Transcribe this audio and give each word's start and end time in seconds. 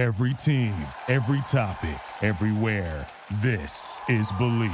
Every 0.00 0.32
team, 0.32 0.72
every 1.08 1.42
topic, 1.42 2.00
everywhere. 2.22 3.06
This 3.42 4.00
is 4.08 4.32
Believe. 4.38 4.72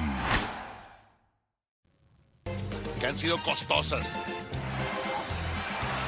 que 3.00 3.06
han 3.08 3.18
sido 3.18 3.36
costosas. 3.38 4.14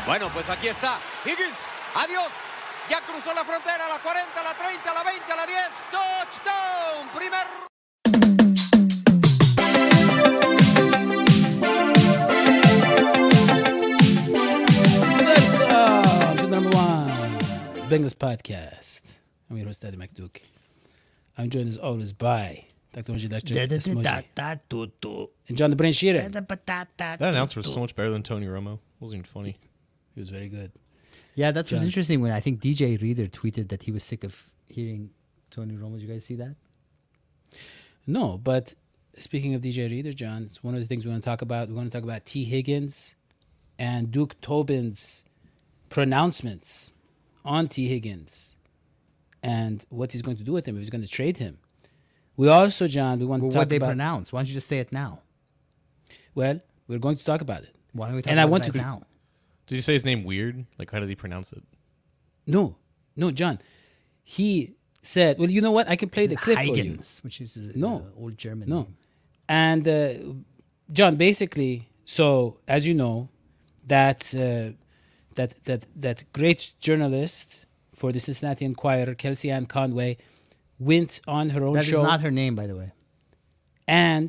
Bueno, 0.07 0.31
pues 0.33 0.49
aquí 0.49 0.69
está. 0.69 1.01
Higgins, 1.25 1.59
adiós. 1.97 2.31
Ya 2.89 3.01
cruzó 3.01 3.35
la 3.35 3.45
frontera, 3.45 3.89
la 3.89 3.99
40, 3.99 4.41
la 4.41 4.55
30, 4.55 4.95
la 4.95 5.03
20, 5.03 5.37
la 5.37 5.47
10. 5.47 5.71
Touchdown. 5.91 7.09
Primer. 7.13 7.68
Bengals 17.89 18.15
podcast. 18.15 19.15
I'm 19.49 19.57
your 19.57 19.65
host, 19.65 19.81
Daddy 19.81 19.97
McDuke. 19.97 20.43
I'm 21.39 21.49
joined 21.49 21.71
as 21.71 21.79
always 21.79 22.13
by 22.13 22.67
Dr. 22.93 23.13
Roger 23.13 23.31
Lecture 23.31 23.59
and 23.59 23.71
John 25.57 25.71
the 25.71 25.77
Brain 25.77 25.93
Sheeran. 25.93 26.31
That 26.99 27.23
announcer 27.23 27.61
was 27.61 27.73
so 27.73 27.81
much 27.81 27.97
better 27.97 28.11
than 28.11 28.23
Tony 28.23 28.45
Romo. 28.45 28.75
It 28.75 28.81
wasn't 29.01 29.21
even 29.21 29.25
funny. 29.25 29.57
He 30.15 30.21
was 30.21 30.29
very 30.29 30.51
good. 30.51 30.71
Yeah, 31.35 31.51
that 31.51 31.73
was 31.73 31.83
interesting 31.83 32.21
when 32.21 32.31
I 32.31 32.41
think 32.41 32.61
DJ 32.61 33.01
Reader 33.01 33.25
tweeted 33.25 33.71
that 33.71 33.85
he 33.85 33.91
was 33.91 34.05
sick 34.05 34.23
of 34.23 34.51
hearing 34.69 35.09
Tony 35.51 35.75
Romo. 35.75 35.93
Did 35.93 36.03
you 36.03 36.09
guys 36.09 36.27
see 36.27 36.35
that? 36.35 36.57
No, 38.07 38.37
but 38.37 38.75
speaking 39.17 39.55
of 39.55 39.63
DJ 39.63 39.89
Reader, 39.91 40.13
John, 40.13 40.43
it's 40.43 40.63
one 40.63 40.75
of 40.75 40.81
the 40.81 40.87
things 40.87 41.07
we 41.07 41.11
want 41.11 41.25
to 41.25 41.31
talk 41.31 41.41
about. 41.41 41.69
We 41.69 41.75
want 41.75 41.91
to 41.91 41.97
talk 41.97 42.05
about 42.05 42.27
Tee 42.27 42.45
Higgins 42.45 43.15
and 43.79 44.11
Duke 44.13 44.39
Tobin's 44.43 45.25
pronouncements 45.89 46.93
on 47.55 47.69
Tee 47.69 47.89
Higgins 47.89 48.57
and 49.43 49.85
what 49.89 50.13
he's 50.13 50.23
going 50.23 50.37
to 50.37 50.45
do 50.45 50.53
with 50.53 50.67
him 50.69 50.75
if 50.77 50.81
he's 50.81 50.91
going 50.91 51.03
to 51.05 51.09
trade 51.21 51.39
him. 51.39 51.59
We 52.37 52.49
also, 52.49 52.87
John, 52.87 53.19
we 53.19 53.27
want 53.27 53.43
Well, 53.43 53.51
to 53.51 53.55
talk 53.55 53.61
what 53.63 53.69
they 53.71 53.77
about. 53.77 53.87
pronounce? 53.95 54.33
Why 54.33 54.41
don't 54.41 54.49
you 54.49 54.55
just 54.55 54.69
say 54.69 54.79
it 54.79 54.93
now? 54.93 55.21
Well, 56.35 56.61
we're 56.87 56.99
going 57.07 57.17
to 57.17 57.25
talk 57.25 57.41
about 57.41 57.63
it. 57.63 57.75
Why 57.93 58.07
don't 58.07 58.17
we 58.17 58.23
talk 58.23 58.31
And 58.31 58.39
I 58.39 58.45
about 58.45 58.51
want 58.53 58.69
it 58.69 58.73
to- 58.73 58.79
now? 58.79 59.03
Did 59.67 59.75
you 59.77 59.83
say 59.83 59.93
his 59.95 60.05
name 60.05 60.25
weird? 60.25 60.65
Like, 60.79 60.91
how 60.91 60.99
did 61.01 61.09
he 61.09 61.15
pronounce 61.15 61.53
it? 61.53 61.63
No, 62.47 62.77
no, 63.17 63.31
John. 63.31 63.59
He 64.25 64.75
said, 65.03 65.39
"Well, 65.39 65.51
you 65.51 65.61
know 65.61 65.73
what? 65.73 65.89
I 65.89 65.97
can 65.97 66.09
play 66.09 66.27
the 66.27 66.37
clip 66.37 66.57
for 66.59 66.65
you." 66.65 66.99
Which 67.23 67.41
is 67.43 67.57
a, 67.57 67.79
No. 67.79 67.93
uh, 68.17 68.21
old 68.23 68.39
German 68.39 68.69
No, 68.69 68.83
name. 68.85 68.97
and 69.49 69.87
uh, 69.87 70.15
John, 70.91 71.17
basically, 71.17 71.89
so 72.07 72.59
as 72.67 72.89
you 72.89 72.95
know, 72.95 73.29
that 73.87 74.21
uh, 74.35 74.73
that 75.39 75.51
that 75.69 75.83
that 76.07 76.19
great 76.39 76.63
journalist 76.87 77.67
for 78.01 78.09
the 78.15 78.21
Cincinnati 78.27 78.65
Enquirer, 78.71 79.15
Kelsey 79.25 79.49
Ann 79.57 79.67
Conway, 79.67 80.13
went 80.91 81.13
on 81.27 81.45
her 81.55 81.63
own 81.69 81.75
That 81.75 81.83
is 81.85 81.89
show 81.91 81.97
That 82.03 82.03
is 82.03 82.13
not 82.15 82.21
her 82.27 82.31
name, 82.43 82.55
by 82.61 82.67
the 82.71 82.77
way. 82.81 82.91
and 83.87 84.29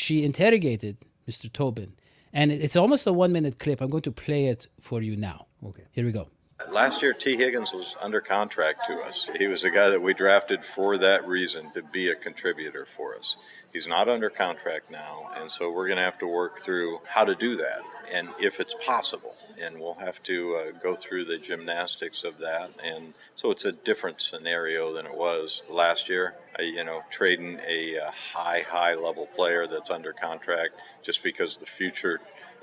she 0.00 0.14
interrogated 0.30 0.96
Mr. 1.28 1.46
Tobin, 1.52 1.90
and 2.32 2.46
it's 2.66 2.76
almost 2.76 3.06
a 3.06 3.12
one-minute 3.24 3.56
clip. 3.58 3.78
I'm 3.82 3.90
going 3.90 4.02
to 4.10 4.12
play 4.26 4.42
it 4.46 4.62
for 4.80 4.98
you 5.02 5.14
now. 5.16 5.38
Okay. 5.68 5.86
Here 5.96 6.04
we 6.06 6.12
go. 6.12 6.28
Last 6.70 7.02
year, 7.02 7.12
Tee 7.12 7.36
Higgins 7.36 7.72
was 7.72 7.88
under 8.00 8.20
contract 8.20 8.78
to 8.88 8.94
us. 9.08 9.28
He 9.36 9.46
was 9.48 9.64
a 9.64 9.70
guy 9.70 9.88
that 9.90 10.00
we 10.00 10.14
drafted 10.14 10.60
for 10.64 10.96
that 10.98 11.20
reason 11.26 11.62
to 11.72 11.82
be 11.82 12.08
a 12.08 12.14
contributor 12.14 12.84
for 12.96 13.08
us. 13.20 13.36
He's 13.72 13.86
not 13.86 14.08
under 14.08 14.28
contract 14.28 14.90
now, 14.90 15.30
and 15.34 15.50
so 15.50 15.70
we're 15.70 15.86
going 15.86 15.96
to 15.96 16.04
have 16.04 16.18
to 16.18 16.26
work 16.26 16.62
through 16.62 17.00
how 17.06 17.24
to 17.24 17.34
do 17.34 17.56
that 17.56 17.82
and 18.12 18.28
if 18.38 18.60
it's 18.60 18.74
possible. 18.74 19.34
And 19.60 19.80
we'll 19.80 19.94
have 19.94 20.22
to 20.24 20.56
uh, 20.56 20.70
go 20.82 20.94
through 20.94 21.24
the 21.24 21.38
gymnastics 21.38 22.24
of 22.24 22.38
that. 22.38 22.70
And 22.82 23.14
so 23.36 23.50
it's 23.50 23.64
a 23.64 23.72
different 23.72 24.20
scenario 24.20 24.92
than 24.92 25.06
it 25.06 25.14
was 25.14 25.62
last 25.70 26.08
year. 26.08 26.34
Uh, 26.58 26.62
you 26.62 26.84
know, 26.84 27.02
trading 27.10 27.58
a, 27.66 27.98
uh 27.98 28.10
high, 28.10 28.64
high 28.68 28.94
level 28.94 29.26
player 29.26 29.66
that's 29.66 29.90
under 29.90 30.12
contract 30.12 30.74
just 31.02 31.22
because 31.22 31.56
the 31.56 31.66
future 31.66 32.20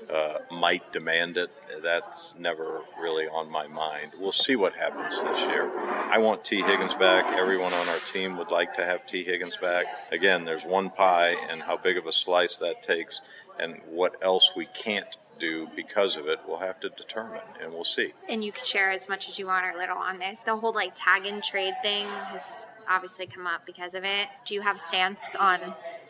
uh, 0.08 0.38
might 0.50 0.92
demand 0.92 1.36
it. 1.36 1.50
That's 1.82 2.34
never 2.38 2.82
really 3.00 3.26
on 3.28 3.50
my 3.50 3.66
mind. 3.66 4.12
We'll 4.18 4.32
see 4.32 4.56
what 4.56 4.74
happens 4.74 5.18
this 5.20 5.40
year. 5.48 5.70
I 5.78 6.18
want 6.18 6.44
Tee 6.44 6.62
Higgins 6.62 6.94
back. 6.94 7.24
Everyone 7.36 7.72
on 7.72 7.88
our 7.88 7.98
team 8.12 8.36
would 8.38 8.50
like 8.50 8.74
to 8.74 8.84
have 8.84 9.06
Tee 9.06 9.24
Higgins 9.24 9.56
back. 9.56 9.86
Again, 10.12 10.44
there's 10.44 10.64
one 10.64 10.90
pie, 10.90 11.36
and 11.48 11.62
how 11.62 11.76
big 11.76 11.96
of 11.96 12.06
a 12.06 12.12
slice 12.12 12.56
that 12.56 12.82
takes, 12.82 13.20
and 13.58 13.80
what 13.88 14.16
else 14.22 14.52
we 14.56 14.66
can't 14.66 15.16
do 15.38 15.68
because 15.74 16.16
of 16.16 16.26
it, 16.28 16.38
we'll 16.46 16.58
have 16.58 16.78
to 16.80 16.90
determine, 16.90 17.40
and 17.62 17.72
we'll 17.72 17.82
see. 17.84 18.12
and 18.28 18.44
you 18.44 18.52
can 18.52 18.64
share 18.64 18.90
as 18.90 19.08
much 19.08 19.26
as 19.28 19.38
you 19.38 19.46
want 19.46 19.64
or 19.64 19.78
little 19.78 19.96
on 19.96 20.18
this. 20.18 20.40
The 20.40 20.54
whole 20.56 20.74
like 20.74 20.92
tag 20.94 21.24
and 21.24 21.42
trade 21.42 21.74
thing 21.82 22.04
has 22.30 22.62
obviously 22.88 23.26
come 23.26 23.46
up 23.46 23.64
because 23.64 23.94
of 23.94 24.04
it. 24.04 24.28
Do 24.44 24.54
you 24.54 24.60
have 24.60 24.80
stance 24.80 25.34
on 25.36 25.60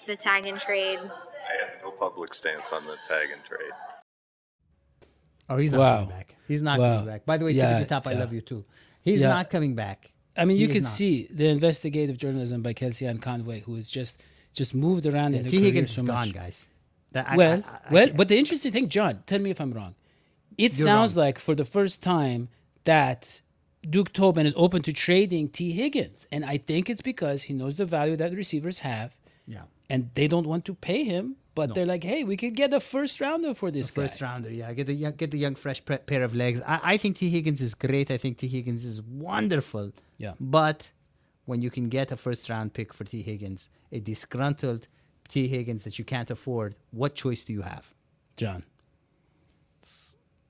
the 0.06 0.16
tag 0.16 0.46
and 0.46 0.58
trade? 0.58 0.98
I 1.50 1.65
have 1.65 1.83
no 1.83 1.91
public 1.91 2.33
stance 2.34 2.71
on 2.72 2.84
the 2.87 2.97
tag 3.09 3.28
and 3.33 3.43
trade. 3.44 3.72
Oh, 5.49 5.56
he's 5.56 5.72
not 5.72 5.81
Wow. 5.81 5.94
coming 5.97 6.11
back. 6.11 6.37
He's 6.47 6.62
not 6.62 6.78
Wow. 6.78 6.93
coming 6.99 7.06
back. 7.12 7.27
By 7.27 7.37
the 7.38 7.44
way, 7.44 7.53
Yeah, 7.53 7.81
Tippity 7.81 7.88
Top, 7.88 8.06
I 8.06 8.12
love 8.12 8.33
you 8.33 8.41
too. 8.41 8.65
He's 9.03 9.21
Yeah. 9.21 9.28
not 9.28 9.50
coming 9.50 9.75
back. 9.75 10.12
I 10.37 10.44
mean, 10.44 10.56
He 10.56 10.62
you 10.62 10.69
is 10.69 10.75
could 10.75 10.83
not. 10.84 10.93
see 10.93 11.27
the 11.31 11.49
investigative 11.49 12.16
journalism 12.19 12.62
by 12.62 12.72
Kelsey 12.72 13.06
Ann 13.06 13.19
Conway, 13.19 13.61
who 13.61 13.77
is 13.77 13.91
just 13.91 14.21
just 14.53 14.75
moved 14.75 15.06
around 15.06 15.34
in 15.37 15.44
her 15.44 15.50
T. 15.50 15.59
career 15.59 15.66
Higgins 15.66 15.91
so 15.93 16.00
is 16.03 16.09
much. 16.09 16.25
gone, 16.25 16.31
guys. 16.33 16.69
That- 17.12 17.28
I- 17.31 17.37
well, 17.37 17.62
I- 17.65 17.71
I- 17.88 17.93
well, 17.93 18.09
I- 18.09 18.12
but 18.12 18.27
the 18.28 18.37
interesting 18.37 18.72
thing, 18.72 18.88
John, 18.88 19.22
tell 19.27 19.38
me 19.38 19.50
if 19.50 19.61
I'm 19.61 19.72
wrong. 19.72 19.94
It 20.59 20.75
sounds 20.75 21.15
wrong. 21.15 21.27
like 21.27 21.38
for 21.38 21.55
the 21.55 21.65
first 21.65 22.03
time 22.03 22.49
that 22.82 23.43
Duke 23.88 24.12
Tobin 24.12 24.47
is 24.47 24.55
open 24.56 24.82
to 24.82 24.93
trading 24.93 25.49
Tee 25.50 25.71
Higgins, 25.71 26.27
and 26.32 26.44
I 26.44 26.59
think 26.59 26.91
it's 26.91 27.00
because 27.00 27.44
he 27.44 27.55
knows 27.55 27.77
the 27.77 27.84
value 27.84 28.17
that 28.17 28.32
receivers 28.34 28.81
have, 28.81 29.19
yeah. 29.47 29.62
and 29.88 30.11
they 30.15 30.27
don't 30.27 30.47
want 30.49 30.65
to 30.65 30.75
pay 30.75 31.05
him. 31.05 31.37
But 31.55 31.75
they're 31.75 31.87
like, 31.87 32.05
hey, 32.05 32.25
we 32.25 32.37
could 32.37 32.55
get 32.55 32.72
a 32.72 32.81
first 32.81 33.21
rounder 33.21 33.55
for 33.55 33.71
this 33.71 33.91
guy. 33.91 34.06
First 34.06 34.21
rounder, 34.21 34.50
yeah. 34.50 34.72
Get 34.72 34.87
the 34.87 34.94
young, 34.94 35.12
get 35.12 35.31
the 35.31 35.38
young, 35.38 35.56
fresh 35.56 35.84
pre- 35.84 35.99
pair 35.99 36.22
of 36.22 36.34
legs. 36.34 36.61
I, 36.66 36.81
I 36.83 36.97
think 36.97 37.16
Tee 37.16 37.28
Higgins 37.28 37.61
is 37.61 37.75
great. 37.75 38.11
I 38.11 38.16
think 38.19 38.38
Tee 38.38 38.49
Higgins 38.49 38.84
is 38.84 39.03
wonderful. 39.03 39.93
Yeah. 40.19 40.34
But 40.38 40.91
when 41.47 41.61
you 41.61 41.71
can 41.71 41.88
get 41.88 42.12
a 42.12 42.16
first 42.16 42.49
round 42.49 42.72
pick 42.72 42.93
for 42.94 43.05
Tee 43.05 43.22
Higgins, 43.22 43.69
a 43.91 43.99
disgruntled 44.00 44.87
Tee 45.28 45.49
Higgins 45.49 45.83
that 45.84 45.99
you 45.99 46.05
can't 46.05 46.31
afford, 46.31 46.77
what 46.93 47.15
choice 47.15 47.43
do 47.43 47.53
you 47.53 47.62
have? 47.62 47.93
John. 48.37 48.65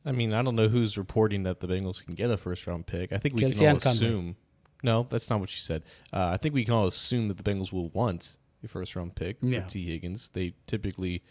I 0.05 0.12
mean, 0.12 0.32
I 0.32 0.43
don't 0.43 0.56
know 0.56 0.69
who's 0.69 0.97
reporting 0.97 1.43
that 1.44 1.61
the 1.61 1.67
Bengals 1.67 2.05
can 2.05 2.15
get 2.15 2.31
a 2.31 2.37
first 2.37 2.67
round 2.67 2.87
pick. 2.87 3.12
I 3.12 3.19
think 3.19 3.34
we 3.34 3.43
Kelsey 3.43 3.59
can 3.61 3.69
all 3.69 3.75
Ann 3.75 3.81
Conway. 3.81 3.97
assume. 3.97 4.37
No, 4.82 5.06
that's 5.09 5.28
not 5.28 5.41
what 5.41 5.49
she 5.50 5.61
said. 5.61 5.82
Uh, 6.12 6.31
I 6.32 6.37
think 6.38 6.55
we 6.55 6.65
can 6.65 6.72
all 6.72 6.87
assume 6.87 7.28
that 7.28 7.37
the 7.37 7.43
Bengals 7.43 7.72
will 7.72 7.88
want 7.91 8.38
a 8.65 8.69
first 8.69 8.94
round 8.97 9.15
pick 9.15 9.38
Yeah. 9.43 9.62
for 9.62 9.69
Tee 9.71 9.87
Higgins. 9.87 10.28
They 10.31 10.54
typically 10.66 11.22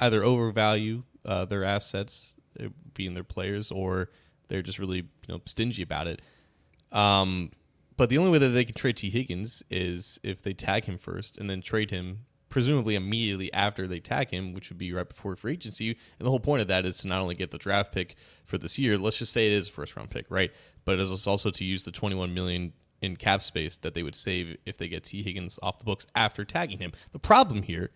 either 0.00 0.22
overvalue 0.24 1.02
uh, 1.24 1.44
their 1.44 1.64
assets, 1.64 2.34
uh, 2.58 2.68
being 2.94 3.14
their 3.14 3.24
players, 3.24 3.70
or 3.70 4.10
they're 4.48 4.62
just 4.62 4.78
really 4.78 4.98
you 4.98 5.06
know 5.28 5.40
stingy 5.46 5.82
about 5.82 6.06
it. 6.06 6.22
Um, 6.92 7.50
but 7.96 8.08
the 8.08 8.18
only 8.18 8.30
way 8.30 8.38
that 8.38 8.48
they 8.48 8.64
can 8.64 8.74
trade 8.74 8.96
Tee 8.96 9.10
Higgins 9.10 9.62
is 9.70 10.18
if 10.22 10.42
they 10.42 10.54
tag 10.54 10.86
him 10.86 10.98
first 10.98 11.36
and 11.38 11.50
then 11.50 11.60
trade 11.60 11.90
him, 11.90 12.20
presumably 12.48 12.94
immediately 12.94 13.52
after 13.52 13.86
they 13.86 14.00
tag 14.00 14.30
him, 14.30 14.54
which 14.54 14.70
would 14.70 14.78
be 14.78 14.92
right 14.92 15.08
before 15.08 15.36
free 15.36 15.52
agency. 15.52 15.90
And 15.90 16.26
the 16.26 16.30
whole 16.30 16.40
point 16.40 16.62
of 16.62 16.68
that 16.68 16.84
is 16.86 16.96
to 16.98 17.08
not 17.08 17.20
only 17.20 17.34
get 17.34 17.50
the 17.50 17.58
draft 17.58 17.92
pick 17.92 18.16
for 18.46 18.56
this 18.58 18.78
year, 18.78 18.96
let's 18.98 19.18
just 19.18 19.32
say 19.32 19.46
it 19.46 19.52
is 19.52 19.68
a 19.68 19.72
first 19.72 19.94
round 19.96 20.10
pick, 20.10 20.26
right? 20.30 20.50
But 20.84 20.94
it 20.98 21.00
is 21.02 21.26
also 21.26 21.50
to 21.50 21.64
use 21.64 21.84
the 21.84 21.92
21 21.92 22.32
million 22.32 22.72
in 23.02 23.16
cap 23.16 23.42
space 23.42 23.76
that 23.76 23.94
they 23.94 24.02
would 24.02 24.14
save 24.14 24.56
if 24.66 24.76
they 24.78 24.88
get 24.88 25.04
Tee 25.04 25.22
Higgins 25.22 25.58
off 25.62 25.78
the 25.78 25.84
books 25.84 26.06
after 26.14 26.44
tagging 26.44 26.78
him. 26.78 26.92
The 27.12 27.18
problem 27.18 27.62
here 27.62 27.90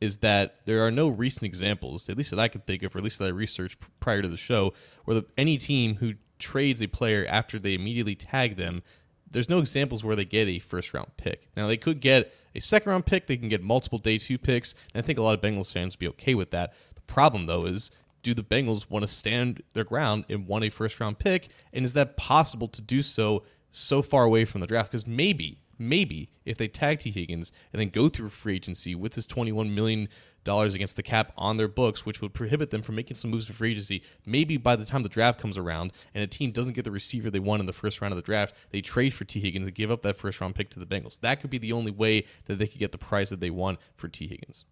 is 0.00 0.18
that 0.18 0.56
there 0.64 0.84
are 0.84 0.90
no 0.90 1.08
recent 1.08 1.44
examples, 1.44 2.08
at 2.08 2.16
least 2.16 2.30
that 2.30 2.40
I 2.40 2.48
can 2.48 2.62
think 2.62 2.82
of, 2.82 2.94
or 2.94 2.98
at 2.98 3.04
least 3.04 3.18
that 3.18 3.26
I 3.26 3.28
researched 3.28 3.78
prior 4.00 4.22
to 4.22 4.28
the 4.28 4.36
show, 4.36 4.72
where 5.04 5.16
the, 5.16 5.26
any 5.36 5.58
team 5.58 5.96
who 5.96 6.14
trades 6.38 6.80
a 6.80 6.86
player 6.86 7.26
after 7.28 7.58
they 7.58 7.74
immediately 7.74 8.14
tag 8.14 8.56
them, 8.56 8.82
there's 9.30 9.50
no 9.50 9.58
examples 9.58 10.02
where 10.02 10.16
they 10.16 10.24
get 10.24 10.48
a 10.48 10.58
first 10.58 10.94
round 10.94 11.10
pick. 11.16 11.48
Now 11.56 11.66
they 11.66 11.76
could 11.76 12.00
get 12.00 12.34
a 12.54 12.60
second 12.60 12.90
round 12.90 13.06
pick, 13.06 13.26
they 13.26 13.36
can 13.36 13.48
get 13.48 13.62
multiple 13.62 13.98
day 13.98 14.18
two 14.18 14.38
picks, 14.38 14.74
and 14.94 15.02
I 15.02 15.06
think 15.06 15.18
a 15.18 15.22
lot 15.22 15.34
of 15.34 15.40
Bengals 15.40 15.72
fans 15.72 15.94
would 15.94 16.00
be 16.00 16.08
okay 16.08 16.34
with 16.34 16.50
that. 16.50 16.72
The 16.94 17.02
problem 17.02 17.46
though 17.46 17.66
is 17.66 17.90
do 18.22 18.34
the 18.34 18.42
Bengals 18.42 18.90
want 18.90 19.02
to 19.02 19.08
stand 19.08 19.62
their 19.72 19.84
ground 19.84 20.24
and 20.28 20.46
want 20.46 20.64
a 20.64 20.70
first 20.70 21.00
round 21.00 21.18
pick? 21.18 21.48
And 21.72 21.84
is 21.84 21.92
that 21.94 22.16
possible 22.16 22.68
to 22.68 22.82
do 22.82 23.02
so 23.02 23.44
so 23.70 24.02
far 24.02 24.24
away 24.24 24.44
from 24.44 24.60
the 24.60 24.66
draft? 24.66 24.90
Because 24.90 25.06
maybe, 25.06 25.60
maybe 25.78 26.30
if 26.44 26.56
they 26.58 26.68
tag 26.68 27.00
Tee 27.00 27.10
Higgins 27.10 27.52
and 27.72 27.80
then 27.80 27.88
go 27.88 28.08
through 28.08 28.28
free 28.28 28.56
agency 28.56 28.94
with 28.94 29.12
this 29.14 29.26
$21 29.26 29.72
million 29.72 30.08
against 30.46 30.96
the 30.96 31.02
cap 31.02 31.32
on 31.36 31.56
their 31.58 31.68
books, 31.68 32.04
which 32.06 32.20
would 32.22 32.32
prohibit 32.32 32.70
them 32.70 32.82
from 32.82 32.94
making 32.94 33.14
some 33.14 33.30
moves 33.30 33.46
for 33.46 33.52
free 33.52 33.72
agency, 33.72 34.02
maybe 34.26 34.56
by 34.56 34.74
the 34.74 34.84
time 34.84 35.02
the 35.02 35.08
draft 35.08 35.38
comes 35.38 35.56
around 35.58 35.92
and 36.14 36.24
a 36.24 36.26
team 36.26 36.50
doesn't 36.50 36.72
get 36.72 36.84
the 36.84 36.90
receiver 36.90 37.30
they 37.30 37.38
want 37.38 37.60
in 37.60 37.66
the 37.66 37.72
first 37.72 38.00
round 38.00 38.12
of 38.12 38.16
the 38.16 38.22
draft, 38.22 38.54
they 38.70 38.80
trade 38.80 39.14
for 39.14 39.24
Tee 39.24 39.40
Higgins 39.40 39.66
and 39.66 39.74
give 39.74 39.90
up 39.90 40.02
that 40.02 40.16
first 40.16 40.40
round 40.40 40.54
pick 40.54 40.70
to 40.70 40.78
the 40.80 40.86
Bengals. 40.86 41.20
That 41.20 41.40
could 41.40 41.50
be 41.50 41.58
the 41.58 41.72
only 41.72 41.92
way 41.92 42.24
that 42.46 42.58
they 42.58 42.66
could 42.66 42.80
get 42.80 42.92
the 42.92 42.98
price 42.98 43.30
that 43.30 43.40
they 43.40 43.50
want 43.50 43.78
for 43.96 44.08
Tee 44.08 44.26
Higgins. 44.26 44.64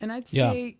And 0.00 0.12
I'd 0.12 0.30
Yeah. 0.32 0.50
say, 0.50 0.78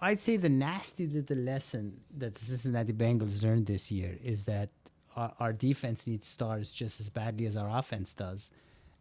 I'd 0.00 0.20
say 0.20 0.36
the 0.36 0.48
nasty 0.48 1.06
little 1.06 1.36
lesson 1.36 2.00
that 2.16 2.34
the 2.36 2.44
Cincinnati 2.44 2.92
Bengals 2.92 3.42
learned 3.42 3.66
this 3.66 3.90
year 3.90 4.18
is 4.22 4.44
that 4.44 4.70
our, 5.16 5.32
our 5.40 5.52
defense 5.52 6.06
needs 6.06 6.26
stars 6.26 6.72
just 6.72 7.00
as 7.00 7.08
badly 7.10 7.46
as 7.46 7.56
our 7.56 7.68
offense 7.78 8.12
does, 8.12 8.50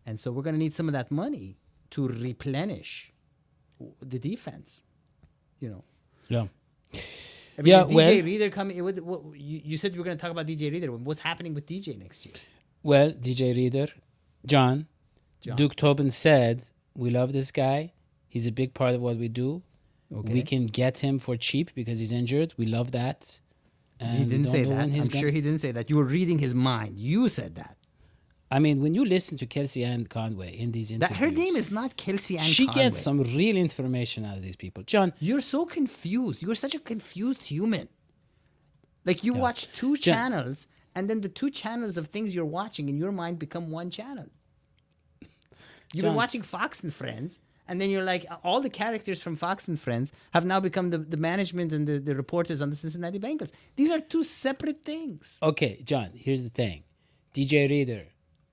and 0.05 0.19
so 0.19 0.31
we're 0.31 0.41
going 0.43 0.55
to 0.55 0.59
need 0.59 0.73
some 0.73 0.87
of 0.87 0.93
that 0.93 1.11
money 1.11 1.57
to 1.91 2.07
replenish 2.07 3.11
the 4.01 4.19
defense. 4.19 4.83
You 5.59 5.69
know. 5.69 5.83
Yeah. 6.29 6.45
I 7.57 7.61
mean, 7.61 7.67
Yeah, 7.67 7.81
is 7.81 7.85
DJ 7.87 7.93
well- 7.95 8.23
Reader 8.23 8.49
coming? 8.49 8.83
What, 8.83 8.99
what, 9.01 9.21
you, 9.35 9.61
you 9.63 9.77
said 9.77 9.93
you 9.93 9.99
were 9.99 10.05
going 10.05 10.17
to 10.17 10.21
talk 10.21 10.31
about 10.31 10.47
DJ 10.47 10.71
Reader. 10.71 10.91
What's 10.91 11.19
happening 11.19 11.53
with 11.53 11.65
DJ 11.67 11.97
next 11.97 12.25
year? 12.25 12.35
Well, 12.83 13.11
DJ 13.11 13.55
Reader, 13.55 13.87
John, 14.45 14.87
John. 15.41 15.55
Duke 15.55 15.75
Tobin 15.75 16.09
said, 16.09 16.63
We 16.95 17.09
love 17.09 17.33
this 17.33 17.51
guy. 17.51 17.93
He's 18.27 18.47
a 18.47 18.51
big 18.51 18.73
part 18.73 18.95
of 18.95 19.01
what 19.01 19.17
we 19.17 19.27
do. 19.27 19.61
Okay. 20.13 20.33
We 20.33 20.41
can 20.41 20.65
get 20.65 20.99
him 20.99 21.19
for 21.19 21.37
cheap 21.37 21.71
because 21.75 21.99
he's 21.99 22.11
injured. 22.11 22.53
We 22.57 22.65
love 22.65 22.91
that. 22.93 23.39
He 24.01 24.24
didn't 24.25 24.45
say 24.45 24.63
that. 24.63 24.80
I'm 24.80 25.09
sure 25.09 25.30
he 25.30 25.42
didn't 25.42 25.59
say 25.59 25.71
that. 25.71 25.89
You 25.89 25.98
were 25.98 26.03
reading 26.03 26.39
his 26.39 26.53
mind. 26.56 26.98
You 26.98 27.30
said 27.30 27.56
that. 27.56 27.77
I 28.53 28.59
mean, 28.59 28.81
when 28.81 28.94
you 28.94 29.06
listen 29.06 29.38
to 29.38 29.45
Kelsey 29.45 29.86
Ann 29.86 30.06
Conway 30.07 30.51
in 30.57 30.71
these 30.74 30.89
That 30.89 31.12
interviews, 31.12 31.19
her 31.19 31.31
name 31.31 31.56
is 31.56 31.71
not 31.71 31.95
Kelsey 31.95 32.38
Ann 32.38 32.44
she 32.44 32.65
Conway. 32.65 32.83
gets 32.83 33.00
some 33.00 33.21
real 33.24 33.56
information 33.56 34.25
out 34.25 34.36
of 34.36 34.44
these 34.44 34.57
people. 34.57 34.83
John, 34.83 35.13
You're 35.19 35.39
so 35.42 35.65
confused. 35.65 36.42
You're 36.44 36.56
such 36.56 36.75
a 36.75 36.80
confused 36.80 37.44
human. 37.44 37.88
Like 39.06 39.24
you 39.24 39.33
watch 39.33 39.71
two 39.74 39.95
Jen- 39.95 40.13
channels, 40.15 40.68
and 40.95 41.09
then 41.09 41.21
the 41.21 41.30
two 41.30 41.50
channels 41.50 41.95
of 41.97 42.07
things 42.07 42.36
you're 42.36 42.44
watching 42.62 42.89
in 42.89 42.97
your 42.97 43.13
mind 43.13 43.39
become 43.39 43.71
one 43.71 43.89
channel. 43.89 44.25
You've 45.94 46.04
been 46.04 46.15
watching 46.15 46.42
Fox 46.42 46.83
and 46.83 46.94
Friends, 46.94 47.39
and 47.71 47.79
then 47.79 47.89
you're 47.89 48.03
like, 48.03 48.25
all 48.44 48.59
the 48.59 48.69
characters 48.69 49.21
from 49.21 49.38
Fox 49.38 49.69
and 49.69 49.79
Friends 49.79 50.12
have 50.31 50.44
now 50.44 50.59
become 50.59 50.89
the, 50.89 50.97
the 50.97 51.15
management 51.15 51.71
and 51.71 51.88
the, 51.88 52.00
the 52.00 52.13
reporters 52.13 52.62
on 52.62 52.69
the 52.69 52.75
Cincinnati 52.75 53.18
Bengals. 53.18 53.50
These 53.77 53.89
are 53.89 54.01
two 54.01 54.25
separate 54.25 54.83
things. 54.83 55.38
okay, 55.41 55.81
John, 55.85 56.09
here's 56.13 56.44
the 56.44 56.50
thing. 56.50 56.83
DJ 57.33 57.69
Reader, 57.69 58.07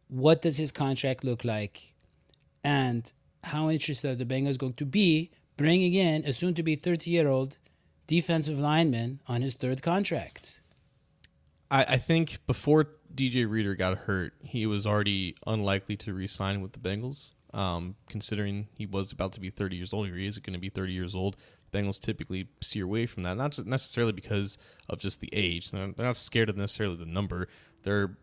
what 0.07 0.41
does 0.41 0.59
his 0.59 0.71
contract 0.71 1.25
look 1.25 1.45
like? 1.45 1.95
And 2.63 3.13
how 3.43 3.69
interested 3.71 4.13
are 4.13 4.15
the 4.15 4.25
Bengals 4.25 4.57
going 4.57 4.75
to 4.75 4.87
be 4.87 5.33
bringing 5.57 5.95
in 5.95 6.25
a 6.25 6.33
soon 6.33 6.55
to 6.55 6.63
be 6.63 6.77
30 6.77 7.11
year 7.11 7.27
old 7.27 7.59
defensive 8.07 8.57
lineman 8.57 9.21
on 9.27 9.43
his 9.43 9.55
third 9.55 9.83
contract? 9.83 10.61
I, 11.73 11.83
I 11.89 11.97
think 11.97 12.39
before 12.47 12.87
DJ 13.13 13.51
Reader 13.51 13.75
got 13.75 13.99
hurt, 13.99 14.35
he 14.45 14.65
was 14.65 14.87
already 14.87 15.35
unlikely 15.45 15.97
to 15.97 16.15
re-sign 16.15 16.61
with 16.61 16.71
the 16.71 16.79
Bengals. 16.79 17.33
Um, 17.55 17.95
considering 18.11 18.69
he 18.75 18.85
was 18.85 19.11
about 19.11 19.33
to 19.33 19.41
be 19.41 19.49
30 19.49 19.77
years 19.77 19.95
old, 19.95 20.07
or 20.09 20.17
he 20.17 20.27
is 20.27 20.39
going 20.39 20.53
to 20.53 20.61
be 20.61 20.69
30 20.69 20.93
years 20.93 21.15
old. 21.15 21.37
Bengals 21.73 21.99
typically 21.99 22.49
steer 22.61 22.85
away 22.85 23.07
from 23.07 23.23
that, 23.25 23.37
not 23.37 23.59
necessarily 23.67 24.13
because 24.13 24.59
of 24.89 24.99
just 24.99 25.21
the 25.21 25.29
age. 25.33 25.71
They're 25.71 25.93
they're 25.93 26.07
not 26.07 26.17
scared 26.17 26.49
of 26.49 26.57
necessarily 26.57 26.97
the 26.97 27.07
number. 27.07 27.49
They're 27.83 28.17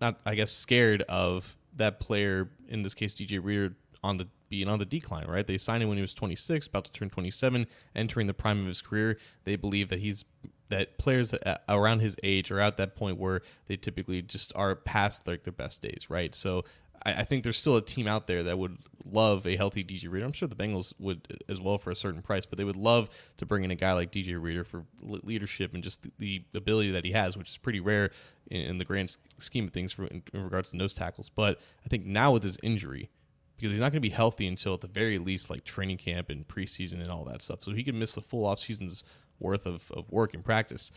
not, 0.00 0.20
I 0.26 0.34
guess, 0.34 0.50
scared 0.50 1.02
of 1.02 1.56
that 1.76 2.00
player. 2.00 2.50
In 2.68 2.82
this 2.82 2.94
case, 2.94 3.14
DJ 3.14 3.42
Reader 3.42 3.76
on 4.02 4.16
the 4.16 4.28
being 4.48 4.68
on 4.68 4.78
the 4.78 4.84
decline. 4.84 5.26
Right? 5.26 5.46
They 5.46 5.58
signed 5.58 5.82
him 5.82 5.88
when 5.88 5.98
he 5.98 6.02
was 6.02 6.14
26, 6.14 6.66
about 6.66 6.84
to 6.86 6.92
turn 6.92 7.10
27, 7.10 7.66
entering 7.94 8.26
the 8.26 8.34
prime 8.34 8.60
of 8.60 8.66
his 8.66 8.82
career. 8.82 9.18
They 9.44 9.56
believe 9.56 9.88
that 9.90 10.00
he's 10.00 10.24
that 10.68 10.98
players 10.98 11.32
around 11.68 12.00
his 12.00 12.16
age 12.24 12.50
are 12.50 12.58
at 12.58 12.76
that 12.78 12.96
point 12.96 13.18
where 13.18 13.42
they 13.68 13.76
typically 13.76 14.20
just 14.22 14.52
are 14.56 14.74
past 14.74 15.28
like 15.28 15.44
their 15.44 15.52
best 15.52 15.82
days. 15.82 16.06
Right? 16.08 16.34
So. 16.34 16.64
I 17.04 17.14
I 17.20 17.24
think 17.24 17.44
there's 17.44 17.58
still 17.58 17.76
a 17.76 17.82
team 17.82 18.06
out 18.06 18.26
there 18.26 18.42
that 18.44 18.58
would 18.58 18.78
love 19.10 19.46
a 19.46 19.56
healthy 19.56 19.84
DJ 19.84 20.10
Reader. 20.10 20.26
I'm 20.26 20.32
sure 20.32 20.48
the 20.48 20.56
Bengals 20.56 20.92
would 20.98 21.42
as 21.48 21.60
well 21.60 21.78
for 21.78 21.90
a 21.90 21.96
certain 21.96 22.22
price, 22.22 22.46
but 22.46 22.58
they 22.58 22.64
would 22.64 22.76
love 22.76 23.08
to 23.36 23.46
bring 23.46 23.64
in 23.64 23.70
a 23.70 23.74
guy 23.74 23.92
like 23.92 24.10
DJ 24.10 24.40
Reader 24.40 24.64
for 24.64 24.84
leadership 25.02 25.74
and 25.74 25.82
just 25.82 26.02
the, 26.02 26.10
the 26.18 26.42
ability 26.54 26.90
that 26.92 27.04
he 27.04 27.12
has, 27.12 27.36
which 27.36 27.50
is 27.50 27.58
pretty 27.58 27.80
rare 27.80 28.10
in, 28.50 28.60
in 28.62 28.78
the 28.78 28.84
grand 28.84 29.16
scheme 29.38 29.66
of 29.66 29.72
things 29.72 29.92
for, 29.92 30.06
in, 30.06 30.22
in 30.32 30.44
regards 30.44 30.70
to 30.70 30.76
nose 30.76 30.94
tackles. 30.94 31.28
But 31.28 31.60
I 31.84 31.88
think 31.88 32.06
now 32.06 32.32
with 32.32 32.42
his 32.42 32.58
injury, 32.62 33.10
because 33.56 33.70
he's 33.70 33.80
not 33.80 33.92
going 33.92 34.02
to 34.02 34.08
be 34.08 34.10
healthy 34.10 34.46
until 34.46 34.74
at 34.74 34.80
the 34.80 34.88
very 34.88 35.18
least 35.18 35.50
like 35.50 35.64
training 35.64 35.98
camp 35.98 36.28
and 36.28 36.46
preseason 36.46 37.00
and 37.00 37.10
all 37.10 37.24
that 37.24 37.42
stuff, 37.42 37.62
so 37.62 37.72
he 37.72 37.84
could 37.84 37.94
miss 37.94 38.14
the 38.14 38.20
full 38.20 38.44
off 38.44 38.58
season's 38.58 39.04
worth 39.38 39.66
of, 39.66 39.90
of 39.92 40.10
work 40.10 40.34
and 40.34 40.44
practice. 40.44 40.90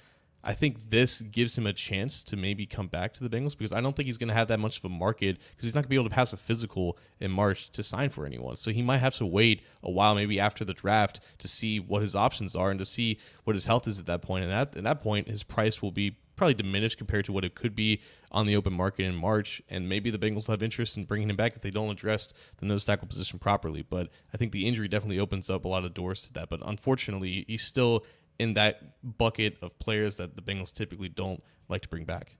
I 0.44 0.54
think 0.54 0.90
this 0.90 1.22
gives 1.22 1.58
him 1.58 1.68
a 1.68 1.74
chance 1.74 2.24
to 2.26 2.38
maybe 2.38 2.66
come 2.66 2.88
back 2.88 3.14
to 3.14 3.28
the 3.28 3.30
Bengals 3.30 3.58
because 3.58 3.74
I 3.74 3.82
don't 3.82 3.96
think 3.96 4.08
he's 4.08 4.18
going 4.18 4.30
to 4.30 4.34
have 4.34 4.48
that 4.48 4.60
much 4.60 4.78
of 4.78 4.86
a 4.86 4.90
market 4.90 5.38
because 5.38 5.64
he's 5.64 5.76
not 5.76 5.82
going 5.82 5.88
to 5.88 5.90
be 5.90 5.96
able 5.96 6.10
to 6.10 6.16
pass 6.16 6.32
a 6.32 6.38
physical 6.38 6.98
in 7.20 7.30
March 7.30 7.72
to 7.74 7.84
sign 7.84 8.10
for 8.10 8.26
anyone. 8.26 8.56
So 8.56 8.72
he 8.72 8.82
might 8.82 9.00
have 9.00 9.16
to 9.16 9.26
wait 9.26 9.62
a 9.84 9.92
while, 9.92 10.16
maybe 10.16 10.40
after 10.40 10.64
the 10.64 10.74
draft, 10.74 11.20
to 11.40 11.48
see 11.48 11.80
what 11.80 12.02
his 12.02 12.16
options 12.16 12.56
are 12.56 12.70
and 12.70 12.80
to 12.80 12.86
see 12.86 13.18
what 13.44 13.56
his 13.56 13.66
health 13.66 13.88
is 13.88 14.00
at 14.00 14.06
that 14.06 14.22
point. 14.22 14.46
And 14.46 14.54
at, 14.54 14.78
at 14.78 14.84
that 14.84 15.02
point, 15.02 15.28
his 15.28 15.44
price 15.44 15.82
will 15.82 15.92
be 15.92 16.18
probably 16.40 16.54
diminished 16.54 16.98
compared 16.98 17.26
to 17.26 17.34
what 17.34 17.44
it 17.44 17.54
could 17.54 17.76
be 17.76 18.02
on 18.32 18.46
the 18.46 18.56
open 18.56 18.72
market 18.72 19.04
in 19.04 19.14
March. 19.14 19.62
And 19.70 19.90
maybe 19.90 20.10
the 20.10 20.18
Bengals 20.18 20.48
will 20.48 20.54
have 20.54 20.64
interest 20.64 20.96
in 20.96 21.04
bringing 21.04 21.30
him 21.30 21.36
back 21.36 21.56
if 21.56 21.62
they 21.62 21.70
don't 21.70 21.90
address 21.90 22.34
the 22.58 22.66
nose 22.66 22.86
tackle 22.86 23.10
position 23.10 23.40
properly. 23.40 23.82
But 23.82 24.08
I 24.34 24.38
think 24.38 24.54
the 24.54 24.66
injury 24.66 24.88
definitely 24.88 25.20
opens 25.20 25.50
up 25.50 25.66
a 25.66 25.68
lot 25.68 25.84
of 25.84 25.94
doors 25.94 26.22
to 26.24 26.34
that. 26.34 26.50
But 26.50 26.62
unfortunately, 26.64 27.44
he's 27.46 27.64
still 27.64 28.06
in 28.40 28.54
that 28.56 28.82
bucket 29.18 29.58
of 29.62 29.78
players 29.80 30.16
that 30.18 30.36
the 30.36 30.42
Bengals 30.42 30.74
typically 30.74 31.10
don't 31.10 31.44
like 31.68 31.82
to 31.84 31.90
bring 31.90 32.06
back. 32.06 32.36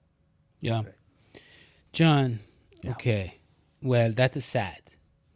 Yeah. 0.60 0.82
John, 1.92 2.40
okay. 2.86 3.38
Well, 3.82 4.12
that 4.12 4.36
is 4.36 4.44
sad 4.44 4.80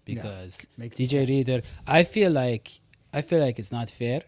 because 0.05 0.67
makes 0.77 0.97
DJ 0.97 1.09
sad. 1.21 1.29
Reader, 1.29 1.63
I 1.87 2.03
feel 2.03 2.31
like 2.31 2.71
I 3.13 3.23
feel 3.23 3.41
like 3.41 3.59
it's 3.59 3.73
not 3.73 3.91
fair 3.91 4.23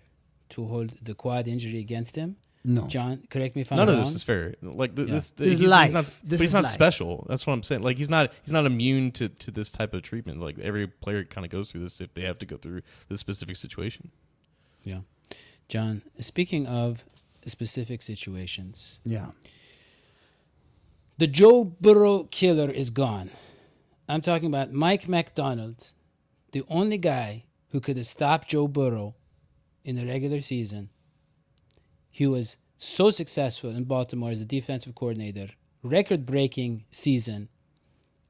to 0.50 0.66
hold 0.66 0.90
the 1.02 1.14
quad 1.14 1.48
injury 1.48 1.78
against 1.78 2.16
him. 2.16 2.36
No. 2.64 2.82
John, 2.88 3.22
correct 3.30 3.54
me 3.54 3.62
if 3.62 3.70
I'm 3.70 3.76
None 3.78 3.86
wrong. 3.86 3.98
of 3.98 4.04
this 4.06 4.14
is 4.16 4.24
fair. 4.24 4.54
Like 4.60 4.96
th- 4.96 5.08
this, 5.08 5.30
This 5.30 5.52
is 5.52 5.58
he's, 5.60 5.68
life. 5.70 5.84
He's 5.86 5.94
not, 5.94 6.04
This 6.06 6.12
but 6.22 6.30
he's 6.40 6.40
is 6.42 6.54
not 6.54 6.64
life. 6.64 6.72
special. 6.72 7.24
That's 7.28 7.46
what 7.46 7.52
I'm 7.52 7.62
saying. 7.62 7.82
Like 7.82 7.96
he's 7.96 8.10
not 8.10 8.32
he's 8.42 8.52
not 8.52 8.66
immune 8.66 9.12
to, 9.12 9.28
to 9.28 9.50
this 9.52 9.70
type 9.70 9.94
of 9.94 10.02
treatment. 10.02 10.40
Like 10.40 10.58
every 10.58 10.88
player 10.88 11.22
kind 11.22 11.44
of 11.44 11.52
goes 11.52 11.70
through 11.70 11.82
this 11.82 12.00
if 12.00 12.12
they 12.14 12.22
have 12.22 12.38
to 12.40 12.46
go 12.46 12.56
through 12.56 12.82
this 13.08 13.20
specific 13.20 13.56
situation. 13.56 14.10
Yeah. 14.82 15.00
John, 15.68 16.02
speaking 16.20 16.66
of 16.66 17.04
specific 17.44 18.02
situations, 18.02 19.00
Yeah. 19.04 19.30
the 21.18 21.26
Joe 21.26 21.64
Burrow 21.64 22.24
killer 22.24 22.70
is 22.70 22.90
gone. 22.90 23.30
I'm 24.08 24.20
talking 24.20 24.46
about 24.46 24.72
Mike 24.72 25.08
Macdonald, 25.08 25.92
the 26.52 26.62
only 26.68 26.98
guy 26.98 27.44
who 27.70 27.80
could 27.80 27.96
have 27.96 28.06
stopped 28.06 28.48
Joe 28.48 28.68
Burrow 28.68 29.14
in 29.84 29.96
the 29.96 30.06
regular 30.06 30.40
season. 30.40 30.90
He 32.10 32.26
was 32.26 32.56
so 32.76 33.10
successful 33.10 33.70
in 33.70 33.84
Baltimore 33.84 34.30
as 34.30 34.40
a 34.40 34.44
defensive 34.44 34.94
coordinator, 34.94 35.48
record 35.82 36.26
breaking 36.26 36.84
season, 36.90 37.48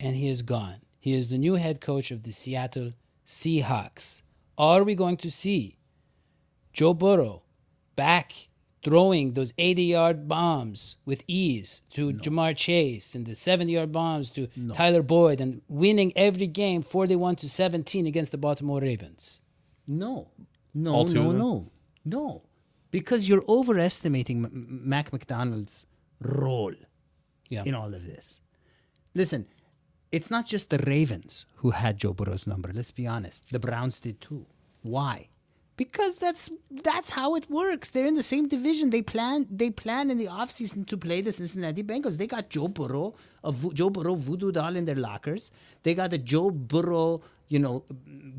and 0.00 0.16
he 0.16 0.28
is 0.28 0.42
gone. 0.42 0.80
He 0.98 1.12
is 1.12 1.28
the 1.28 1.38
new 1.38 1.54
head 1.54 1.80
coach 1.80 2.10
of 2.10 2.22
the 2.22 2.32
Seattle 2.32 2.92
Seahawks. 3.26 4.22
Are 4.58 4.82
we 4.84 4.94
going 4.94 5.16
to 5.18 5.30
see 5.30 5.76
Joe 6.76 6.92
Burrow 6.94 7.42
back 7.96 8.48
throwing 8.84 9.32
those 9.32 9.52
80 9.56 9.82
yard 9.82 10.28
bombs 10.28 10.96
with 11.06 11.24
ease 11.26 11.82
to 11.96 12.12
Ja'Marr 12.12 12.54
Chase 12.56 13.14
and 13.14 13.24
the 13.26 13.34
70 13.34 13.72
yard 13.72 13.92
bombs 13.92 14.30
to 14.32 14.48
Tyler 14.74 15.02
Boyd 15.02 15.40
and 15.40 15.62
winning 15.68 16.12
every 16.14 16.46
game 16.46 16.82
41 16.82 17.36
to 17.36 17.48
17 17.48 18.06
against 18.06 18.30
the 18.32 18.38
Baltimore 18.38 18.80
Ravens? 18.80 19.40
No, 19.86 20.28
no, 20.74 20.92
All 20.92 21.06
no, 21.06 21.32
no, 21.32 21.70
no, 22.04 22.42
because 22.90 23.26
you're 23.28 23.44
overestimating 23.48 24.38
M- 24.44 24.44
M- 24.44 24.80
Mac 24.94 25.12
Macdonald's 25.12 25.86
role 26.20 26.74
Yeah. 27.48 27.64
in 27.64 27.74
all 27.74 27.94
of 27.94 28.04
this. 28.04 28.38
Listen, 29.14 29.46
it's 30.12 30.30
not 30.30 30.44
just 30.46 30.68
the 30.70 30.78
Ravens 30.94 31.46
who 31.56 31.70
had 31.70 31.96
Joe 31.98 32.12
Burrow's 32.12 32.46
number. 32.46 32.70
Let's 32.72 32.90
be 32.90 33.06
honest. 33.06 33.44
The 33.50 33.58
Browns 33.58 33.98
did 34.00 34.20
too. 34.20 34.44
Why? 34.82 35.28
Because 35.76 36.16
that's 36.16 36.48
that's 36.70 37.10
how 37.10 37.34
it 37.34 37.50
works. 37.50 37.90
They're 37.90 38.06
in 38.06 38.14
the 38.14 38.22
same 38.22 38.48
division. 38.48 38.90
They 38.90 39.02
plan 39.02 39.46
they 39.50 39.70
plan 39.70 40.10
in 40.10 40.16
the 40.16 40.26
offseason 40.26 40.86
to 40.88 40.96
play 40.96 41.20
the 41.20 41.32
Cincinnati 41.32 41.82
Bengals. 41.82 42.16
They 42.16 42.26
got 42.26 42.48
Joe 42.48 42.68
Burrow, 42.68 43.14
a 43.44 43.52
vo- 43.52 43.72
Joe 43.72 43.90
Burrow 43.90 44.14
voodoo 44.14 44.52
doll 44.52 44.74
in 44.74 44.86
their 44.86 44.94
lockers. 44.94 45.50
They 45.82 45.94
got 45.94 46.14
a 46.14 46.18
Joe 46.18 46.50
Burrow, 46.50 47.20
you 47.48 47.58
know, 47.58 47.84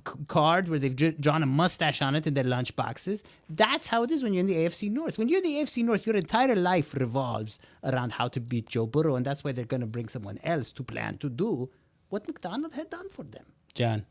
c- 0.08 0.13
card 0.27 0.67
where 0.67 0.79
they've 0.79 0.96
dr- 0.96 1.22
drawn 1.22 1.44
a 1.44 1.46
mustache 1.46 2.01
on 2.01 2.15
it 2.15 2.25
in 2.25 2.34
their 2.34 2.44
lunch 2.44 2.75
boxes. 2.75 3.24
That's 3.48 3.88
how 3.88 4.01
it 4.01 4.10
is 4.10 4.24
when 4.24 4.34
you're 4.34 4.41
in 4.41 4.48
the 4.48 4.56
AFC 4.56 4.89
North. 4.89 5.20
When 5.20 5.29
you're 5.29 5.38
in 5.38 5.44
the 5.44 5.58
AFC 5.58 5.84
North, 5.84 6.08
your 6.08 6.15
entire 6.15 6.56
life 6.56 6.96
revolves 6.96 7.60
around 7.84 8.13
how 8.13 8.29
to 8.29 8.39
beat 8.39 8.67
Joe 8.67 8.88
Burrow, 8.88 9.15
and 9.15 9.24
that's 9.24 9.44
why 9.44 9.51
they're 9.51 9.65
going 9.65 9.82
to 9.82 9.88
bring 9.88 10.10
someone 10.10 10.39
else 10.44 10.72
to 10.72 10.84
plan 10.84 11.20
to 11.20 11.29
do 11.29 11.70
what 12.10 12.25
Macdonald 12.25 12.74
had 12.74 12.89
done 12.89 13.10
for 13.10 13.24
them. 13.24 13.46
John. 13.75 14.08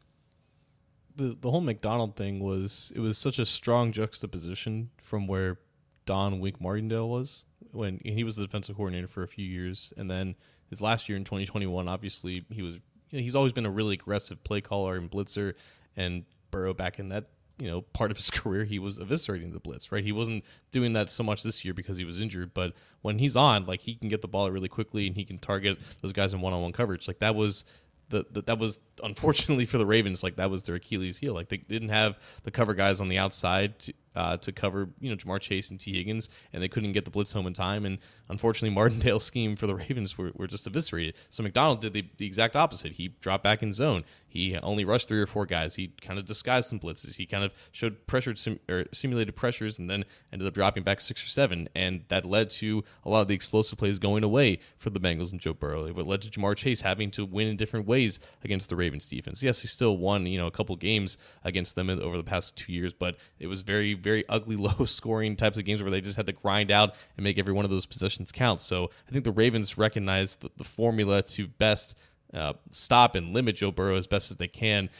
The 1.16 1.36
the 1.40 1.50
whole 1.50 1.60
Macdonald 1.60 2.16
thing 2.16 2.40
was 2.40 2.92
it 2.94 3.00
was 3.00 3.18
such 3.18 3.38
a 3.38 3.46
strong 3.46 3.92
juxtaposition 3.92 4.90
from 5.02 5.26
where 5.26 5.58
Don 6.04 6.40
Wink 6.40 6.60
Martindale 6.60 7.08
was 7.08 7.44
when 7.72 8.00
he 8.04 8.24
was 8.24 8.36
the 8.36 8.44
defensive 8.44 8.76
coordinator 8.76 9.08
for 9.08 9.22
a 9.22 9.28
few 9.28 9.44
years, 9.44 9.92
and 9.96 10.10
then 10.10 10.34
his 10.70 10.80
last 10.80 11.08
year 11.08 11.16
in 11.16 11.24
2021, 11.24 11.88
obviously 11.88 12.44
he 12.50 12.62
was 12.62 12.74
you 13.10 13.18
know, 13.18 13.22
he's 13.22 13.36
always 13.36 13.52
been 13.52 13.66
a 13.66 13.70
really 13.70 13.94
aggressive 13.94 14.42
play 14.44 14.60
caller 14.60 14.96
and 14.96 15.10
blitzer, 15.10 15.54
and 15.96 16.24
Burrow 16.50 16.74
back 16.74 16.98
in 16.98 17.08
that 17.10 17.26
you 17.58 17.70
know 17.70 17.80
part 17.80 18.10
of 18.10 18.16
his 18.16 18.30
career 18.38 18.64
he 18.64 18.78
was 18.78 18.98
eviscerating 18.98 19.52
the 19.52 19.60
blitz 19.60 19.90
right? 19.90 20.04
He 20.04 20.12
wasn't 20.12 20.44
doing 20.72 20.92
that 20.94 21.10
so 21.10 21.22
much 21.22 21.42
this 21.42 21.64
year 21.64 21.74
because 21.74 21.96
he 21.98 22.04
was 22.04 22.20
injured. 22.20 22.52
But 22.54 22.74
when 23.02 23.18
he's 23.18 23.36
on 23.36 23.66
like 23.66 23.80
he 23.80 23.94
can 23.94 24.08
get 24.08 24.22
the 24.22 24.28
ball 24.28 24.50
really 24.50 24.68
quickly 24.68 25.06
and 25.06 25.16
he 25.16 25.24
can 25.24 25.38
target 25.38 25.78
those 26.02 26.12
guys 26.12 26.34
in 26.34 26.40
one-on-one 26.40 26.72
coverage. 26.72 27.08
Like 27.08 27.18
that 27.20 27.34
was 27.34 27.64
the, 28.08 28.24
the, 28.30 28.42
that 28.42 28.58
was 28.58 28.80
unfortunately 29.02 29.66
for 29.66 29.78
the 29.78 29.86
Ravens 29.86 30.22
like 30.22 30.36
that 30.36 30.50
was 30.50 30.62
their 30.62 30.76
Achilles 30.76 31.18
heel. 31.18 31.34
Like 31.34 31.48
they 31.48 31.58
didn't 31.58 31.88
have 31.88 32.18
the 32.44 32.50
cover 32.50 32.74
guys 32.74 33.00
on 33.00 33.08
the 33.08 33.18
outside 33.18 33.78
to, 33.80 33.92
uh, 34.14 34.36
to 34.38 34.52
cover 34.52 34.88
you 35.00 35.10
know 35.10 35.16
Ja'Marr 35.16 35.40
Chase 35.40 35.70
and 35.70 35.80
Tee 35.80 35.96
Higgins 35.96 36.28
and 36.52 36.62
they 36.62 36.68
couldn't 36.68 36.92
get 36.92 37.04
the 37.04 37.10
blitz 37.10 37.32
home 37.32 37.46
in 37.46 37.52
time. 37.52 37.84
And 37.84 37.98
unfortunately 38.28 38.74
Martindale's 38.74 39.24
scheme 39.24 39.56
for 39.56 39.66
the 39.66 39.74
Ravens 39.74 40.16
were, 40.16 40.32
were 40.34 40.46
just 40.46 40.66
eviscerated. 40.66 41.14
So 41.30 41.42
Macdonald 41.42 41.80
did 41.80 41.92
the, 41.92 42.04
the 42.18 42.26
exact 42.26 42.56
opposite. 42.56 42.92
He 42.92 43.08
dropped 43.20 43.44
back 43.44 43.62
in 43.62 43.72
zone. 43.72 44.04
He 44.28 44.56
only 44.58 44.84
rushed 44.84 45.08
three 45.08 45.20
or 45.20 45.26
four 45.26 45.46
guys. 45.46 45.74
He 45.74 45.92
kind 46.02 46.18
of 46.18 46.26
disguised 46.26 46.68
some 46.68 46.78
blitzes. 46.78 47.16
He 47.16 47.24
kind 47.24 47.42
of 47.42 47.52
showed 47.72 48.06
pressured 48.06 48.38
sim, 48.38 48.60
or 48.68 48.84
simulated 48.92 49.34
pressures 49.34 49.78
and 49.78 49.88
then 49.88 50.04
ended 50.32 50.46
up 50.46 50.52
dropping 50.52 50.82
back 50.82 51.00
six 51.00 51.24
or 51.24 51.28
seven. 51.28 51.68
And 51.74 52.04
that 52.08 52.26
led 52.26 52.50
to 52.50 52.84
a 53.04 53.08
lot 53.08 53.22
of 53.22 53.28
the 53.28 53.34
explosive 53.34 53.78
plays 53.78 53.98
going 53.98 54.24
away 54.24 54.58
for 54.76 54.90
the 54.90 55.00
Bengals 55.00 55.32
and 55.32 55.40
Joe 55.40 55.54
Burrow. 55.54 55.86
It 55.86 55.96
led 55.96 56.22
to 56.22 56.30
Ja'Marr 56.30 56.56
Chase 56.56 56.82
having 56.82 57.10
to 57.12 57.24
win 57.24 57.48
in 57.48 57.56
different 57.56 57.86
ways 57.86 58.20
against 58.44 58.68
the 58.68 58.76
Ravens 58.76 59.08
defense. 59.08 59.42
Yes 59.42 59.60
he 59.60 59.68
still 59.68 59.96
won 59.96 60.26
you 60.26 60.38
know 60.38 60.46
a 60.46 60.50
couple 60.50 60.76
games 60.76 61.18
against 61.44 61.74
them 61.76 61.90
over 61.90 62.16
the 62.16 62.24
past 62.24 62.56
two 62.56 62.72
years 62.72 62.92
but 62.92 63.16
it 63.38 63.46
was 63.46 63.62
very 63.62 63.94
very 63.94 64.26
ugly 64.28 64.56
low 64.66 64.84
scoring 64.84 65.36
types 65.36 65.58
of 65.58 65.64
games 65.64 65.82
where 65.82 65.90
they 65.90 66.00
just 66.00 66.16
had 66.16 66.26
to 66.26 66.32
grind 66.32 66.70
out 66.70 66.94
and 67.16 67.24
make 67.24 67.38
every 67.38 67.52
one 67.52 67.64
of 67.64 67.70
those 67.70 67.86
possessions 67.86 68.15
count 68.32 68.60
so 68.60 68.90
I 69.08 69.12
think 69.12 69.24
the 69.24 69.30
Ravens 69.30 69.78
recognize 69.78 70.36
the, 70.36 70.50
the 70.56 70.64
formula 70.64 71.22
to 71.22 71.46
best 71.46 71.96
uh, 72.34 72.54
stop 72.70 73.14
and 73.14 73.32
limit 73.32 73.56
Joe 73.56 73.70
Burrow 73.70 73.96
as 73.96 74.06
best 74.06 74.30
as 74.30 74.36
they 74.36 74.48
can. 74.48 74.90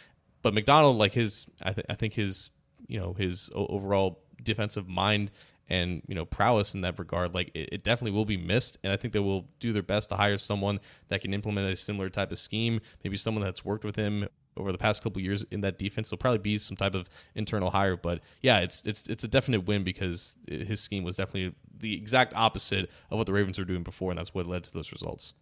But 0.43 0.55
Macdonald, 0.55 0.97
like 0.97 1.13
his, 1.13 1.47
I, 1.63 1.73
th- 1.73 1.87
I 1.89 1.95
think 1.95 2.15
his, 2.15 2.51
you 2.87 2.99
know, 2.99 3.13
his 3.15 3.51
overall 3.55 4.21
defensive 4.43 4.89
mind 4.89 5.31
and 5.69 6.03
you 6.07 6.15
know 6.15 6.25
prowess 6.25 6.75
in 6.75 6.83
that 6.83 6.99
regard, 6.99 7.35
like 7.35 7.51
it, 7.55 7.69
it, 7.73 7.85
definitely 7.85 8.17
will 8.17 8.25
be 8.25 8.37
missed. 8.37 8.79
And 8.85 8.93
I 8.93 8.97
think 8.97 9.13
they 9.13 9.21
will 9.21 9.47
do 9.61 9.73
their 9.73 9.83
best 9.83 10.09
to 10.11 10.17
hire 10.17 10.39
someone 10.39 10.81
that 11.09 11.21
can 11.21 11.35
implement 11.35 11.69
a 11.73 11.77
similar 11.77 12.09
type 12.09 12.33
of 12.33 12.39
scheme, 12.39 12.81
maybe 13.05 13.17
someone 13.17 13.43
that's 13.43 13.65
worked 13.65 13.85
with 13.85 13.97
him 13.97 14.29
over 14.57 14.73
the 14.73 14.79
past 14.79 15.03
couple 15.03 15.21
years 15.21 15.45
in 15.51 15.61
that 15.61 15.79
defense. 15.79 16.11
There'll 16.11 16.19
probably 16.19 16.39
be 16.39 16.59
some 16.59 16.77
type 16.77 16.95
of 16.95 17.09
internal 17.35 17.71
hire, 17.71 17.97
but 17.97 18.21
yeah, 18.43 18.61
it's 18.61 18.85
it's 18.85 19.09
it's 19.09 19.25
a 19.25 19.29
definite 19.29 19.67
win 19.67 19.85
because 19.85 20.37
his 20.49 20.81
scheme 20.81 21.05
was 21.05 21.17
definitely 21.17 21.55
the 21.79 21.95
exact 21.95 22.35
opposite 22.35 22.91
of 23.11 23.19
what 23.19 23.27
the 23.27 23.33
Ravens 23.33 23.59
were 23.59 23.65
doing 23.65 23.83
before, 23.83 24.11
and 24.11 24.19
that's 24.19 24.35
what 24.35 24.47
led 24.47 24.65
to 24.65 24.73
those 24.73 24.93
results. 24.93 25.35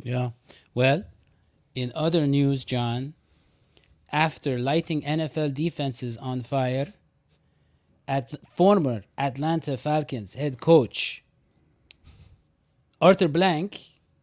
Yeah. 0.00 0.30
Well, 0.74 1.04
in 1.74 1.92
other 1.94 2.26
news, 2.26 2.64
John, 2.64 3.14
after 4.12 4.58
lighting 4.58 5.02
NFL 5.02 5.54
defenses 5.54 6.16
on 6.16 6.40
fire, 6.40 6.92
at 8.08 8.34
former 8.48 9.02
Atlanta 9.18 9.76
Falcons 9.76 10.34
head 10.34 10.60
coach 10.60 11.22
Arthur 13.00 13.28
Blank 13.28 13.80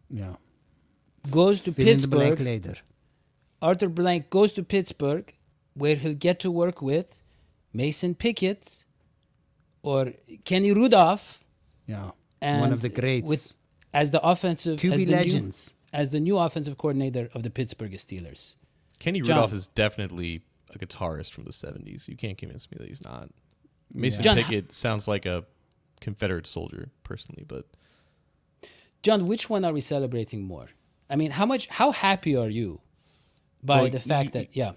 Yeah. 0.10 0.36
goes 1.32 1.62
to 1.62 1.72
Fill 1.72 1.88
in 1.88 2.10
blank 2.10 2.38
Pittsburgh. 2.38 2.40
later. 2.46 2.76
Arthur 3.62 3.90
Blank 3.90 4.30
goes 4.30 4.52
to 4.54 4.64
Pittsburgh, 4.64 5.34
where 5.74 5.96
he'll 5.96 6.14
get 6.14 6.40
to 6.42 6.52
work 6.52 6.82
with 6.82 7.20
Mason 7.74 8.16
Pickett 8.16 8.86
or 9.82 10.14
Kenny 10.44 10.72
Rudolph, 10.72 11.44
Yeah. 11.88 12.12
and 12.42 12.62
One 12.62 12.74
of 12.74 12.82
the 12.82 12.90
greats. 12.90 13.28
with 13.28 13.54
as 13.94 14.12
the 14.12 14.22
offensive 14.22 14.80
QB 14.80 14.94
as 14.94 15.00
the 15.00 15.06
legends. 15.06 15.74
new, 15.94 16.00
as 16.00 16.10
the 16.10 16.20
new 16.20 16.38
offensive 16.38 16.78
coordinator 16.78 17.30
of 17.34 17.44
the 17.44 17.50
Pittsburgh 17.50 17.94
Steelers. 17.94 18.58
Kenny 19.00 19.22
John. 19.22 19.36
Rudolph 19.38 19.54
is 19.54 19.68
definitely 19.68 20.42
a 20.74 20.78
guitarist 20.78 21.32
from 21.32 21.46
the 21.46 21.52
70s. 21.54 22.08
You 22.10 22.18
can't 22.18 22.38
convince 22.38 22.70
me 22.70 22.78
that 22.80 22.88
he's 22.90 23.04
not. 23.04 23.30
Mason 23.94 24.24
John, 24.24 24.38
Pickett 24.38 24.72
sounds 24.72 25.08
like 25.08 25.26
a 25.26 25.46
Confederate 26.02 26.48
soldier, 26.48 26.90
personally, 27.04 27.44
but 27.48 27.66
John, 29.04 29.28
which 29.28 29.50
one 29.50 29.64
are 29.64 29.74
we 29.74 29.82
celebrating 29.82 30.44
more? 30.44 30.68
I 31.10 31.16
mean, 31.16 31.32
how 31.32 31.46
much 31.46 31.68
how 31.68 31.92
happy 31.92 32.36
are 32.36 32.50
you 32.50 32.82
by 33.64 33.82
Well, 33.84 33.92
the 33.92 34.00
fact 34.00 34.28
you- 34.36 34.42
that 34.42 34.56
yeah, 34.56 34.72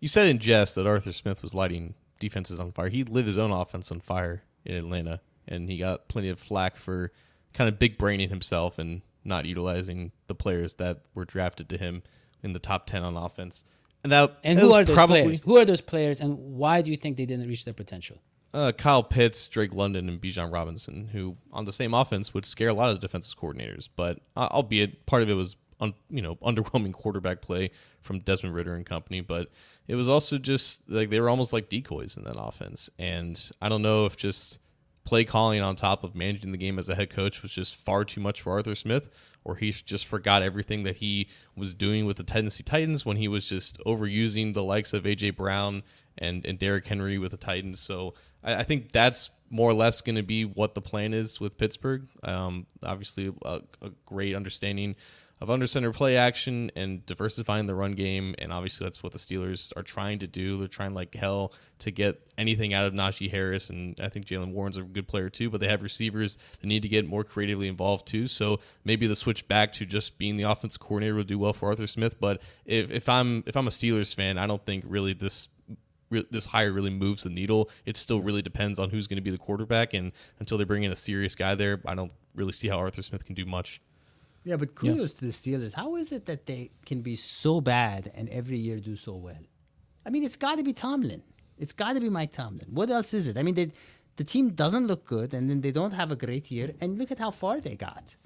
you 0.00 0.08
said 0.08 0.26
in 0.26 0.38
jest 0.38 0.74
that 0.74 0.86
Arthur 0.86 1.12
Smith 1.12 1.42
was 1.42 1.54
lighting 1.54 1.94
defenses 2.18 2.60
on 2.60 2.72
fire. 2.72 2.88
He 2.88 3.04
lit 3.04 3.26
his 3.26 3.38
own 3.38 3.50
offense 3.50 3.90
on 3.90 4.00
fire 4.00 4.42
in 4.64 4.74
Atlanta, 4.76 5.20
and 5.48 5.68
he 5.68 5.78
got 5.78 6.08
plenty 6.08 6.28
of 6.28 6.38
flack 6.38 6.76
for 6.76 7.12
kind 7.54 7.68
of 7.68 7.78
big 7.78 7.98
braining 7.98 8.28
himself 8.28 8.78
and 8.78 9.02
not 9.24 9.44
utilizing 9.46 10.12
the 10.26 10.34
players 10.34 10.74
that 10.74 11.02
were 11.14 11.24
drafted 11.24 11.68
to 11.70 11.76
him 11.78 12.02
in 12.42 12.52
the 12.52 12.58
top 12.58 12.86
10 12.86 13.02
on 13.02 13.16
offense. 13.16 13.64
And 14.02 14.12
that 14.12 14.38
and 14.44 14.58
that 14.58 14.62
who 14.62 14.72
are 14.72 14.84
those 14.84 14.94
probably, 14.94 15.22
players? 15.22 15.40
Who 15.44 15.56
are 15.58 15.64
those 15.64 15.80
players 15.82 16.20
and 16.20 16.38
why 16.38 16.80
do 16.80 16.90
you 16.90 16.96
think 16.96 17.16
they 17.16 17.26
didn't 17.26 17.46
reach 17.48 17.64
their 17.64 17.74
potential? 17.74 18.18
Uh, 18.52 18.72
Kyle 18.72 19.04
Pitts, 19.04 19.48
Drake 19.48 19.74
London, 19.74 20.08
and 20.08 20.20
Bijan 20.20 20.52
Robinson, 20.52 21.08
who 21.12 21.36
on 21.52 21.64
the 21.66 21.72
same 21.72 21.94
offense 21.94 22.34
would 22.34 22.44
scare 22.44 22.68
a 22.68 22.74
lot 22.74 22.90
of 22.90 23.00
defensive 23.00 23.38
coordinators. 23.38 23.88
But 23.94 24.18
uh, 24.36 24.48
albeit 24.50 25.06
part 25.06 25.22
of 25.22 25.30
it 25.30 25.34
was 25.34 25.56
un, 25.80 25.94
you 26.08 26.22
know 26.22 26.34
underwhelming 26.42 26.92
quarterback 26.92 27.40
play 27.40 27.70
from 28.00 28.18
Desmond 28.20 28.54
Ridder 28.54 28.74
and 28.74 28.86
company, 28.86 29.20
but 29.20 29.50
it 29.86 29.94
was 29.94 30.08
also 30.08 30.38
just 30.38 30.88
like 30.88 31.10
they 31.10 31.20
were 31.20 31.28
almost 31.28 31.52
like 31.52 31.68
decoys 31.68 32.16
in 32.16 32.24
that 32.24 32.40
offense. 32.40 32.90
And 32.98 33.40
I 33.60 33.68
don't 33.68 33.82
know 33.82 34.06
if 34.06 34.16
just 34.16 34.58
play 35.04 35.24
calling 35.24 35.60
on 35.60 35.74
top 35.74 36.04
of 36.04 36.14
managing 36.14 36.52
the 36.52 36.58
game 36.58 36.78
as 36.78 36.88
a 36.88 36.94
head 36.94 37.10
coach 37.10 37.42
was 37.42 37.52
just 37.52 37.74
far 37.74 38.04
too 38.04 38.20
much 38.20 38.42
for 38.42 38.52
Arthur 38.52 38.74
Smith, 38.74 39.10
or 39.44 39.56
he 39.56 39.72
just 39.72 40.06
forgot 40.06 40.42
everything 40.42 40.82
that 40.84 40.96
he 40.96 41.28
was 41.56 41.74
doing 41.74 42.06
with 42.06 42.16
the 42.16 42.22
Tennessee 42.22 42.62
Titans 42.62 43.04
when 43.04 43.16
he 43.16 43.28
was 43.28 43.48
just 43.48 43.78
overusing 43.84 44.54
the 44.54 44.62
likes 44.62 44.92
of 44.92 45.04
AJ 45.04 45.36
Brown 45.36 45.82
and 46.18 46.44
and 46.44 46.58
Derrick 46.58 46.86
Henry 46.86 47.18
with 47.18 47.32
the 47.32 47.36
Titans. 47.36 47.80
So 47.80 48.14
I, 48.42 48.56
I 48.56 48.62
think 48.62 48.92
that's 48.92 49.30
more 49.50 49.70
or 49.70 49.74
less 49.74 50.00
going 50.00 50.16
to 50.16 50.22
be 50.22 50.44
what 50.44 50.74
the 50.74 50.80
plan 50.80 51.12
is 51.12 51.40
with 51.40 51.58
Pittsburgh. 51.58 52.06
Um, 52.22 52.66
obviously, 52.82 53.32
a, 53.44 53.60
a 53.82 53.90
great 54.06 54.34
understanding 54.34 54.94
of 55.40 55.48
under 55.48 55.66
center 55.66 55.90
play 55.90 56.18
action 56.18 56.70
and 56.76 57.04
diversifying 57.06 57.64
the 57.64 57.74
run 57.74 57.92
game. 57.92 58.34
And 58.38 58.52
obviously, 58.52 58.84
that's 58.84 59.02
what 59.02 59.12
the 59.12 59.18
Steelers 59.18 59.72
are 59.74 59.82
trying 59.82 60.18
to 60.18 60.26
do. 60.26 60.58
They're 60.58 60.68
trying 60.68 60.92
like 60.92 61.14
hell 61.14 61.54
to 61.78 61.90
get 61.90 62.20
anything 62.36 62.74
out 62.74 62.84
of 62.84 62.92
Najee 62.92 63.30
Harris. 63.30 63.70
And 63.70 63.98
I 64.00 64.10
think 64.10 64.26
Jaylen 64.26 64.52
Warren's 64.52 64.76
a 64.76 64.82
good 64.82 65.08
player 65.08 65.30
too, 65.30 65.48
but 65.48 65.60
they 65.60 65.68
have 65.68 65.82
receivers 65.82 66.36
that 66.60 66.66
need 66.66 66.82
to 66.82 66.88
get 66.88 67.06
more 67.06 67.24
creatively 67.24 67.68
involved 67.68 68.06
too. 68.06 68.26
So 68.26 68.60
maybe 68.84 69.06
the 69.06 69.16
switch 69.16 69.48
back 69.48 69.72
to 69.74 69.86
just 69.86 70.18
being 70.18 70.36
the 70.36 70.42
offense 70.44 70.76
coordinator 70.76 71.14
will 71.14 71.24
do 71.24 71.38
well 71.38 71.54
for 71.54 71.70
Arthur 71.70 71.86
Smith. 71.86 72.20
But 72.20 72.42
if, 72.66 72.90
if 72.90 73.08
I'm 73.08 73.42
if 73.46 73.56
I'm 73.56 73.66
a 73.66 73.70
Steelers 73.70 74.14
fan, 74.14 74.36
I 74.36 74.46
don't 74.46 74.64
think 74.64 74.84
really 74.86 75.14
this 75.14 75.48
re- 76.10 76.26
this 76.30 76.46
hire 76.46 76.72
really 76.72 76.90
moves 76.90 77.22
the 77.22 77.30
needle. 77.30 77.70
It 77.86 77.96
still 77.96 78.20
really 78.20 78.42
depends 78.42 78.78
on 78.78 78.90
who's 78.90 79.06
going 79.06 79.16
to 79.16 79.22
be 79.22 79.30
the 79.30 79.38
quarterback, 79.38 79.94
and 79.94 80.12
until 80.38 80.58
they 80.58 80.64
bring 80.64 80.82
in 80.82 80.92
a 80.92 80.96
serious 80.96 81.34
guy 81.34 81.54
there, 81.54 81.80
I 81.86 81.94
don't 81.94 82.12
really 82.34 82.52
see 82.52 82.68
how 82.68 82.78
Arthur 82.78 83.02
Smith 83.02 83.24
can 83.24 83.34
do 83.34 83.46
much. 83.46 83.80
Yeah, 84.44 84.56
but 84.56 84.74
kudos 84.74 85.12
to 85.12 85.24
the 85.26 85.32
Steelers. 85.32 85.74
How 85.74 85.96
is 85.96 86.12
it 86.12 86.26
that 86.26 86.46
they 86.46 86.70
can 86.86 87.02
be 87.02 87.14
so 87.16 87.60
bad 87.60 88.10
and 88.14 88.28
every 88.30 88.58
year 88.58 88.78
do 88.78 88.96
so 88.96 89.14
well? 89.14 89.44
I 90.04 90.10
mean, 90.10 90.24
it's 90.24 90.36
got 90.36 90.56
to 90.56 90.62
be 90.62 90.72
Tomlin. 90.72 91.22
It's 91.58 91.74
got 91.74 91.92
to 91.92 92.00
be 92.00 92.08
Mike 92.08 92.32
Tomlin. 92.32 92.68
What 92.70 92.90
else 92.90 93.12
is 93.12 93.28
it? 93.28 93.36
I 93.36 93.42
mean, 93.42 93.54
they, 93.54 93.70
the 94.16 94.24
team 94.24 94.50
doesn't 94.50 94.86
look 94.86 95.04
good, 95.04 95.34
and 95.34 95.50
then 95.50 95.60
they 95.60 95.70
don't 95.70 95.92
have 95.92 96.10
a 96.10 96.16
great 96.16 96.50
year, 96.50 96.72
and 96.80 96.98
look 96.98 97.10
at 97.10 97.18
how 97.18 97.30
far 97.30 97.60
they 97.60 97.76
got. 97.76 98.16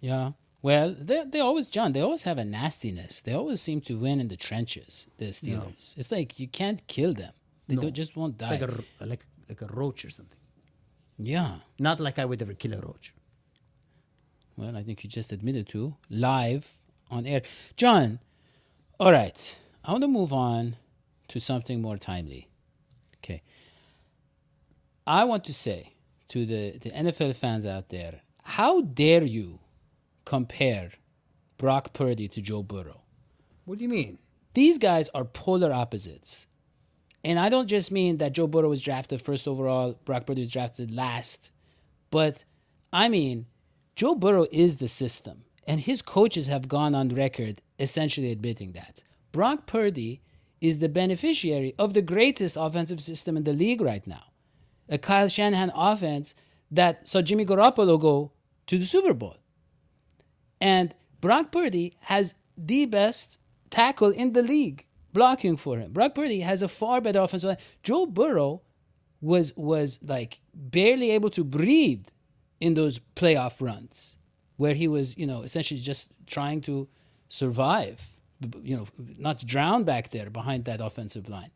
Yeah. 0.00 0.32
Well, 0.68 0.88
they 1.08 1.18
they 1.32 1.40
always 1.48 1.66
John. 1.76 1.92
They 1.92 2.00
always 2.08 2.24
have 2.28 2.38
a 2.44 2.44
nastiness. 2.58 3.14
They 3.24 3.34
always 3.40 3.60
seem 3.66 3.80
to 3.82 3.94
win 4.04 4.16
in 4.22 4.28
the 4.28 4.36
trenches. 4.48 4.92
The 5.20 5.26
Steelers. 5.38 5.84
It's 5.98 6.10
like 6.16 6.30
you 6.40 6.48
can't 6.60 6.80
kill 6.94 7.12
them. 7.22 7.34
They 7.68 7.76
No. 7.76 7.82
don't 7.82 7.96
just 8.02 8.12
won't 8.18 8.34
It's 8.40 8.48
die. 8.48 8.56
like 8.58 8.62
a, 8.70 9.04
like, 9.12 9.24
like 9.50 9.62
a 9.68 9.70
roach 9.80 10.00
or 10.06 10.10
something. 10.18 10.38
yeah. 11.34 11.50
Not 11.78 11.96
like 12.06 12.18
I 12.22 12.24
would 12.28 12.40
ever 12.44 12.54
kill 12.62 12.72
a 12.74 12.80
roach. 12.88 13.06
Well, 14.56 14.74
I 14.80 14.82
think 14.86 14.96
you 15.04 15.10
just 15.10 15.32
admitted 15.32 15.66
to 15.74 15.80
live 16.08 16.64
on 17.10 17.26
air, 17.26 17.42
John. 17.76 18.20
All 19.00 19.12
right, 19.20 19.40
I 19.84 19.90
want 19.92 20.02
to 20.08 20.08
move 20.20 20.32
on 20.32 20.76
to 21.32 21.36
something 21.50 21.78
more 21.82 21.98
timely. 21.98 22.48
Okay. 23.18 23.42
I 25.06 25.24
want 25.24 25.42
to 25.44 25.52
say 25.66 25.80
to 26.28 26.38
the, 26.46 26.62
the 26.78 26.90
NFL 26.90 27.34
fans 27.34 27.66
out 27.66 27.88
there, 27.90 28.14
how 28.44 28.80
dare 28.80 29.24
you 29.24 29.58
compare 30.24 30.92
Brock 31.58 31.92
Purdy 31.92 32.28
to 32.28 32.40
Joe 32.40 32.62
Burrow? 32.62 33.02
What 33.64 33.78
do 33.78 33.84
you 33.84 33.90
mean? 33.90 34.18
these 34.54 34.78
guys 34.78 35.10
are 35.14 35.24
polar 35.24 35.72
opposites. 35.72 36.46
And 37.22 37.38
I 37.38 37.48
don't 37.48 37.68
just 37.68 37.92
mean 37.92 38.18
that 38.18 38.32
Joe 38.32 38.46
Burrow 38.46 38.68
was 38.68 38.82
drafted 38.82 39.20
first 39.20 39.46
overall, 39.46 39.98
Brock 40.04 40.26
Purdy 40.26 40.42
was 40.42 40.50
drafted 40.52 40.90
last, 40.90 41.52
but 42.10 42.44
I 42.92 43.08
mean 43.08 43.46
Joe 43.96 44.14
Burrow 44.14 44.46
is 44.50 44.76
the 44.76 44.88
system, 44.88 45.44
and 45.66 45.80
his 45.80 46.02
coaches 46.02 46.46
have 46.46 46.68
gone 46.68 46.94
on 46.94 47.08
record 47.10 47.62
essentially 47.78 48.30
admitting 48.30 48.72
that. 48.72 49.02
Brock 49.32 49.66
Purdy 49.66 50.20
is 50.60 50.78
the 50.78 50.88
beneficiary 50.88 51.74
of 51.78 51.94
the 51.94 52.02
greatest 52.02 52.56
offensive 52.58 53.02
system 53.02 53.36
in 53.36 53.44
the 53.44 53.52
league 53.52 53.80
right 53.80 54.06
now. 54.06 54.24
A 54.88 54.98
Kyle 54.98 55.28
Shanahan 55.28 55.72
offense 55.74 56.34
that 56.70 57.08
saw 57.08 57.22
Jimmy 57.22 57.44
Garoppolo 57.44 58.00
go 58.00 58.32
to 58.66 58.78
the 58.78 58.84
Super 58.84 59.14
Bowl. 59.14 59.36
And 60.64 60.94
Brock 61.20 61.52
Purdy 61.52 61.94
has 62.04 62.34
the 62.56 62.86
best 62.86 63.38
tackle 63.68 64.08
in 64.08 64.32
the 64.32 64.42
league 64.42 64.86
blocking 65.12 65.58
for 65.58 65.76
him. 65.76 65.92
Brock 65.92 66.14
Purdy 66.14 66.40
has 66.40 66.62
a 66.62 66.68
far 66.68 67.02
better 67.02 67.20
offensive 67.20 67.48
line. 67.48 67.58
Joe 67.82 68.06
Burrow 68.06 68.62
was 69.20 69.54
was 69.56 70.00
like 70.02 70.40
barely 70.54 71.10
able 71.10 71.28
to 71.30 71.44
breathe 71.44 72.06
in 72.60 72.72
those 72.72 72.98
playoff 73.14 73.60
runs 73.60 74.16
where 74.56 74.72
he 74.72 74.88
was, 74.88 75.18
you 75.18 75.26
know, 75.26 75.42
essentially 75.42 75.78
just 75.78 76.12
trying 76.26 76.62
to 76.62 76.88
survive, 77.28 78.16
you 78.62 78.74
know, 78.74 78.86
not 79.18 79.46
drown 79.46 79.84
back 79.84 80.12
there 80.12 80.30
behind 80.30 80.64
that 80.64 80.80
offensive 80.80 81.28
line. 81.28 81.50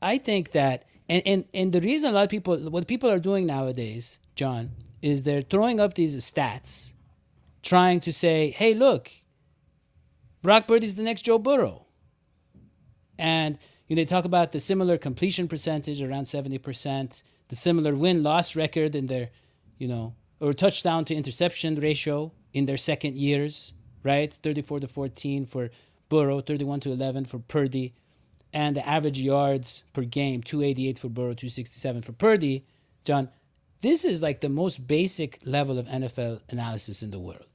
I 0.00 0.16
think 0.16 0.52
that, 0.52 0.86
and, 1.10 1.22
and, 1.26 1.44
and 1.52 1.72
the 1.72 1.80
reason 1.82 2.12
a 2.12 2.14
lot 2.14 2.24
of 2.24 2.30
people, 2.30 2.56
what 2.70 2.86
people 2.86 3.10
are 3.10 3.18
doing 3.18 3.44
nowadays, 3.44 4.18
John, 4.34 4.70
is 5.02 5.24
they're 5.24 5.42
throwing 5.42 5.78
up 5.78 5.94
these 5.94 6.16
stats, 6.16 6.94
trying 7.62 8.00
to 8.00 8.12
say, 8.12 8.50
hey, 8.50 8.74
look, 8.74 9.10
Brock 10.42 10.66
Purdy's 10.66 10.94
the 10.94 11.02
next 11.02 11.22
Joe 11.22 11.38
Burrow. 11.38 11.86
And 13.18 13.58
you 13.90 13.96
know, 13.96 14.02
they 14.02 14.06
talk 14.06 14.24
about 14.24 14.52
the 14.52 14.60
similar 14.60 14.96
completion 14.96 15.48
percentage, 15.48 16.00
around 16.00 16.24
70%, 16.24 17.22
the 17.48 17.56
similar 17.56 17.92
win 17.94 18.22
loss 18.22 18.54
record 18.54 18.94
in 18.94 19.08
their, 19.08 19.30
you 19.78 19.88
know, 19.88 20.14
or 20.38 20.52
touchdown 20.52 21.04
to 21.06 21.14
interception 21.14 21.74
ratio 21.74 22.32
in 22.52 22.66
their 22.66 22.76
second 22.76 23.16
years, 23.16 23.74
right? 24.04 24.32
34 24.32 24.80
to 24.80 24.86
14 24.86 25.44
for 25.44 25.70
Burrow, 26.08 26.40
31 26.40 26.80
to 26.80 26.92
11 26.92 27.24
for 27.24 27.40
Purdy, 27.40 27.92
and 28.52 28.76
the 28.76 28.88
average 28.88 29.20
yards 29.20 29.82
per 29.92 30.02
game, 30.02 30.40
288 30.42 30.98
for 30.98 31.08
Burrow, 31.08 31.34
267 31.34 32.02
for 32.02 32.12
Purdy. 32.12 32.64
John, 33.04 33.28
this 33.80 34.04
is 34.04 34.22
like 34.22 34.40
the 34.40 34.48
most 34.48 34.86
basic 34.86 35.40
level 35.44 35.80
of 35.80 35.86
NFL 35.86 36.42
analysis 36.48 37.02
in 37.02 37.10
the 37.10 37.18
world. 37.18 37.49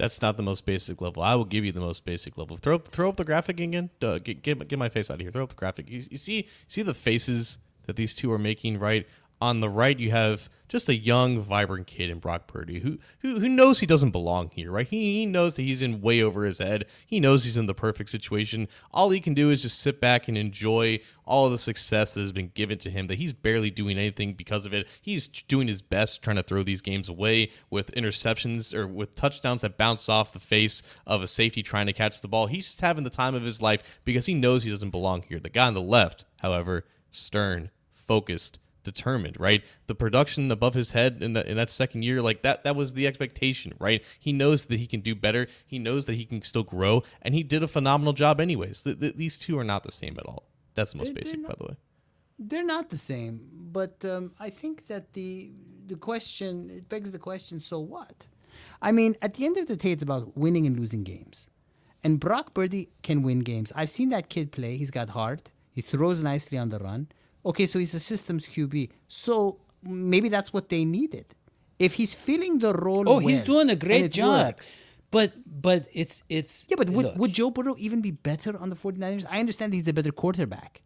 That's 0.00 0.22
not 0.22 0.38
the 0.38 0.42
most 0.42 0.64
basic 0.64 1.02
level. 1.02 1.22
I 1.22 1.34
will 1.34 1.44
give 1.44 1.62
you 1.62 1.72
the 1.72 1.80
most 1.80 2.06
basic 2.06 2.38
level. 2.38 2.56
Throw 2.56 2.78
throw 2.78 3.10
up 3.10 3.16
the 3.16 3.24
graphic 3.24 3.60
again. 3.60 3.90
Uh, 4.00 4.18
get, 4.18 4.42
get 4.42 4.66
get 4.66 4.78
my 4.78 4.88
face 4.88 5.10
out 5.10 5.14
of 5.14 5.20
here. 5.20 5.30
Throw 5.30 5.42
up 5.42 5.50
the 5.50 5.54
graphic. 5.54 5.90
You, 5.90 6.00
you 6.10 6.16
see 6.16 6.48
see 6.68 6.80
the 6.80 6.94
faces 6.94 7.58
that 7.84 7.96
these 7.96 8.14
two 8.14 8.32
are 8.32 8.38
making. 8.38 8.78
Right 8.78 9.06
on 9.40 9.60
the 9.60 9.68
right, 9.68 9.98
you 9.98 10.10
have 10.10 10.48
just 10.70 10.88
a 10.88 10.94
young, 10.94 11.40
vibrant 11.40 11.88
kid 11.88 12.10
in 12.10 12.20
Brock 12.20 12.46
Purdy 12.46 12.78
who 12.78 12.98
who 13.18 13.40
who 13.40 13.48
knows 13.48 13.80
he 13.80 13.86
doesn't 13.86 14.12
belong 14.12 14.50
here. 14.54 14.70
Right? 14.70 14.86
He 14.86 15.18
he 15.18 15.26
knows 15.26 15.56
that 15.56 15.62
he's 15.62 15.82
in 15.82 16.00
way 16.00 16.22
over 16.22 16.44
his 16.44 16.58
head. 16.58 16.86
He 17.06 17.18
knows 17.18 17.42
he's 17.42 17.56
in 17.56 17.66
the 17.66 17.74
perfect 17.74 18.08
situation. 18.10 18.68
All 18.92 19.10
he 19.10 19.20
can 19.20 19.34
do 19.34 19.50
is 19.50 19.62
just 19.62 19.80
sit 19.80 20.00
back 20.00 20.28
and 20.28 20.38
enjoy 20.38 21.00
all 21.26 21.50
the 21.50 21.58
success 21.58 22.14
that 22.14 22.20
has 22.20 22.32
been 22.32 22.52
given 22.54 22.78
to 22.78 22.90
him. 22.90 23.08
That 23.08 23.18
he's 23.18 23.32
barely 23.32 23.70
doing 23.70 23.98
anything 23.98 24.34
because 24.34 24.64
of 24.64 24.72
it. 24.72 24.86
He's 25.02 25.26
doing 25.26 25.66
his 25.66 25.82
best 25.82 26.22
trying 26.22 26.36
to 26.36 26.42
throw 26.44 26.62
these 26.62 26.80
games 26.80 27.08
away 27.08 27.50
with 27.68 27.92
interceptions 27.92 28.72
or 28.72 28.86
with 28.86 29.16
touchdowns 29.16 29.62
that 29.62 29.76
bounce 29.76 30.08
off 30.08 30.32
the 30.32 30.38
face 30.38 30.82
of 31.04 31.20
a 31.20 31.26
safety 31.26 31.64
trying 31.64 31.86
to 31.86 31.92
catch 31.92 32.20
the 32.20 32.28
ball. 32.28 32.46
He's 32.46 32.66
just 32.66 32.80
having 32.80 33.02
the 33.02 33.10
time 33.10 33.34
of 33.34 33.42
his 33.42 33.60
life 33.60 34.00
because 34.04 34.26
he 34.26 34.34
knows 34.34 34.62
he 34.62 34.70
doesn't 34.70 34.90
belong 34.90 35.22
here. 35.22 35.40
The 35.40 35.50
guy 35.50 35.66
on 35.66 35.74
the 35.74 35.80
left, 35.80 36.26
however, 36.40 36.84
stern, 37.10 37.70
focused, 37.92 38.60
determined, 38.94 39.36
right? 39.38 39.62
The 39.86 39.94
production 39.94 40.50
above 40.50 40.74
his 40.74 40.90
head 40.92 41.18
in, 41.20 41.32
the, 41.34 41.42
in 41.50 41.56
that 41.56 41.70
second 41.70 42.02
year, 42.02 42.20
like 42.22 42.42
that, 42.42 42.64
that 42.64 42.74
was 42.76 42.94
the 42.94 43.06
expectation, 43.06 43.72
right? 43.78 44.02
He 44.18 44.32
knows 44.32 44.64
that 44.66 44.78
he 44.78 44.86
can 44.86 45.00
do 45.00 45.14
better. 45.14 45.46
He 45.66 45.78
knows 45.78 46.06
that 46.06 46.14
he 46.14 46.24
can 46.24 46.42
still 46.42 46.62
grow, 46.64 47.02
and 47.22 47.34
he 47.34 47.42
did 47.42 47.62
a 47.62 47.68
phenomenal 47.68 48.12
job, 48.12 48.40
anyways. 48.40 48.82
Th- 48.82 48.98
th- 48.98 49.16
these 49.16 49.38
two 49.38 49.58
are 49.58 49.64
not 49.64 49.82
the 49.84 49.92
same 49.92 50.16
at 50.18 50.26
all. 50.26 50.44
That's 50.74 50.92
the 50.92 50.98
most 50.98 51.06
They're- 51.14 51.14
they're 51.24 51.34
basic, 51.34 51.46
by 51.48 51.54
the 51.58 51.66
way. 51.70 51.76
They're 52.42 52.64
not 52.64 52.88
the 52.88 52.96
same, 52.96 53.34
but 53.78 54.02
um, 54.04 54.32
I 54.40 54.48
think 54.50 54.86
that 54.86 55.12
the 55.12 55.50
the 55.88 55.96
question 55.96 56.70
it 56.70 56.88
begs 56.88 57.10
the 57.12 57.18
question. 57.18 57.60
So 57.60 57.76
what? 57.80 58.26
I 58.80 58.90
mean, 58.92 59.14
at 59.20 59.34
the 59.34 59.44
end 59.44 59.56
of 59.58 59.66
the 59.66 59.76
day, 59.76 59.92
it's 59.92 60.02
about 60.02 60.24
winning 60.44 60.64
and 60.68 60.74
losing 60.80 61.04
games. 61.04 61.48
And 62.02 62.18
Brock 62.18 62.54
Purdy 62.54 62.88
can 63.02 63.22
win 63.22 63.40
games. 63.40 63.72
I've 63.76 63.90
seen 63.90 64.08
that 64.10 64.30
kid 64.30 64.52
play. 64.52 64.78
He's 64.78 64.90
got 64.90 65.10
heart. 65.10 65.50
He 65.76 65.82
throws 65.82 66.22
nicely 66.22 66.56
on 66.56 66.70
the 66.70 66.78
run. 66.78 67.08
Okay, 67.44 67.66
so 67.66 67.78
he's 67.78 67.94
a 67.94 68.00
systems 68.00 68.46
QB. 68.46 68.90
So 69.08 69.58
maybe 69.82 70.28
that's 70.28 70.52
what 70.52 70.68
they 70.68 70.84
needed. 70.84 71.26
If 71.78 71.94
he's 71.94 72.14
filling 72.14 72.58
the 72.58 72.74
role, 72.74 73.08
Oh, 73.08 73.18
he's 73.18 73.40
doing 73.40 73.70
a 73.70 73.76
great 73.76 74.12
job. 74.12 74.46
works- 74.46 74.74
But 75.10 75.32
but 75.46 75.88
it's 75.92 76.22
it's 76.28 76.66
yeah, 76.68 76.76
but 76.78 76.88
would, 76.90 77.04
look, 77.06 77.16
would 77.16 77.32
Joe 77.32 77.50
Burrow 77.50 77.74
even 77.78 78.00
be 78.00 78.12
better 78.12 78.52
on 78.62 78.68
the 78.70 78.76
49ers? 78.76 79.24
I 79.28 79.40
understand 79.40 79.74
he's 79.74 79.88
a 79.88 79.92
better 79.92 80.12
quarterback. 80.12 80.82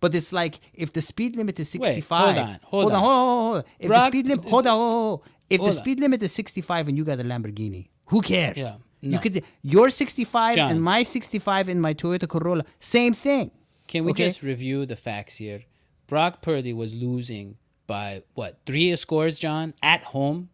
But 0.00 0.14
it's 0.14 0.32
like 0.32 0.60
if 0.74 0.92
the 0.92 1.00
speed 1.00 1.34
limit 1.34 1.58
is 1.58 1.68
65. 1.70 2.36
hold 2.36 2.38
on, 2.38 2.46
hold 2.46 2.60
hold 2.62 2.92
on, 2.92 2.98
on. 2.98 3.04
hold. 3.04 3.64
If 3.80 3.88
Brock- 3.88 4.02
the 4.02 4.08
speed 4.12 4.26
limit, 4.28 4.44
hold 4.44 4.66
on, 4.68 4.76
hold 4.76 4.92
on, 4.94 5.00
hold. 5.08 5.22
If 5.50 5.60
the 5.60 5.66
on. 5.66 5.72
speed 5.72 5.98
limit 5.98 6.22
is 6.22 6.30
65 6.32 6.86
and 6.88 6.96
you 6.96 7.04
got 7.04 7.18
a 7.18 7.24
Lamborghini, 7.24 7.88
who 8.12 8.20
cares? 8.20 8.58
Yeah, 8.58 8.76
You 9.00 9.18
could 9.18 9.42
your 9.62 9.90
65 9.90 10.54
John. 10.54 10.70
and 10.70 10.80
my 10.92 11.02
65 11.02 11.68
in 11.68 11.80
my 11.80 11.94
Toyota 11.94 12.28
Corolla, 12.28 12.64
same 12.78 13.12
thing. 13.14 13.50
Can 13.88 14.04
we 14.04 14.10
Okay? 14.12 14.26
just 14.26 14.42
review 14.42 14.86
the 14.86 14.94
facts 14.96 15.36
here? 15.38 15.62
Brock 16.08 16.42
Purdy 16.42 16.72
was 16.72 16.94
losing 16.94 17.56
by 17.86 18.22
what 18.34 18.58
three 18.66 18.94
scores, 18.96 19.38
John, 19.38 19.74
at 19.82 20.02
home 20.02 20.48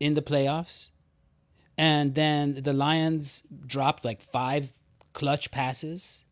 in 0.00 0.14
the 0.14 0.22
playoffs, 0.22 0.90
and 1.78 2.14
then 2.14 2.54
the 2.62 2.72
Lions 2.72 3.42
dropped 3.66 4.04
like 4.04 4.20
five 4.20 4.72
clutch 5.12 5.50
passes, 5.50 6.24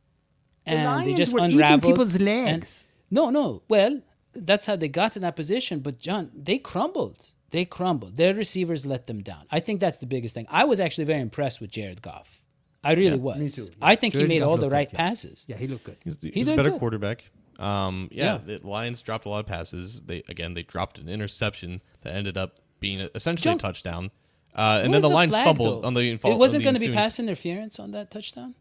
and 0.67 0.81
they 0.81 0.85
Lions 0.87 1.17
just 1.17 1.33
were 1.33 1.41
eating 1.41 1.53
unraveled. 1.61 1.93
people's 1.95 2.15
and- 2.17 2.25
legs. 2.25 2.85
no, 3.11 3.31
no. 3.31 3.63
Well, 3.69 4.01
that's 4.35 4.67
how 4.67 4.75
they 4.77 4.89
got 4.89 5.17
in 5.17 5.23
that 5.23 5.37
position. 5.37 5.79
But 5.81 6.01
John, 6.01 6.31
they 6.35 6.59
crumbled. 6.59 7.29
They 7.51 7.65
crumbled. 7.65 8.17
Their 8.17 8.35
receivers 8.35 8.85
let 8.85 9.07
them 9.07 9.23
down. 9.23 9.45
I 9.53 9.61
think 9.61 9.79
that's 9.81 9.99
the 10.01 10.07
biggest 10.07 10.35
thing. 10.35 10.47
I 10.51 10.65
was 10.65 10.81
actually 10.81 11.05
very 11.05 11.21
impressed 11.21 11.61
with 11.61 11.71
Jared 11.71 12.03
Goff. 12.03 12.43
I 12.83 12.95
really 12.95 13.17
was. 13.19 13.39
me 13.39 13.49
too. 13.49 13.69
I 13.81 13.95
think 13.95 14.13
Jared 14.13 14.29
he 14.29 14.35
made 14.35 14.41
Goff 14.41 14.49
all 14.49 14.57
the 14.57 14.69
right 14.69 14.91
good, 14.91 14.97
passes. 14.97 15.47
Yeah, 15.49 15.57
he 15.57 15.69
looked 15.69 15.85
good. 15.85 15.97
He's, 16.05 16.21
He 16.21 16.31
he's 16.33 16.49
a 16.49 16.57
better 16.57 16.71
good. 16.71 16.81
quarterback. 16.81 17.25
Um, 17.65 18.09
yeah, 18.13 18.41
Yeah. 18.47 18.59
the 18.59 18.67
Lions 18.67 19.01
dropped 19.03 19.25
a 19.27 19.29
lot 19.29 19.39
of 19.41 19.47
passes. 19.47 20.03
They 20.03 20.23
again 20.29 20.55
they 20.55 20.63
dropped 20.63 20.99
an 20.99 21.09
interception 21.09 21.81
that 22.03 22.15
ended 22.15 22.37
up 22.37 22.59
being 22.81 23.09
essentially 23.15 23.51
Jump- 23.53 23.61
a 23.61 23.63
touchdown. 23.63 24.11
Uh, 24.55 24.59
and 24.59 24.63
What 24.77 24.83
then 24.83 24.91
was 24.93 25.03
the 25.03 25.09
Lions 25.09 25.33
flag, 25.33 25.45
fumbled 25.47 25.83
though? 25.83 25.87
on 25.87 25.95
the 25.95 26.03
It 26.13 26.23
wasn't 26.25 26.63
going 26.63 26.75
to 26.75 26.81
be 26.81 26.87
ensuing- 26.87 26.97
pass 26.97 27.19
interference 27.19 27.81
on 27.81 27.91
that 27.93 28.11
touchdown. 28.11 28.55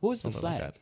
What 0.00 0.10
was 0.10 0.22
the 0.22 0.32
something 0.32 0.42
like 0.50 0.58
flag? 0.60 0.74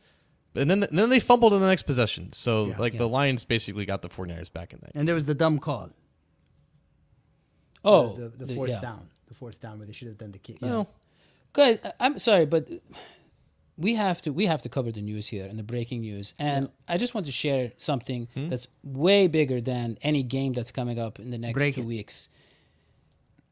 that. 0.53 0.61
And 0.61 0.71
then 0.71 0.83
and 0.83 0.97
then 0.97 1.09
they 1.09 1.19
fumbled 1.19 1.53
in 1.53 1.59
the 1.59 1.67
next 1.67 1.83
possession. 1.83 2.31
So 2.33 2.67
Yeah, 2.67 2.77
like 2.79 2.93
yeah. 2.93 2.99
the 2.99 3.09
Lions 3.09 3.43
basically 3.43 3.85
got 3.85 4.01
the 4.01 4.09
49ers 4.09 4.51
back 4.51 4.71
in 4.73 4.79
that. 4.81 4.91
And 4.95 5.07
there 5.07 5.13
was 5.15 5.25
the 5.25 5.35
dumb 5.35 5.59
call. 5.59 5.89
oh, 7.83 8.15
the, 8.15 8.29
the 8.29 8.45
the- 8.45 8.55
fourth 8.55 8.69
yeah. 8.69 8.81
down. 8.81 9.09
The 9.27 9.33
fourth 9.33 9.59
down 9.59 9.79
where 9.79 9.87
they 9.87 9.93
should 9.93 10.07
have 10.07 10.17
done 10.17 10.31
the 10.31 10.37
kick. 10.39 10.61
No, 10.61 10.87
guys, 11.53 11.79
I- 11.83 11.93
I'm 11.99 12.17
sorry, 12.19 12.45
but 12.45 12.69
we 13.77 13.95
have 13.95 14.21
to 14.23 14.31
we 14.31 14.45
have 14.45 14.61
to 14.61 14.69
cover 14.69 14.91
the 14.91 15.01
news 15.01 15.27
here 15.27 15.45
and 15.45 15.57
the 15.59 15.63
breaking 15.63 16.01
news. 16.01 16.33
And 16.39 16.69
I 16.87 16.97
just 16.97 17.13
want 17.13 17.25
to 17.25 17.31
share 17.31 17.71
something 17.77 18.27
Hmm? 18.33 18.47
that's 18.49 18.67
way 18.83 19.27
bigger 19.27 19.59
than 19.61 19.97
any 20.01 20.23
game 20.23 20.53
that's 20.53 20.71
coming 20.71 20.97
up 20.99 21.19
in 21.19 21.31
the 21.31 21.37
next 21.37 21.53
Break 21.55 21.75
two 21.75 21.81
it. 21.81 21.85
weeks. 21.87 22.29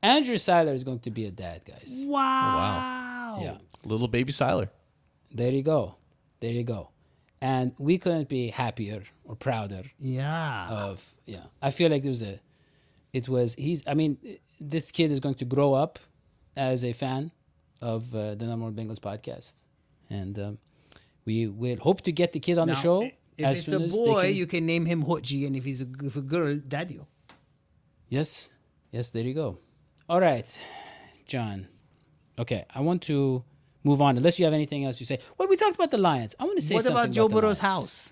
Andrew 0.01 0.37
Seiler 0.37 0.73
is 0.73 0.83
going 0.83 0.99
to 0.99 1.11
be 1.11 1.25
a 1.25 1.31
dad, 1.31 1.63
guys. 1.65 2.05
Wow. 2.07 2.57
Wow. 2.57 3.39
Yeah. 3.41 3.57
Little 3.85 4.07
baby 4.07 4.31
Siler. 4.31 4.69
There 5.33 5.51
you 5.51 5.63
go. 5.63 5.95
There 6.39 6.51
you 6.51 6.63
go. 6.63 6.89
And 7.41 7.73
we 7.77 7.97
couldn't 7.97 8.29
be 8.29 8.49
happier 8.49 9.03
or 9.25 9.35
prouder 9.35 9.83
Yeah. 9.99 10.67
of 10.69 11.15
yeah. 11.25 11.43
I 11.61 11.69
feel 11.71 11.89
like 11.89 12.01
there 12.03 12.09
was 12.09 12.21
a 12.23 12.39
it 13.13 13.27
was 13.27 13.55
he's 13.55 13.83
I 13.87 13.93
mean 13.93 14.17
this 14.59 14.91
kid 14.91 15.11
is 15.11 15.19
going 15.19 15.35
to 15.35 15.45
grow 15.45 15.73
up 15.73 15.99
as 16.55 16.85
a 16.85 16.93
fan 16.93 17.31
of 17.81 18.13
uh, 18.15 18.35
the 18.35 18.45
Number 18.45 18.65
One 18.65 18.73
Bengals 18.73 18.99
podcast, 18.99 19.63
and 20.13 20.37
um, 20.39 20.57
we 21.25 21.47
will 21.47 21.77
hope 21.77 22.01
to 22.01 22.11
get 22.11 22.33
the 22.33 22.39
kid 22.39 22.57
on 22.57 22.67
the 22.67 22.73
Now, 22.73 22.79
show 22.79 23.01
If 23.37 23.45
as 23.45 23.57
it's 23.59 23.65
soon 23.67 23.81
a 23.81 23.85
as 23.85 23.91
boy, 23.93 24.21
can. 24.27 24.35
you 24.35 24.47
can 24.47 24.65
name 24.65 24.85
him 24.85 25.03
Hoji, 25.03 25.45
and 25.47 25.55
if 25.55 25.63
he's 25.65 25.81
a, 25.81 25.87
if 26.03 26.15
a 26.15 26.21
girl, 26.21 26.55
Daddy. 26.67 26.99
Yes, 28.09 28.49
yes, 28.91 29.09
there 29.09 29.23
you 29.23 29.33
go. 29.33 29.57
All 30.07 30.21
right, 30.21 30.47
John. 31.25 31.67
Okay, 32.37 32.65
I 32.73 32.79
want 32.81 33.01
to 33.03 33.43
move 33.83 34.01
on. 34.01 34.17
Unless 34.17 34.39
you 34.39 34.45
have 34.45 34.53
anything 34.53 34.85
else 34.85 34.99
you 34.99 35.05
say. 35.05 35.19
Well, 35.37 35.47
we 35.47 35.55
talked 35.55 35.75
about 35.75 35.91
the 35.91 35.97
Lions. 35.97 36.35
I 36.39 36.43
want 36.45 36.59
to 36.59 36.65
say 36.65 36.75
What 36.75 36.83
something 36.83 37.03
about 37.03 37.11
Joe 37.11 37.27
the 37.27 37.35
Burrow's 37.41 37.59
house? 37.59 38.11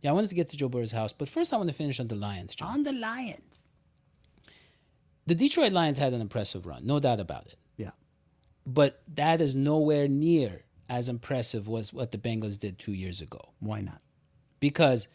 Yeah, 0.00 0.10
I 0.10 0.12
wanted 0.14 0.30
to 0.30 0.34
get 0.34 0.48
to 0.50 0.56
Joe 0.56 0.68
Burrow's 0.68 0.92
house, 0.92 1.12
but 1.12 1.28
first 1.28 1.52
I 1.52 1.56
want 1.56 1.68
to 1.68 1.74
finish 1.74 2.00
on 2.00 2.08
the 2.08 2.16
Lions, 2.16 2.54
John. 2.54 2.68
On 2.72 2.82
the 2.82 2.92
Lions. 2.92 3.66
The 5.26 5.34
Detroit 5.34 5.72
Lions 5.72 5.98
had 5.98 6.12
an 6.12 6.20
impressive 6.20 6.66
run, 6.66 6.84
no 6.86 6.98
doubt 6.98 7.20
about 7.20 7.46
it. 7.46 7.58
Yeah. 7.76 7.90
But 8.66 9.00
that 9.14 9.40
is 9.40 9.54
nowhere 9.54 10.08
near 10.08 10.62
as 10.92 11.08
impressive 11.08 11.66
was 11.68 11.92
what 11.92 12.12
the 12.12 12.18
Bengals 12.18 12.58
did 12.58 12.78
two 12.78 12.92
years 12.92 13.20
ago. 13.22 13.40
Why 13.60 13.80
not? 13.80 14.02
Because 14.60 15.08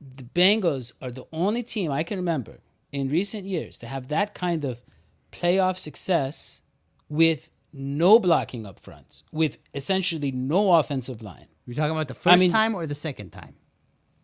the 0.00 0.24
Bengals 0.24 0.92
are 1.02 1.10
the 1.10 1.26
only 1.32 1.62
team 1.62 1.90
I 1.90 2.02
can 2.02 2.18
remember 2.18 2.60
in 2.92 3.08
recent 3.10 3.44
years 3.44 3.76
to 3.78 3.86
have 3.86 4.08
that 4.08 4.32
kind 4.32 4.64
of 4.64 4.82
playoff 5.30 5.76
success 5.78 6.62
with 7.10 7.50
no 7.74 8.18
blocking 8.18 8.64
up 8.64 8.80
front, 8.80 9.22
with 9.30 9.58
essentially 9.74 10.30
no 10.32 10.72
offensive 10.72 11.22
line. 11.22 11.46
You're 11.66 11.76
talking 11.76 11.90
about 11.98 12.08
the 12.08 12.14
first 12.14 12.38
mean- 12.40 12.50
time 12.50 12.74
or 12.74 12.86
the 12.86 12.94
second 12.94 13.30
time? 13.30 13.54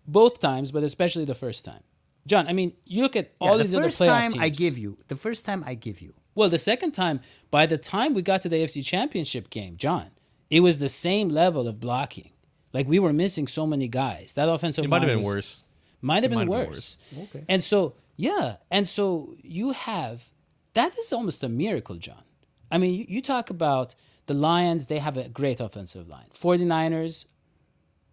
Both 0.06 0.40
times, 0.40 0.72
but 0.72 0.82
especially 0.82 1.26
the 1.26 1.34
first 1.34 1.64
time. 1.64 1.82
John, 2.26 2.46
I 2.48 2.54
mean, 2.54 2.72
you 2.86 3.02
look 3.02 3.16
at 3.16 3.32
Yeah, 3.40 3.48
all 3.48 3.58
the 3.58 3.64
these 3.64 3.74
other 3.74 3.88
playoff 3.88 3.98
teams. 3.98 3.98
The 3.98 4.06
first 4.06 4.34
time. 4.36 4.42
I 4.42 4.48
give 4.48 4.78
you. 4.78 4.98
The 5.08 5.16
first 5.16 5.44
time 5.44 5.64
I 5.66 5.74
give 5.74 6.00
you. 6.00 6.14
Well, 6.34 6.48
the 6.48 6.58
second 6.58 6.92
time, 6.92 7.20
by 7.50 7.66
the 7.66 7.76
time 7.78 8.14
we 8.14 8.22
got 8.22 8.40
to 8.42 8.48
the 8.48 8.56
AFC 8.56 8.82
Championship 8.84 9.50
game, 9.50 9.76
John, 9.76 10.06
it 10.50 10.60
was 10.60 10.78
the 10.78 10.88
same 10.88 11.28
level 11.28 11.66
of 11.68 11.80
blocking. 11.80 12.30
Like 12.72 12.86
we 12.88 12.98
were 12.98 13.12
missing 13.12 13.46
so 13.46 13.66
many 13.66 13.88
guys. 13.88 14.32
That 14.34 14.48
offensive 14.48 14.84
It 14.84 14.88
might 14.88 15.02
have 15.02 15.08
been 15.08 15.18
was- 15.18 15.26
worse. 15.26 15.64
Might 16.00 16.22
have 16.22 16.30
been 16.30 16.46
might 16.46 16.54
have 16.54 16.60
been 16.64 16.68
worse. 16.70 16.98
Okay. 17.18 17.44
And 17.48 17.64
so, 17.64 17.94
yeah. 18.16 18.56
And 18.70 18.86
so 18.86 19.36
you 19.42 19.72
have 19.72 20.28
that 20.74 20.92
is 20.98 21.12
almost 21.12 21.42
a 21.42 21.48
miracle, 21.48 21.96
John. 21.96 22.22
I 22.70 22.78
mean, 22.78 22.92
you, 22.98 23.04
you 23.08 23.22
talk 23.22 23.48
about 23.48 23.94
the 24.26 24.34
Lions, 24.34 24.86
they 24.86 24.98
have 24.98 25.16
a 25.16 25.28
great 25.28 25.60
offensive 25.60 26.08
line. 26.08 26.26
49ers, 26.34 27.26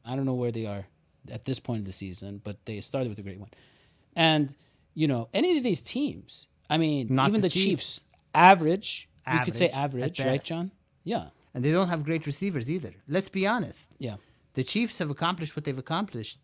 I 0.06 0.16
don't 0.16 0.26
know 0.26 0.34
where 0.36 0.52
they 0.52 0.66
are 0.68 0.86
at 1.32 1.46
this 1.46 1.60
point 1.60 1.80
of 1.80 1.86
the 1.86 1.94
season, 1.94 2.40
but 2.44 2.66
they 2.66 2.80
started 2.82 3.10
with 3.10 3.20
a 3.20 3.24
great 3.24 3.40
one. 3.40 3.50
And, 4.16 4.54
you 4.94 5.08
know, 5.08 5.28
any 5.34 5.58
of 5.58 5.64
these 5.64 5.82
teams, 5.82 6.48
I 6.70 6.78
mean, 6.78 7.08
Not 7.10 7.30
even 7.30 7.42
the 7.42 7.48
the, 7.48 7.50
Chiefs. 7.54 7.66
Chiefs, 7.96 8.02
average, 8.34 9.10
you 9.32 9.40
could 9.44 9.56
say 9.58 9.70
Average, 9.70 10.20
average, 10.20 10.20
right. 10.22 10.44
John? 10.44 10.72
Yeah. 11.04 11.28
And 11.54 11.64
they 11.64 11.72
don't 11.72 11.90
have 11.90 12.04
great 12.04 12.26
receivers 12.26 12.70
either. 12.72 12.94
Let's 13.08 13.30
be 13.30 13.46
honest. 13.46 13.94
Yeah. 14.00 14.16
The 14.54 14.64
Chiefs 14.64 15.00
have 15.00 15.10
accomplished 15.10 15.56
what 15.56 15.66
they've 15.66 15.78
accomplished 15.78 16.40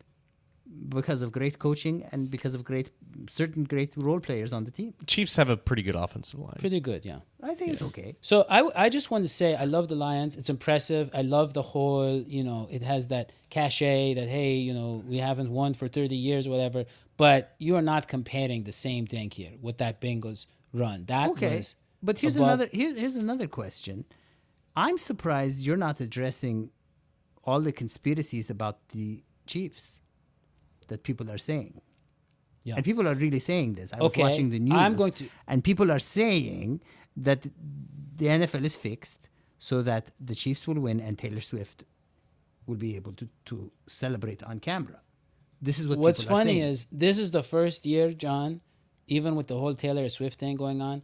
because 0.90 1.22
of 1.22 1.32
great 1.32 1.60
coaching 1.60 2.04
and 2.12 2.30
because 2.30 2.54
of 2.54 2.62
great 2.66 2.90
certain 3.30 3.64
great 3.64 3.94
role 3.96 4.20
players 4.20 4.52
on 4.52 4.66
the 4.66 4.72
team. 4.72 4.94
Chiefs 5.06 5.38
have 5.38 5.50
a 5.50 5.56
pretty 5.56 5.82
good 5.82 5.96
offensive 5.96 6.40
line. 6.40 6.56
Pretty 6.60 6.82
good, 6.82 7.06
yeah. 7.06 7.20
I 7.42 7.54
think 7.56 7.72
it's 7.74 7.82
okay. 7.84 8.16
So 8.20 8.46
I, 8.50 8.70
I 8.76 8.90
just 8.90 9.10
want 9.10 9.24
to 9.24 9.30
say 9.30 9.56
I 9.56 9.64
love 9.64 9.88
the 9.88 9.96
Lions. 9.96 10.36
It's 10.36 10.50
impressive. 10.50 11.10
I 11.14 11.22
love 11.22 11.54
the 11.54 11.62
whole, 11.62 12.22
you 12.22 12.44
know, 12.44 12.68
it 12.70 12.82
has 12.82 13.08
that 13.10 13.32
cachet 13.50 14.16
that 14.16 14.28
hey, 14.28 14.56
you 14.56 14.74
know, 14.74 15.02
we 15.08 15.18
haven't 15.20 15.52
won 15.52 15.74
for 15.74 15.88
30 15.88 16.16
years 16.18 16.48
or 16.48 16.50
whatever. 16.50 16.84
But 17.16 17.56
you 17.60 17.78
are 17.78 17.82
not 17.82 18.10
comparing 18.10 18.64
the 18.64 18.74
same 18.74 19.08
thing 19.08 19.32
here 19.32 19.54
with 19.62 19.78
that 19.78 20.02
Bengals 20.02 20.48
run. 20.74 21.06
That 21.06 21.30
Okay. 21.32 21.56
was 21.58 21.76
But 22.04 22.20
here's 22.20 22.36
above- 22.36 22.48
another 22.50 22.70
here, 22.74 22.94
here's 22.94 23.16
another 23.16 23.48
question. 23.48 24.04
I'm 24.86 24.98
surprised 24.98 25.66
you're 25.66 25.84
not 25.88 26.00
addressing 26.08 26.70
all 27.44 27.62
the 27.62 27.72
conspiracies 27.72 28.50
about 28.56 28.78
the 28.90 29.24
Chiefs 29.48 30.02
that 30.90 31.00
people 31.04 31.28
are 31.32 31.38
saying. 31.52 31.82
Yeah. 32.64 32.76
And 32.76 32.86
people 32.86 33.08
are 33.08 33.16
really 33.16 33.40
saying 33.40 33.70
this. 33.80 33.92
I 33.94 33.98
was 34.04 34.16
watching 34.16 34.50
the 34.52 34.60
news. 34.60 34.78
I'm 34.78 34.96
going 34.96 35.14
to- 35.14 35.30
and 35.48 35.64
people 35.64 35.92
are 35.92 36.04
saying 36.20 36.82
that 37.28 37.40
the 38.22 38.28
NFL 38.28 38.64
is 38.66 38.76
fixed 38.76 39.30
so 39.58 39.82
that 39.90 40.12
the 40.20 40.36
Chiefs 40.36 40.68
will 40.68 40.80
win 40.88 41.00
and 41.00 41.18
Taylor 41.18 41.42
Swift 41.42 41.84
will 42.68 42.76
be 42.88 42.96
able 43.00 43.14
to, 43.14 43.28
to 43.46 43.72
celebrate 43.88 44.44
on 44.44 44.60
camera. 44.60 45.00
This 45.62 45.80
is 45.80 45.88
what 45.88 45.98
What's 45.98 46.22
people 46.22 46.36
are 46.36 46.40
funny 46.40 46.62
is 46.62 46.86
this 46.92 47.18
is 47.18 47.32
the 47.32 47.42
first 47.42 47.86
year, 47.88 48.12
John, 48.12 48.62
even 49.08 49.36
with 49.36 49.48
the 49.48 49.58
whole 49.58 49.74
Taylor 49.74 50.08
Swift 50.10 50.38
thing 50.40 50.56
going 50.56 50.82
on, 50.82 51.02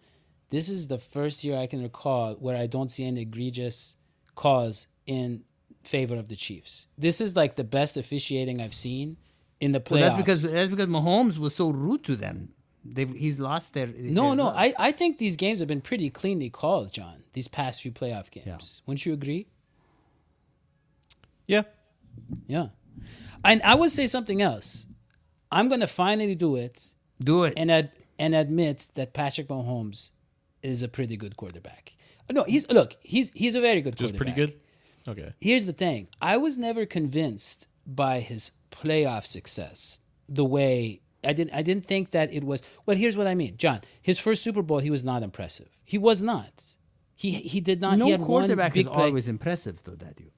this 0.53 0.69
is 0.69 0.87
the 0.87 0.99
first 1.15 1.43
year 1.43 1.57
I 1.57 1.67
can 1.71 1.81
recall 1.89 2.35
where 2.35 2.55
I 2.55 2.67
don't 2.67 2.91
see 2.95 3.05
any 3.11 3.21
egregious 3.21 3.97
cause 4.35 4.87
in 5.05 5.43
favor 5.83 6.15
of 6.15 6.27
the 6.27 6.35
Chiefs. 6.35 6.87
This 6.97 7.19
is 7.25 7.35
like 7.35 7.55
the 7.55 7.63
best 7.63 7.97
officiating 7.97 8.61
I've 8.61 8.73
seen 8.87 9.17
in 9.59 9.71
the 9.71 9.79
playoffs. 9.79 9.91
Well, 9.91 10.01
that's 10.01 10.15
because 10.23 10.51
that's 10.51 10.69
because 10.69 10.87
Mahomes 10.87 11.37
was 11.45 11.53
so 11.55 11.69
rude 11.69 12.03
to 12.09 12.15
them. 12.15 12.37
They've 12.85 13.13
he's 13.25 13.39
lost 13.39 13.73
their 13.73 13.87
No, 13.87 13.93
their 14.27 14.35
no. 14.35 14.45
love. 14.45 14.55
I, 14.65 14.73
I 14.77 14.91
think 14.91 15.17
these 15.17 15.35
games 15.35 15.57
have 15.59 15.67
been 15.73 15.81
pretty 15.81 16.09
cleanly 16.09 16.49
called, 16.49 16.91
John, 16.91 17.23
these 17.33 17.47
past 17.47 17.81
few 17.81 17.91
playoff 17.91 18.29
games. 18.29 18.81
Wouldn't 18.85 19.05
you 19.05 19.13
agree? 19.13 19.47
Yeah. 21.47 21.63
Yeah. 22.47 22.67
And 23.43 23.61
I 23.63 23.75
would 23.75 23.91
say 23.91 24.05
something 24.05 24.41
else. 24.41 24.87
I'm 25.51 25.67
going 25.67 25.81
to 25.81 25.87
finally 25.87 26.35
do 26.35 26.55
it 26.55 26.95
do 27.23 27.43
it. 27.43 27.53
and 27.57 27.71
ad- 27.71 27.91
and 28.19 28.35
admit 28.35 28.87
that 28.95 29.13
Patrick 29.13 29.47
Mahomes 29.47 30.11
is 30.63 30.81
a 30.83 30.87
pretty 30.87 31.17
good 31.17 31.37
quarterback. 31.37 31.93
No, 32.31 32.43
he's 32.43 32.67
look, 32.69 32.95
he's 33.01 33.29
he's 33.33 33.55
a 33.55 33.61
very 33.61 33.81
good 33.81 33.95
Just 33.97 34.13
quarterback. 34.15 34.35
pretty 34.35 34.51
good. 34.53 34.59
Okay. 35.07 35.33
Here's 35.39 35.65
the 35.65 35.73
thing. 35.73 36.07
I 36.21 36.37
was 36.37 36.57
never 36.57 36.85
convinced 36.85 37.67
by 37.85 38.21
his 38.21 38.51
playoff 38.71 39.25
success 39.25 40.01
the 40.29 40.45
way 40.45 41.01
I 41.23 41.33
didn't 41.33 41.53
I 41.53 41.61
didn't 41.61 41.85
think 41.85 42.11
that 42.11 42.33
it 42.33 42.43
was 42.43 42.61
well 42.85 42.95
here's 42.97 43.17
what 43.17 43.27
I 43.27 43.35
mean. 43.35 43.57
John, 43.57 43.81
his 44.01 44.19
first 44.19 44.41
Super 44.43 44.61
Bowl 44.61 44.79
he 44.79 44.89
was 44.89 45.03
not 45.03 45.21
impressive. 45.23 45.69
He 45.83 45.97
was 45.97 46.21
not. 46.21 46.63
He 47.15 47.31
he 47.33 47.59
did 47.59 47.81
not 47.81 47.97
no 47.97 48.05
he 48.05 48.11
had 48.11 48.21
one 48.21 48.27
quarterback 48.27 48.75
is 48.77 48.87
play. 48.87 49.03
always 49.05 49.27
impressive 49.27 49.83
though. 49.83 49.95
That 49.95 50.19
you 50.19 50.31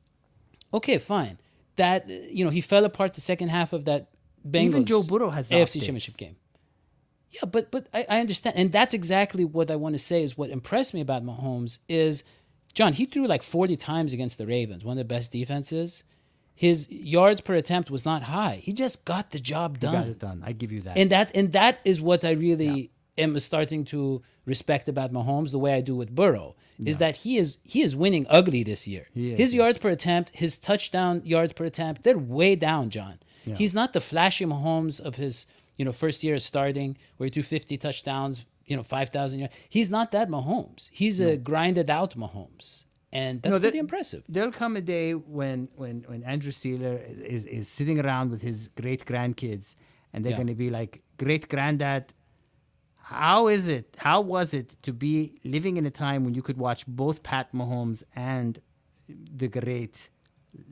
Okay, 0.74 0.98
fine. 0.98 1.38
That 1.78 2.10
uh, 2.10 2.14
you 2.32 2.44
know, 2.44 2.52
he 2.52 2.62
fell 2.62 2.84
apart 2.86 3.14
the 3.14 3.22
second 3.22 3.50
half 3.50 3.72
of 3.74 3.86
that 3.86 4.10
Bengals 4.46 4.64
Even 4.66 4.86
Joe 4.86 5.04
Burrow 5.04 5.30
has 5.30 5.52
off 5.52 5.58
AFC 5.58 5.74
days. 5.74 5.86
Championship 5.86 6.18
game. 6.18 6.36
Yeah, 7.32 7.46
but 7.46 7.72
but 7.72 7.88
I, 7.94 8.06
I 8.10 8.20
understand, 8.20 8.56
and 8.58 8.72
that's 8.72 8.94
exactly 8.94 9.44
what 9.44 9.70
I 9.70 9.76
want 9.76 9.94
to 9.96 10.00
say 10.00 10.24
is 10.24 10.38
what 10.38 10.50
impressed 10.50 10.94
me 10.94 11.02
about 11.02 11.26
Mahomes 11.26 11.80
is, 11.90 12.24
John. 12.74 12.94
He 12.94 13.06
threw 13.06 13.28
like 13.28 13.44
forty 13.44 13.76
times 13.76 14.14
against 14.14 14.38
the 14.38 14.46
Ravens, 14.48 14.86
one 14.86 14.94
of 14.94 14.98
the 14.98 15.14
best 15.14 15.32
defenses. 15.32 16.04
His 16.58 16.90
yards 16.90 17.42
per 17.42 17.56
attempt 17.56 17.92
was 17.92 18.06
not 18.06 18.24
high. 18.24 18.62
He 18.64 18.72
just 18.72 19.04
got 19.04 19.32
the 19.32 19.40
job 19.40 19.80
done. 19.80 19.94
got 19.94 20.02
done, 20.02 20.10
it 20.10 20.20
done. 20.20 20.44
I 20.46 20.54
give 20.54 20.72
you 20.72 20.82
that. 20.82 20.98
and 20.98 21.10
that 21.10 21.36
and 21.36 21.52
that 21.52 21.80
is 21.84 22.02
what 22.02 22.24
I 22.24 22.32
really 22.32 22.92
am 23.18 23.38
starting 23.40 23.84
to 23.86 24.22
respect 24.46 24.88
about 24.88 25.12
Mahomes, 25.12 25.52
the 25.52 25.60
way 25.60 25.74
I 25.74 25.82
do 25.82 25.96
with 25.96 26.14
Burrow, 26.16 26.56
is 26.84 26.98
that 26.98 27.18
he 27.18 27.38
is 27.38 27.58
he 27.64 27.82
is 27.82 27.96
winning 27.96 28.26
ugly 28.30 28.64
this 28.64 28.88
year. 28.88 29.08
is, 29.16 29.40
his 29.40 29.56
yards 29.56 29.80
per 29.80 29.90
attempt, 29.90 30.32
his 30.34 30.58
touchdown 30.58 31.22
yards 31.26 31.54
per 31.54 31.66
attempt, 31.66 32.04
they're 32.04 32.18
way 32.18 32.56
down, 32.56 32.90
John. 32.90 33.20
He's 33.56 33.74
not 33.76 33.94
the 33.94 34.02
flashy 34.02 34.44
Mahomes 34.46 35.00
of 35.00 35.18
his 35.18 35.46
you 35.78 35.86
know 35.86 35.92
first 35.92 36.24
year 36.24 36.36
is 36.36 36.46
starting, 36.46 36.98
where 37.18 37.26
he 37.28 37.32
threw 37.32 37.44
50 37.44 37.78
touchdowns, 37.78 38.46
you 38.66 38.76
know 38.78 38.84
5,000 38.84 39.40
yards. 39.40 39.56
He's 39.70 39.90
not 39.90 40.12
that 40.12 40.28
Mahomes. 40.30 40.90
He's 40.92 41.20
a 41.22 41.38
grinded 41.38 41.90
out 41.90 42.16
Mahomes, 42.16 42.86
and 43.14 43.42
that's 43.42 43.56
No, 43.56 43.60
pretty 43.60 43.80
impressive. 43.80 44.24
There'll 44.28 44.52
come 44.64 44.76
a 44.76 44.82
day 44.82 45.14
when 45.14 45.70
when 45.76 45.96
when 46.08 46.24
Andrew 46.24 46.52
Sealer 46.52 46.98
is 47.36 47.46
is 47.46 47.68
sitting 47.68 48.00
around 48.00 48.32
with 48.32 48.42
his 48.42 48.70
great 48.82 49.06
grandkids, 49.06 49.76
and 50.12 50.24
they're 50.24 50.32
Yeah. 50.32 50.38
going 50.44 50.54
to 50.58 50.62
be 50.66 50.70
like, 50.80 51.02
"Great 51.18 51.48
granddad, 51.54 52.14
how 52.98 53.48
is 53.48 53.68
it? 53.68 53.96
How 53.98 54.20
was 54.22 54.54
it 54.54 54.76
to 54.82 54.92
be 54.94 55.16
living 55.44 55.78
in 55.78 55.86
a 55.86 55.92
time 55.92 56.24
when 56.26 56.34
you 56.34 56.42
could 56.42 56.58
watch 56.58 56.86
both 56.88 57.22
Pat 57.24 57.52
Mahomes 57.54 58.04
and 58.16 58.60
the 59.08 59.48
great, 59.48 60.10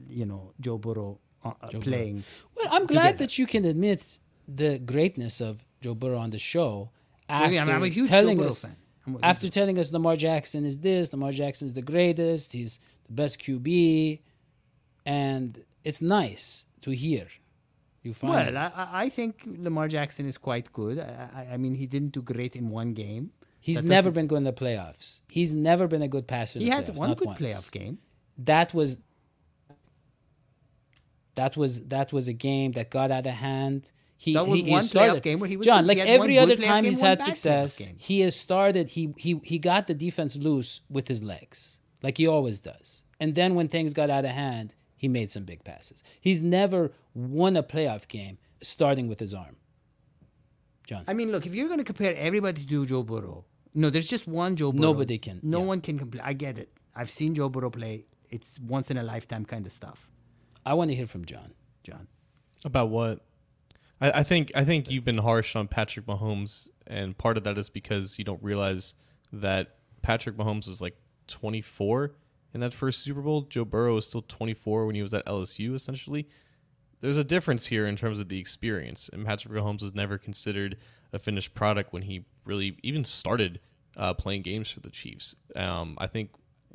you 0.09 0.25
know, 0.25 0.53
Joe 0.59 0.77
Burrow 0.77 1.19
uh, 1.43 1.49
uh, 1.61 1.67
playing?" 1.79 2.23
Well, 2.55 2.67
I'm 2.71 2.85
glad 2.87 3.03
together. 3.03 3.17
that 3.25 3.37
you 3.39 3.45
can 3.45 3.65
admit 3.65 4.19
the 4.47 4.79
greatness 4.79 5.41
of 5.41 5.65
Joe 5.81 5.95
Burrow 5.95 6.17
on 6.19 6.29
the 6.31 6.39
show 6.39 6.91
after 7.29 7.53
yeah, 7.53 7.61
I 7.63 7.79
mean, 7.79 7.93
I'm 7.99 8.07
telling 8.07 8.43
us 8.43 8.65
after 9.21 9.49
telling 9.49 9.77
us 9.79 9.91
Lamar 9.91 10.15
Jackson 10.15 10.65
is 10.65 10.79
this, 10.79 11.11
Lamar 11.11 11.31
Jackson 11.31 11.65
is 11.67 11.73
the 11.73 11.81
greatest, 11.81 12.53
he's 12.53 12.79
the 13.05 13.13
best 13.13 13.39
QB, 13.39 14.19
and 15.05 15.63
it's 15.83 16.01
nice 16.01 16.65
to 16.81 16.91
hear. 16.91 17.27
You 18.01 18.13
find 18.13 18.33
Well, 18.53 18.57
I, 18.57 18.89
I- 19.05 19.09
think 19.09 19.43
Lamar 19.45 19.87
Jackson 19.87 20.25
is 20.27 20.37
quite 20.37 20.71
good. 20.73 20.99
I, 20.99 21.47
I, 21.53 21.57
mean, 21.57 21.75
he 21.75 21.85
didn't 21.85 22.09
do 22.13 22.21
great 22.21 22.55
in 22.55 22.69
one 22.69 22.93
game. 22.93 23.31
he's 23.61 23.77
That 23.77 23.85
never 23.85 24.11
been 24.11 24.27
good 24.27 24.37
in 24.37 24.43
the 24.43 24.53
playoffs. 24.53 25.21
He's 25.29 25.53
never 25.53 25.87
been 25.87 26.01
a 26.01 26.07
good 26.09 26.27
passer. 26.27 26.59
In 26.59 26.65
He 26.65 26.69
the 26.69 26.75
had 26.75 26.85
playoffs, 26.87 26.97
one 26.99 27.13
good 27.13 27.27
once. 27.27 27.39
playoff 27.39 27.71
game. 27.71 27.99
That 28.37 28.73
was 28.73 28.99
that 31.35 31.57
was 31.57 31.81
that 31.87 32.13
was 32.13 32.27
a 32.27 32.33
game 32.33 32.73
that 32.73 32.89
got 32.89 33.11
out 33.11 33.25
of 33.25 33.33
hand. 33.33 33.91
He, 34.23 34.33
That 34.35 34.47
was 34.47 34.57
he, 34.59 34.63
he 34.65 34.71
one 34.71 34.83
playoff 34.83 34.87
started, 34.87 35.23
game 35.23 35.39
where 35.39 35.49
he 35.49 35.57
was 35.57 35.65
John, 35.65 35.83
good. 35.83 35.87
like 35.89 35.97
He 35.97 36.07
had 36.07 36.19
one 36.19 36.29
every 36.29 36.39
other 36.39 36.55
time 36.55 36.83
game, 36.83 36.91
he's 36.91 37.01
had 37.01 37.21
success, 37.21 37.89
he 37.97 38.21
has 38.21 38.35
started. 38.37 38.85
He 38.89 39.13
he 39.17 39.31
he 39.43 39.57
got 39.59 39.87
the 39.87 39.93
defense 39.93 40.37
loose 40.37 40.79
with 40.89 41.09
his 41.09 41.21
legs, 41.21 41.81
like 42.01 42.17
he 42.17 42.25
always 42.25 42.61
does. 42.61 43.03
And 43.19 43.35
then 43.35 43.53
when 43.55 43.67
things 43.67 43.93
got 43.93 44.09
out 44.09 44.23
of 44.23 44.31
hand, 44.31 44.75
he 44.95 45.07
made 45.09 45.29
some 45.29 45.43
big 45.43 45.65
passes. 45.65 46.03
He's 46.21 46.41
never 46.41 46.93
won 47.13 47.57
a 47.57 47.63
playoff 47.63 48.07
game 48.07 48.37
starting 48.61 49.07
with 49.09 49.19
his 49.19 49.33
arm. 49.33 49.57
John, 50.85 51.03
I 51.07 51.13
mean, 51.13 51.31
look, 51.31 51.45
if 51.45 51.53
you're 51.53 51.67
going 51.67 51.79
to 51.79 51.85
compare 51.85 52.13
everybody 52.15 52.63
to 52.63 52.85
Joe 52.85 53.03
Burrow, 53.03 53.45
no, 53.73 53.89
there's 53.89 54.07
just 54.07 54.27
one 54.27 54.55
Joe 54.55 54.71
Burrow. 54.71 54.81
Nobody 54.93 55.17
can, 55.17 55.39
No 55.43 55.59
yeah. 55.59 55.65
one 55.65 55.81
can 55.81 55.97
compare. 55.99 56.21
I 56.23 56.33
get 56.33 56.57
it. 56.57 56.69
I've 56.95 57.11
seen 57.11 57.35
Joe 57.35 57.49
Burrow 57.49 57.69
play. 57.69 58.05
It's 58.29 58.59
once 58.59 58.89
in 58.91 58.97
a 58.97 59.03
lifetime 59.03 59.45
kind 59.45 59.65
of 59.65 59.71
stuff, 59.71 60.09
I 60.65 60.73
want 60.75 60.91
to 60.91 60.95
hear 60.95 61.05
from 61.05 61.25
John. 61.25 61.53
John. 61.83 62.07
About 62.65 62.89
what? 62.89 63.19
I, 64.03 64.19
I 64.19 64.23
think 64.23 64.51
I 64.53 64.65
think 64.65 64.91
you've 64.91 65.05
been 65.05 65.17
harsh 65.17 65.55
on 65.55 65.67
Patrick 65.67 66.05
Mahomes, 66.05 66.69
and 66.85 67.17
part 67.17 67.37
of 67.37 67.45
that 67.45 67.57
is 67.57 67.69
because 67.69 68.19
you 68.19 68.25
don't 68.25 68.43
realize 68.43 68.93
that 69.31 69.77
Patrick 70.01 70.35
Mahomes 70.35 70.67
was 70.67 70.81
like 70.81 70.95
24 71.27 72.11
in 72.53 72.59
that 72.59 72.73
first 72.73 72.99
Super 72.99 73.21
Bowl. 73.21 73.43
Joe 73.43 73.65
Burrow 73.65 73.95
was 73.95 74.05
still 74.05 74.21
24 74.21 74.85
when 74.85 74.95
he 74.95 75.01
was 75.01 75.13
at 75.13 75.25
LSU. 75.25 75.73
Essentially, 75.73 76.27
there's 76.99 77.17
a 77.17 77.23
difference 77.23 77.65
here 77.65 77.87
in 77.87 77.95
terms 77.95 78.19
of 78.19 78.27
the 78.27 78.39
experience, 78.39 79.09
and 79.11 79.25
Patrick 79.25 79.53
Mahomes 79.53 79.81
was 79.81 79.95
never 79.95 80.17
considered 80.17 80.77
a 81.13 81.19
finished 81.19 81.55
product 81.55 81.93
when 81.93 82.03
he 82.03 82.25
really 82.43 82.77
even 82.83 83.05
started 83.05 83.61
uh, 83.95 84.13
playing 84.13 84.41
games 84.41 84.69
for 84.69 84.81
the 84.81 84.89
Chiefs. 84.89 85.35
Um, 85.55 85.95
I 85.97 86.07
think 86.07 86.31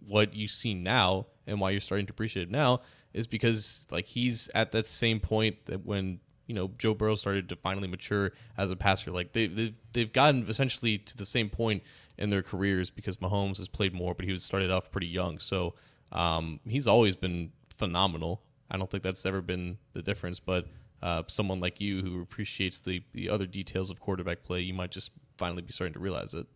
what 0.07 0.33
you 0.33 0.49
see 0.49 0.73
now 0.73 1.27
and 1.47 1.61
why 1.61 1.71
you're 1.71 1.81
starting 1.81 2.07
to 2.07 2.13
appreciate 2.13 2.45
it 2.45 2.51
now 2.51 2.81
is 3.13 3.27
because 3.27 3.87
like 3.91 4.07
he's 4.07 4.49
at 4.55 4.71
that 4.73 4.87
same 4.87 5.19
point 5.19 5.67
that 5.67 5.85
when 5.85 6.21
you 6.49 6.55
know 6.55 6.73
Joe 6.79 6.95
Burrow 6.95 7.15
started 7.15 7.49
to 7.51 7.57
finally 7.57 7.87
mature 7.87 8.33
as 8.57 8.73
a 8.73 8.77
passer. 8.77 9.13
Like 9.13 9.33
they 9.33 9.47
they've, 9.47 9.75
they've 9.93 10.13
gotten 10.13 10.49
essentially 10.49 10.99
to 10.99 11.17
the 11.17 11.27
same 11.27 11.49
point 11.49 11.85
in 12.17 12.31
their 12.31 12.43
careers 12.43 12.91
because 12.91 13.19
Mahomes 13.19 13.59
has 13.59 13.69
played 13.69 13.95
more, 13.95 14.15
but 14.15 14.25
he 14.25 14.33
was 14.33 14.43
started 14.43 14.73
off 14.73 14.91
pretty 14.91 15.07
young. 15.07 15.39
So 15.39 15.75
um, 16.11 16.59
he's 16.67 16.89
always 16.89 17.15
been 17.15 17.53
phenomenal. 17.77 18.43
I 18.71 18.77
don't 18.77 18.91
think 18.91 19.03
that's 19.03 19.25
ever 19.25 19.41
been 19.41 19.79
the 19.93 20.03
difference. 20.03 20.41
But 20.41 20.67
uh, 21.03 21.23
someone 21.29 21.61
like 21.61 21.81
you 21.81 22.03
who 22.03 22.21
appreciates 22.23 22.81
the 22.81 23.03
the 23.13 23.31
other 23.31 23.47
details 23.47 23.91
of 23.91 24.01
quarterback 24.01 24.43
play, 24.43 24.61
you 24.61 24.75
might 24.75 24.91
just 24.91 25.13
finally 25.37 25.63
be 25.63 25.73
starting 25.73 25.95
to 25.95 26.01
realize 26.01 26.35
it. 26.35 26.47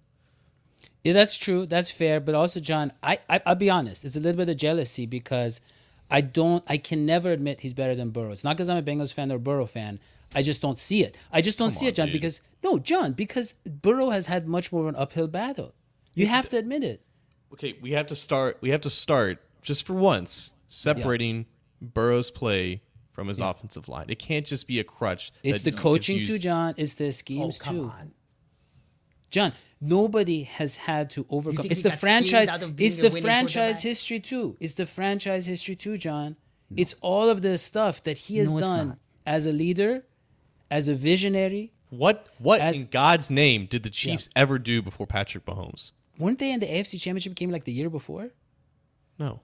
Yeah, 1.04 1.12
that's 1.12 1.36
true. 1.36 1.66
That's 1.66 1.90
fair. 1.90 2.18
But 2.18 2.34
also, 2.34 2.60
John, 2.60 2.92
I, 3.02 3.18
I 3.28 3.40
I'll 3.46 3.54
be 3.54 3.70
honest. 3.70 4.04
It's 4.04 4.16
a 4.16 4.20
little 4.20 4.38
bit 4.38 4.48
of 4.48 4.56
jealousy 4.56 5.06
because 5.06 5.60
I 6.10 6.20
don't. 6.20 6.62
I 6.68 6.76
can 6.76 7.06
never 7.06 7.30
admit 7.32 7.60
he's 7.62 7.72
better 7.74 7.94
than 7.94 8.10
Burrow. 8.10 8.30
It's 8.32 8.44
not 8.44 8.56
because 8.56 8.68
I'm 8.68 8.76
a 8.76 8.82
Bengals 8.82 9.12
fan 9.14 9.32
or 9.32 9.38
Burrow 9.38 9.66
fan. 9.66 9.98
I 10.34 10.42
just 10.42 10.60
don't 10.62 10.78
see 10.78 11.02
it. 11.02 11.16
I 11.32 11.40
just 11.40 11.58
don't 11.58 11.70
see 11.70 11.86
on, 11.86 11.90
it, 11.90 11.94
John. 11.94 12.06
dude. 12.06 12.14
Because 12.14 12.40
no, 12.62 12.78
John, 12.78 13.12
because 13.12 13.54
Burrow 13.64 14.10
has 14.10 14.26
had 14.26 14.46
much 14.48 14.72
more 14.72 14.82
of 14.82 14.88
an 14.88 14.96
uphill 14.96 15.28
battle. 15.28 15.74
You 16.14 16.26
have 16.26 16.48
to 16.50 16.58
admit 16.58 16.84
it. 16.84 17.02
Okay, 17.54 17.76
we 17.80 17.92
have 17.92 18.06
to 18.08 18.16
start. 18.16 18.58
We 18.60 18.70
have 18.70 18.80
to 18.82 18.90
start 18.90 19.42
just 19.62 19.86
for 19.86 19.94
once 19.94 20.52
separating 20.68 21.46
Burrow's 21.80 22.30
play 22.30 22.82
from 23.12 23.28
his 23.28 23.40
offensive 23.40 23.88
line. 23.88 24.06
It 24.08 24.18
can't 24.18 24.44
just 24.46 24.66
be 24.66 24.80
a 24.80 24.84
crutch. 24.84 25.32
It's 25.42 25.62
that 25.62 25.70
the 25.70 25.76
coaching 25.76 26.24
too, 26.24 26.38
John. 26.38 26.74
It's 26.76 26.94
the 26.94 27.06
Oh, 27.06 27.10
schemes 27.10 27.58
come 27.58 27.76
too. 27.76 27.84
on. 27.84 28.12
John, 29.32 29.52
nobody 29.80 30.44
has 30.44 30.76
had 30.76 31.10
to 31.10 31.26
overcome. 31.28 31.66
It's 31.68 31.82
the 31.82 31.90
franchise. 31.90 32.48
schemed 32.48 32.62
out 32.62 32.62
of 32.62 32.76
being 32.76 32.86
It's 32.86 32.98
the 32.98 33.10
franchise 33.10 33.82
history 33.82 34.20
too. 34.20 34.56
It's 34.60 34.74
the 34.74 34.86
franchise 34.86 35.46
history 35.46 35.74
too, 35.74 35.96
John. 35.98 36.36
It's 36.76 36.94
all 37.00 37.28
of 37.28 37.42
the 37.42 37.58
stuff 37.58 38.02
that 38.04 38.16
he 38.16 38.36
has 38.38 38.52
No, 38.52 38.60
done 38.60 38.96
as 39.26 39.46
a 39.46 39.52
leader, 39.52 40.04
as 40.70 40.88
a 40.88 40.94
visionary. 40.94 41.72
What 41.90 42.28
what 42.38 42.60
As- 42.60 42.82
in 42.82 42.88
God's 42.88 43.28
name 43.28 43.66
did 43.66 43.82
the 43.82 43.90
Chiefs 43.90 44.28
ever 44.36 44.58
do 44.58 44.80
before 44.80 45.06
Patrick 45.06 45.44
Mahomes? 45.44 45.92
Weren't 46.18 46.38
they 46.38 46.52
in 46.52 46.60
the 46.60 46.66
AFC 46.66 46.98
Championship 47.00 47.34
game 47.34 47.50
like 47.50 47.64
the 47.64 47.72
year 47.72 47.90
before? 47.90 48.30
No. 49.18 49.40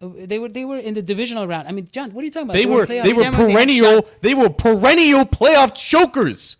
Uh, 0.00 0.08
They 0.26 0.38
were. 0.38 0.48
They 0.48 0.64
were 0.64 0.78
in 0.78 0.94
the 0.94 1.02
divisional 1.02 1.46
round. 1.46 1.68
I 1.68 1.72
mean, 1.72 1.86
John, 1.90 2.12
what 2.12 2.22
are 2.22 2.24
you 2.24 2.30
talking 2.30 2.48
about? 2.48 2.54
They 2.54 2.66
were 2.66 2.86
they 2.86 3.00
were 3.12 3.18
Remember 3.18 3.38
they 3.38 3.50
had 3.50 3.52
perennial 3.54 4.08
they 4.22 4.34
were 4.34 4.48
perennial 4.50 5.24
playoff 5.24 5.74
chokers 5.74 6.56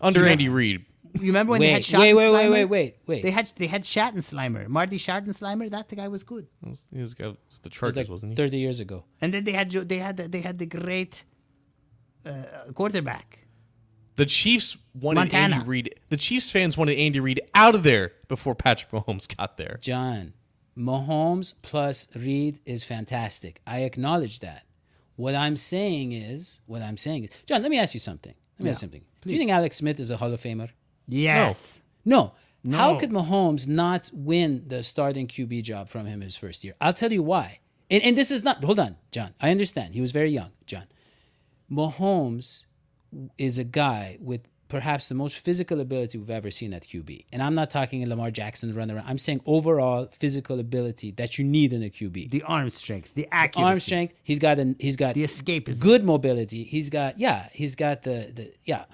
under 0.00 0.26
Andy 0.26 0.48
Reid. 0.48 0.84
You 1.20 1.26
remember 1.26 1.50
when 1.52 1.60
they 1.60 1.68
had 1.70 1.76
Wait, 1.76 1.84
Schottenheimer? 1.84 2.16
wait, 2.16 2.30
wait, 2.30 2.32
wait, 2.32 2.50
wait, 2.50 2.64
wait, 2.64 2.96
wait. 3.06 3.22
They 3.22 3.30
had 3.30 3.52
they 3.56 3.66
had 3.66 3.82
Schattenslimer, 3.82 4.66
Marty 4.68 4.96
Schattenslimer. 4.96 5.70
That 5.70 5.88
the 5.88 5.96
guy 5.96 6.08
was 6.08 6.22
good. 6.22 6.46
He 6.62 6.70
was, 6.70 6.88
he 6.92 7.00
was 7.00 7.14
the 7.14 7.28
It 7.30 7.36
was 7.64 7.70
Chargers, 7.70 7.96
like 7.96 8.08
wasn't 8.08 8.32
he? 8.32 8.36
thirty 8.36 8.58
years 8.58 8.80
ago. 8.80 9.04
And 9.20 9.34
then 9.34 9.44
they 9.44 9.52
had 9.52 9.70
they 9.70 9.98
had 9.98 10.16
the, 10.16 10.28
they 10.28 10.40
had 10.40 10.58
the 10.58 10.66
great 10.66 11.24
uh, 12.24 12.32
quarterback. 12.74 13.46
The 14.16 14.26
Chiefs 14.26 14.76
wanted 14.94 15.20
Montana. 15.20 15.56
Andy 15.56 15.66
Reid. 15.68 15.94
The 16.10 16.16
Chiefs 16.16 16.50
fans 16.50 16.76
wanted 16.76 16.98
Andy 16.98 17.20
Reid 17.20 17.40
out 17.54 17.74
of 17.74 17.82
there 17.82 18.12
before 18.28 18.54
Patrick 18.54 18.90
Mahomes 18.92 19.34
got 19.36 19.56
there. 19.56 19.78
John, 19.80 20.34
Mahomes 20.76 21.54
plus 21.62 22.08
Reid 22.14 22.60
is 22.66 22.84
fantastic. 22.84 23.60
I 23.66 23.80
acknowledge 23.80 24.40
that. 24.40 24.64
What 25.16 25.34
I'm 25.34 25.56
saying 25.56 26.12
is, 26.12 26.60
what 26.66 26.82
I'm 26.82 26.96
saying 26.96 27.24
is, 27.24 27.30
John, 27.46 27.62
let 27.62 27.70
me 27.70 27.78
ask 27.78 27.94
you 27.94 28.00
something. 28.00 28.34
Let 28.58 28.64
me 28.64 28.70
ask 28.70 28.80
you 28.82 28.86
something. 28.86 29.02
Do 29.22 29.32
you 29.32 29.38
think 29.38 29.50
Alex 29.50 29.76
Smith 29.76 30.00
is 30.00 30.10
a 30.10 30.16
Hall 30.16 30.32
of 30.32 30.40
Famer? 30.40 30.70
Yes. 31.12 31.80
No. 32.04 32.32
How 32.70 32.92
No. 32.92 32.98
could 32.98 33.10
Mahomes 33.10 33.66
not 33.66 34.10
win 34.12 34.64
the 34.66 34.82
starting 34.82 35.26
QB 35.26 35.62
job 35.62 35.88
from 35.88 36.06
him 36.06 36.20
his 36.20 36.36
first 36.36 36.64
year? 36.64 36.74
I'll 36.80 36.92
tell 36.92 37.12
you 37.12 37.22
why. 37.22 37.58
And, 37.90 38.02
and 38.02 38.16
this 38.16 38.30
is 38.30 38.42
not, 38.44 38.62
hold 38.64 38.78
on, 38.78 38.96
John. 39.10 39.34
I 39.40 39.50
understand. 39.50 39.94
He 39.94 40.00
was 40.00 40.12
very 40.12 40.30
young, 40.30 40.50
John. 40.66 40.86
Mahomes 41.70 42.66
is 43.38 43.58
a 43.58 43.64
guy 43.64 44.16
with 44.20 44.42
perhaps 44.68 45.06
the 45.06 45.14
most 45.14 45.36
physical 45.38 45.80
ability 45.80 46.16
we've 46.16 46.30
ever 46.30 46.50
seen 46.50 46.72
at 46.72 46.82
QB. 46.82 47.26
And 47.32 47.42
I'm 47.42 47.54
not 47.54 47.70
talking 47.70 48.08
Lamar 48.08 48.30
Jackson 48.30 48.72
run 48.72 48.90
around. 48.90 49.04
I'm 49.06 49.18
saying 49.18 49.42
overall 49.44 50.08
physical 50.12 50.58
ability 50.60 51.10
that 51.12 51.38
you 51.38 51.44
need 51.44 51.74
in 51.74 51.82
a 51.82 51.90
QB. 51.90 52.30
The 52.30 52.42
arm 52.44 52.70
strength, 52.70 53.12
the 53.14 53.28
accuracy, 53.30 53.66
arm 53.66 53.78
strength. 53.78 54.14
He's 54.22 54.38
got 54.38 54.58
an 54.58 54.76
he's 54.78 54.96
got 54.96 55.12
the 55.14 55.24
escapism, 55.24 55.80
good 55.82 56.04
mobility. 56.04 56.64
He's 56.64 56.88
got 56.88 57.18
yeah, 57.18 57.48
he's 57.52 57.74
got 57.74 58.02
the 58.02 58.32
the 58.34 58.54
yeah. 58.64 58.84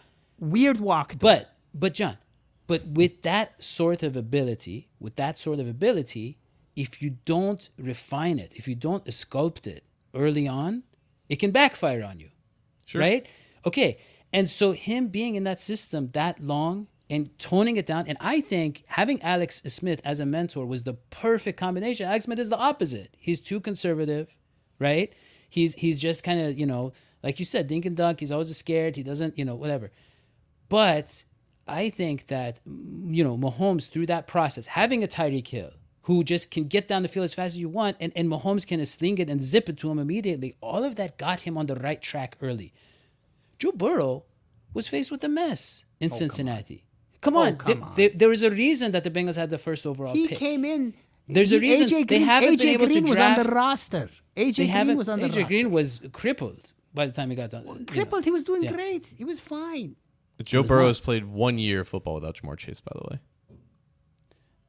weird 0.40 0.80
walk. 0.80 1.14
But 1.20 1.54
but 1.78 1.94
John, 1.94 2.18
but 2.66 2.86
with 2.86 3.22
that 3.22 3.62
sort 3.62 4.02
of 4.02 4.16
ability, 4.16 4.88
with 5.00 5.16
that 5.16 5.38
sort 5.38 5.60
of 5.60 5.68
ability, 5.68 6.38
if 6.76 7.02
you 7.02 7.16
don't 7.24 7.68
refine 7.78 8.38
it, 8.38 8.54
if 8.54 8.68
you 8.68 8.74
don't 8.74 9.04
sculpt 9.06 9.66
it 9.66 9.84
early 10.14 10.46
on, 10.46 10.84
it 11.28 11.36
can 11.36 11.50
backfire 11.50 12.04
on 12.04 12.20
you. 12.20 12.28
Sure. 12.86 13.00
Right? 13.00 13.26
Okay. 13.66 13.98
And 14.32 14.48
so 14.48 14.72
him 14.72 15.08
being 15.08 15.34
in 15.34 15.44
that 15.44 15.60
system 15.60 16.10
that 16.12 16.42
long 16.42 16.88
and 17.10 17.36
toning 17.38 17.76
it 17.76 17.86
down, 17.86 18.06
and 18.06 18.18
I 18.20 18.40
think 18.40 18.84
having 18.86 19.20
Alex 19.22 19.62
Smith 19.66 20.00
as 20.04 20.20
a 20.20 20.26
mentor 20.26 20.66
was 20.66 20.82
the 20.82 20.94
perfect 20.94 21.58
combination. 21.58 22.06
Alex 22.06 22.26
Smith 22.26 22.38
is 22.38 22.50
the 22.50 22.58
opposite. 22.58 23.16
He's 23.18 23.40
too 23.40 23.60
conservative, 23.60 24.38
right? 24.78 25.12
He's 25.48 25.74
he's 25.74 26.00
just 26.00 26.22
kind 26.22 26.40
of, 26.40 26.58
you 26.58 26.66
know, 26.66 26.92
like 27.22 27.38
you 27.38 27.46
said, 27.46 27.66
dink 27.66 27.86
and 27.86 27.96
dunk. 27.96 28.20
He's 28.20 28.30
always 28.30 28.54
scared. 28.54 28.96
He 28.96 29.02
doesn't, 29.02 29.38
you 29.38 29.44
know, 29.44 29.54
whatever. 29.54 29.90
But 30.68 31.24
I 31.68 31.90
think 31.90 32.26
that 32.28 32.60
mm, 32.68 33.14
you 33.14 33.22
know 33.24 33.36
Mahomes 33.36 33.90
through 33.90 34.06
that 34.06 34.26
process, 34.26 34.66
having 34.68 35.02
a 35.04 35.06
Tyreek 35.08 35.48
Hill 35.48 35.70
who 36.02 36.24
just 36.24 36.50
can 36.50 36.64
get 36.64 36.88
down 36.88 37.02
the 37.02 37.08
field 37.08 37.24
as 37.24 37.34
fast 37.34 37.54
as 37.54 37.60
you 37.60 37.68
want, 37.68 37.96
and, 38.00 38.12
and 38.16 38.28
Mahomes 38.30 38.66
can 38.66 38.82
sling 38.86 39.18
it 39.18 39.28
and 39.28 39.42
zip 39.42 39.68
it 39.68 39.76
to 39.78 39.90
him 39.90 39.98
immediately. 39.98 40.54
All 40.62 40.82
of 40.82 40.96
that 40.96 41.18
got 41.18 41.40
him 41.40 41.58
on 41.58 41.66
the 41.66 41.74
right 41.76 42.00
track 42.00 42.36
early. 42.40 42.72
Joe 43.58 43.72
Burrow 43.72 44.24
was 44.72 44.88
faced 44.88 45.10
with 45.10 45.22
a 45.24 45.28
mess 45.28 45.84
in 46.00 46.10
Cincinnati. 46.10 46.84
Come 47.20 47.36
on, 47.36 47.48
Oh, 47.48 47.56
come 47.56 47.78
There- 47.80 47.88
on. 47.88 47.94
there- 47.96 48.08
there 48.20 48.28
was 48.28 48.42
a 48.42 48.50
reason 48.50 48.92
that 48.92 49.04
the 49.04 49.10
Bengals 49.10 49.36
had 49.36 49.50
the 49.50 49.58
first 49.58 49.84
overall 49.86 50.14
he 50.14 50.28
pick. 50.28 50.38
came 50.38 50.64
in. 50.64 50.94
There's 51.28 51.52
a 51.52 51.58
reason 51.58 51.86
AJ 51.88 51.90
they 51.98 52.04
Green, 52.04 52.22
haven't 52.22 52.54
AJ 52.54 52.58
been 52.62 52.68
able 52.68 52.86
to 52.86 52.92
Green 52.92 53.04
was 53.10 53.18
on 53.18 53.44
the 53.44 53.50
roster. 53.50 54.08
AJ 54.36 54.56
Green 54.72 54.96
was 54.96 55.08
on 55.10 55.18
the 55.18 55.24
roster. 55.26 55.40
AJ 55.40 55.42
roster. 55.42 55.48
Green 55.54 55.70
was 55.70 56.00
crippled 56.12 56.72
by 56.94 57.04
the 57.06 57.12
time 57.12 57.28
he 57.30 57.36
got 57.36 57.50
done. 57.50 57.64
you 57.66 57.74
know. 57.74 57.84
crippled. 57.86 58.24
He 58.24 58.30
was 58.30 58.44
doing 58.44 58.62
Yeah. 58.62 58.72
great. 58.72 59.06
He 59.18 59.24
was 59.24 59.40
fine. 59.40 59.96
Joe 60.42 60.62
Burrow 60.62 60.86
has 60.86 61.00
played 61.00 61.24
one 61.24 61.58
year 61.58 61.80
of 61.80 61.88
football 61.88 62.14
without 62.14 62.36
Ja'Marr 62.36 62.56
Chase, 62.56 62.80
by 62.80 62.92
the 62.94 63.08
way. 63.10 63.18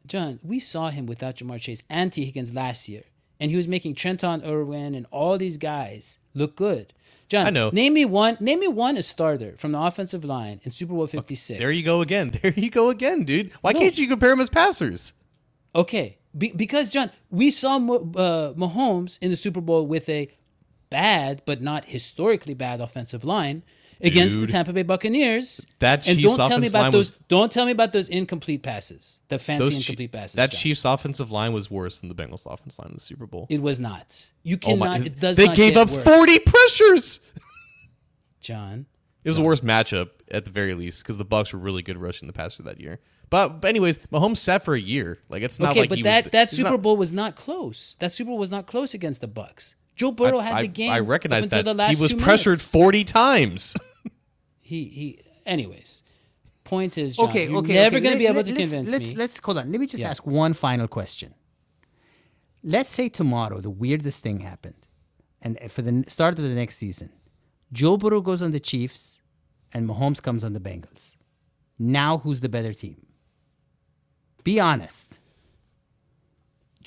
John, 0.06 0.40
we 0.44 0.60
saw 0.60 0.90
him 0.90 1.06
without 1.06 1.36
Ja'Marr 1.36 1.60
Chase 1.60 1.84
and 1.90 2.12
Tee 2.12 2.26
Higgins 2.26 2.54
last 2.56 2.90
year, 2.90 3.04
and 3.40 3.52
he 3.52 3.58
was 3.58 3.68
making 3.68 3.96
Trenton 3.96 4.44
Irwin 4.44 4.96
and 4.96 5.06
all 5.12 5.38
these 5.38 5.58
guys 5.58 6.18
look 6.34 6.56
good. 6.56 6.94
John, 7.28 7.46
I 7.46 7.50
know. 7.52 7.70
Name 7.70 7.94
me 7.94 8.06
one. 8.06 8.38
Name 8.40 8.60
me 8.60 8.68
one 8.68 8.98
a 8.98 9.04
starter 9.04 9.54
from 9.58 9.74
the 9.74 9.80
offensive 9.80 10.26
line 10.26 10.60
in 10.64 10.72
Super 10.72 10.94
Bowl 10.94 11.06
Fifty 11.06 11.36
Six. 11.36 11.60
There 11.60 11.72
you 11.72 11.84
go 11.84 12.02
again. 12.02 12.32
There 12.42 12.54
you 12.56 12.72
go 12.72 12.90
again, 12.90 13.24
dude. 13.24 13.52
Why 13.62 13.72
No. 13.74 13.80
can't 13.80 13.96
you 13.98 14.08
compare 14.08 14.32
him 14.32 14.40
as 14.40 14.50
passers? 14.50 15.14
Okay, 15.76 16.18
Be- 16.36 16.54
because 16.56 16.92
John, 16.92 17.12
we 17.30 17.52
saw 17.52 17.78
Mo- 17.78 18.12
uh, 18.16 18.54
Mahomes 18.54 19.20
in 19.22 19.30
the 19.30 19.36
Super 19.36 19.62
Bowl 19.62 19.86
with 19.86 20.10
a 20.10 20.32
bad 20.90 21.44
but 21.46 21.62
not 21.62 21.86
historically 21.86 22.56
bad 22.56 22.82
offensive 22.82 23.24
line 23.24 23.62
against 24.02 24.40
the 24.40 24.48
Tampa 24.48 24.72
Bay 24.74 24.84
Buccaneers. 24.84 25.66
That 25.80 26.08
and 26.08 26.18
Chiefs 26.18 26.38
don't 26.38 26.48
tell 26.50 26.60
me 26.60 26.68
about 26.68 26.92
those. 26.92 27.12
was- 27.12 27.20
Don't 27.28 27.52
tell 27.52 27.66
me 27.66 27.72
about 27.72 27.92
those 27.92 28.10
incomplete 28.10 28.64
passes. 28.64 29.22
The 29.30 29.40
fancy 29.40 29.76
incomplete 29.76 30.12
passes. 30.12 30.34
that 30.36 30.52
John. 30.52 30.60
Chiefs 30.60 30.86
offensive 30.86 31.32
line 31.32 31.54
was 31.54 31.70
worse 31.70 32.00
than 32.00 32.10
the 32.10 32.16
Bengals 32.16 32.46
offensive 32.46 32.80
line 32.80 32.90
in 32.90 32.94
the 32.96 33.00
Super 33.00 33.26
Bowl. 33.26 33.48
It 33.50 33.62
was 33.62 33.80
not. 33.80 34.32
You 34.44 34.58
Oh 34.66 34.76
my- 34.76 34.88
cannot. 34.94 35.06
it 35.08 35.20
does 35.20 35.36
they 35.38 35.54
gave 35.54 35.76
up 35.78 35.90
worse. 35.90 36.04
40 36.04 36.40
pressures. 36.40 37.20
John. 38.42 38.86
It 39.24 39.30
was 39.30 39.38
the 39.38 39.44
worst 39.44 39.66
matchup 39.66 40.10
at 40.32 40.46
the 40.46 40.52
very 40.52 40.74
least 40.74 41.04
because 41.04 41.18
the 41.18 41.26
Bucks 41.26 41.52
were 41.54 41.60
really 41.60 41.82
good 41.82 41.98
rushing 41.98 42.28
the 42.28 42.34
passer 42.34 42.64
that 42.64 42.80
year. 42.80 43.00
But, 43.30 43.62
but 43.62 43.68
anyways, 43.68 44.00
Mahomes 44.12 44.38
sat 44.38 44.64
for 44.64 44.74
a 44.74 44.80
year. 44.80 45.20
Like 45.30 45.44
it's 45.44 45.60
not 45.60 45.72
okay, 45.72 45.82
like 45.82 45.90
but 45.90 46.04
that 46.04 46.32
that 46.32 46.50
Super 46.50 46.72
not- 46.72 46.82
Bowl 46.82 46.98
was 46.98 47.12
not 47.14 47.36
close. 47.36 47.96
That 48.00 48.12
Super 48.12 48.30
Bowl 48.30 48.38
was 48.40 48.50
not 48.50 48.66
close 48.66 48.94
against 48.94 49.22
the 49.22 49.28
Bucks. 49.28 49.76
Joe 49.96 50.12
Burrow 50.12 50.40
I, 50.40 50.44
had 50.44 50.56
I- 50.56 50.62
the 50.64 50.68
game. 50.70 50.92
I 50.92 51.00
recognize 51.02 51.50
that 51.50 51.66
The 51.66 51.74
last 51.74 51.98
he 51.98 52.02
was 52.02 52.14
pressured 52.14 52.52
minutes. 52.54 52.72
40 52.72 53.04
times. 53.04 53.76
He 54.70 54.80
he. 55.00 55.06
Anyways, 55.56 55.92
point 56.64 56.94
is, 57.04 57.10
John, 57.18 57.30
Okay, 57.30 57.46
you're 57.50 57.58
okay. 57.64 57.74
never 57.84 57.96
okay. 57.98 58.04
going 58.06 58.14
to 58.18 58.20
be 58.26 58.28
able 58.34 58.44
to 58.44 58.54
let's- 58.54 58.72
convince 58.72 58.92
let's, 58.92 59.10
me. 59.10 59.16
Let's 59.22 59.36
hold 59.46 59.58
on. 59.60 59.66
Let 59.72 59.80
me 59.84 59.88
just 59.88 60.02
Yeah. 60.04 60.12
ask 60.12 60.22
one 60.44 60.54
final 60.54 60.88
question. 60.88 61.34
Let's 62.76 62.94
say 63.00 63.08
tomorrow 63.10 63.58
the 63.68 63.70
weirdest 63.84 64.20
thing 64.26 64.38
happened, 64.52 64.82
and 65.42 65.58
for 65.76 65.82
the 65.88 65.94
start 66.08 66.34
of 66.40 66.44
the 66.46 66.58
next 66.64 66.76
season, 66.84 67.10
Joe 67.80 67.96
Burrow 68.02 68.22
goes 68.30 68.42
on 68.46 68.52
the 68.52 68.60
Chiefs, 68.72 69.02
and 69.74 69.82
Mahomes 69.90 70.22
comes 70.22 70.44
on 70.44 70.52
the 70.58 70.64
Bengals. 70.70 71.16
Now, 71.80 72.12
who's 72.24 72.40
the 72.46 72.50
better 72.58 72.74
team? 72.84 72.98
Be 74.44 74.60
honest. 74.60 75.08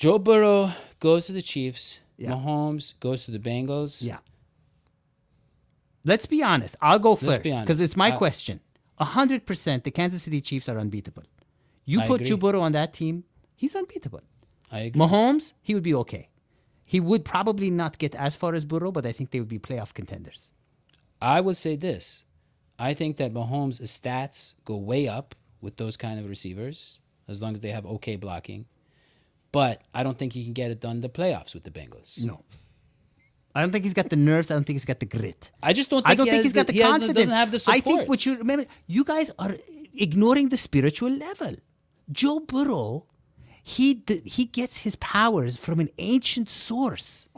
Joe 0.01 0.19
Burrow 0.19 0.71
goes 0.99 1.25
to 1.27 1.33
the 1.33 1.41
Chiefs. 1.41 1.99
Yeah. 2.17 2.31
Mahomes 2.31 2.85
goes 2.99 3.25
to 3.25 3.31
the 3.31 3.39
Bengals. 3.49 3.93
Yeah. 4.03 4.19
Let's 6.05 6.25
be 6.25 6.43
honest. 6.43 6.75
I'll 6.81 6.99
go 6.99 7.15
first 7.15 7.43
because 7.43 7.81
it's 7.81 7.95
my 7.95 8.09
I- 8.13 8.17
question. 8.17 8.59
A 8.99 9.05
hundred 9.05 9.45
percent, 9.45 9.83
the 9.83 9.91
Kansas 9.91 10.23
City 10.23 10.39
Chiefs 10.39 10.69
are 10.69 10.77
unbeatable. 10.77 11.23
You 11.85 12.01
I 12.01 12.07
put 12.07 12.21
agree. 12.21 12.59
On 12.59 12.71
that 12.73 12.93
team, 12.93 13.23
he's 13.55 13.75
unbeatable. 13.75 14.21
I 14.71 14.81
agree. 14.81 15.01
Mahomes, 15.01 15.53
he 15.61 15.73
would 15.73 15.83
be 15.83 15.95
okay. 15.95 16.29
He 16.85 16.99
would 16.99 17.25
probably 17.25 17.69
not 17.71 17.97
get 17.97 18.13
as 18.15 18.35
far 18.35 18.53
as 18.53 18.65
Burrow, 18.65 18.91
but 18.91 19.05
I 19.05 19.11
think 19.11 19.31
they 19.31 19.39
would 19.39 19.49
be 19.49 19.59
playoff 19.59 19.93
contenders. 19.93 20.51
I 21.21 21.41
would 21.41 21.57
say 21.57 21.75
this. 21.75 22.25
I 22.77 22.93
think 22.93 23.17
that 23.17 23.33
Mahomes' 23.33 23.81
stats 23.81 24.55
go 24.65 24.77
way 24.77 25.07
up 25.07 25.35
with 25.61 25.77
those 25.77 25.97
kind 25.97 26.19
of 26.19 26.29
receivers 26.29 26.99
as 27.27 27.41
long 27.41 27.53
as 27.53 27.61
they 27.61 27.71
have 27.71 27.85
okay 27.85 28.15
blocking. 28.15 28.65
But 29.51 29.81
I 29.93 30.03
don't 30.03 30.17
think 30.17 30.33
he 30.33 30.43
can 30.43 30.53
get 30.53 30.71
it 30.71 30.81
done 30.81 30.97
in 30.97 31.01
the 31.01 31.09
playoffs 31.09 31.53
with 31.53 31.63
the 31.63 31.71
Bengals. 31.71 32.25
No. 32.25 32.43
I 33.55 33.61
don't 33.61 33.71
think 33.71 33.83
he's 33.85 33.93
got 33.93 34.09
the 34.09 34.15
nerves. 34.15 34.49
I 34.49 34.55
don't 34.55 34.63
think 34.63 34.75
he's 34.75 34.85
got 34.85 34.99
the 34.99 35.05
grit. 35.05 35.51
I 35.61 35.73
just 35.73 35.89
don't 35.89 36.01
think 36.05 36.11
I 36.11 36.15
don't 36.15 36.25
he 36.25 36.31
think 36.31 36.43
he's 36.43 36.53
got 36.53 36.67
the, 36.67 36.73
he 36.73 36.79
has 36.79 36.91
confidence. 36.91 37.17
doesn't 37.17 37.33
have 37.33 37.51
the 37.51 37.59
support. 37.59 37.77
I 37.77 37.81
think 37.81 38.09
what 38.09 38.25
you 38.25 38.37
remember, 38.37 38.65
you 38.87 39.03
guys 39.03 39.29
are 39.37 39.55
ignoring 39.93 40.49
the 40.49 40.57
spiritual 40.57 41.11
level. 41.11 41.55
Joe 42.11 42.39
Burrow, 42.39 43.05
he 43.61 44.03
he 44.25 44.45
gets 44.45 44.77
his 44.79 44.95
powers 44.97 45.55
from 45.57 45.79
an 45.79 45.89
ancient 45.99 46.49
source. 46.49 47.29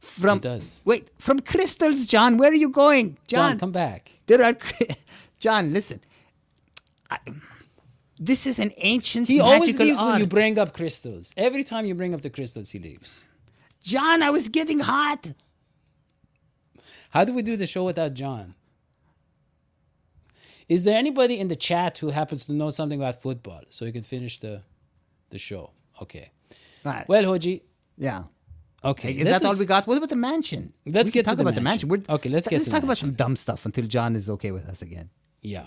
From 0.00 0.38
He 0.38 0.40
does. 0.42 0.82
wait 0.84 1.08
from 1.18 1.40
crystals, 1.40 2.06
John. 2.06 2.36
Where 2.38 2.50
are 2.50 2.54
you 2.54 2.70
going, 2.70 3.16
John, 3.26 3.52
John? 3.52 3.58
come 3.58 3.72
back. 3.72 4.20
There 4.26 4.42
are, 4.44 4.54
John. 5.40 5.72
Listen, 5.72 6.00
I, 7.10 7.18
this 8.18 8.46
is 8.46 8.58
an 8.58 8.72
ancient. 8.76 9.28
He 9.28 9.40
always 9.40 9.78
leaves 9.78 10.00
when 10.00 10.20
you 10.20 10.26
bring 10.26 10.58
up 10.58 10.72
crystals. 10.72 11.32
Every 11.36 11.64
time 11.64 11.84
you 11.86 11.94
bring 11.94 12.14
up 12.14 12.22
the 12.22 12.30
crystals, 12.30 12.70
he 12.70 12.78
leaves. 12.78 13.26
John, 13.88 14.22
I 14.22 14.30
was 14.30 14.48
getting 14.50 14.80
hot. 14.80 15.22
How 17.10 17.24
do 17.24 17.32
we 17.32 17.42
do 17.42 17.56
the 17.56 17.66
show 17.66 17.84
without 17.84 18.12
John? 18.12 18.54
Is 20.68 20.84
there 20.84 20.98
anybody 20.98 21.38
in 21.42 21.48
the 21.48 21.56
chat 21.56 21.96
who 21.98 22.10
happens 22.10 22.44
to 22.46 22.52
know 22.52 22.70
something 22.70 23.00
about 23.00 23.22
football 23.22 23.62
so 23.70 23.86
we 23.86 23.92
can 23.92 24.02
finish 24.02 24.38
the 24.40 24.54
the 25.30 25.38
show? 25.38 25.70
Okay. 26.02 26.30
Right. 26.84 27.08
Well, 27.08 27.24
Hoji, 27.24 27.62
yeah. 27.96 28.24
okay. 28.84 29.12
Is 29.12 29.26
that 29.26 29.42
all 29.44 29.58
we 29.58 29.64
got? 29.64 29.86
What 29.86 29.96
about 29.96 30.10
the 30.10 30.22
mansion? 30.30 30.74
Let's 30.84 31.08
we 31.08 31.12
get 31.12 31.24
talk 31.24 31.36
the 31.36 31.42
about 31.46 31.54
the 31.54 31.62
mansion. 31.62 31.88
mansion. 31.88 32.04
We're- 32.08 32.16
Okay, 32.16 32.28
let's 32.28 32.46
get 32.46 32.58
let's 32.58 32.68
talk 32.68 32.82
about 32.82 32.98
some 32.98 33.14
dumb 33.22 33.36
stuff 33.36 33.64
until 33.64 33.86
John 33.94 34.14
is 34.14 34.28
okay 34.36 34.52
with 34.52 34.66
us 34.68 34.82
again. 34.82 35.08
Yeah. 35.40 35.66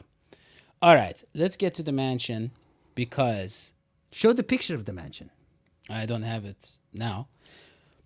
All 0.82 0.96
right. 0.96 1.18
Let's 1.34 1.58
get 1.58 1.74
to 1.80 1.84
the 1.90 1.96
mansion 2.06 2.52
because 2.94 3.74
Show 4.12 4.34
the 4.34 4.44
picture 4.44 4.76
of 4.76 4.84
the 4.86 4.94
mansion. 4.94 5.30
I 5.90 6.06
don't 6.06 6.24
have 6.24 6.44
it 6.46 6.78
now. 6.94 7.28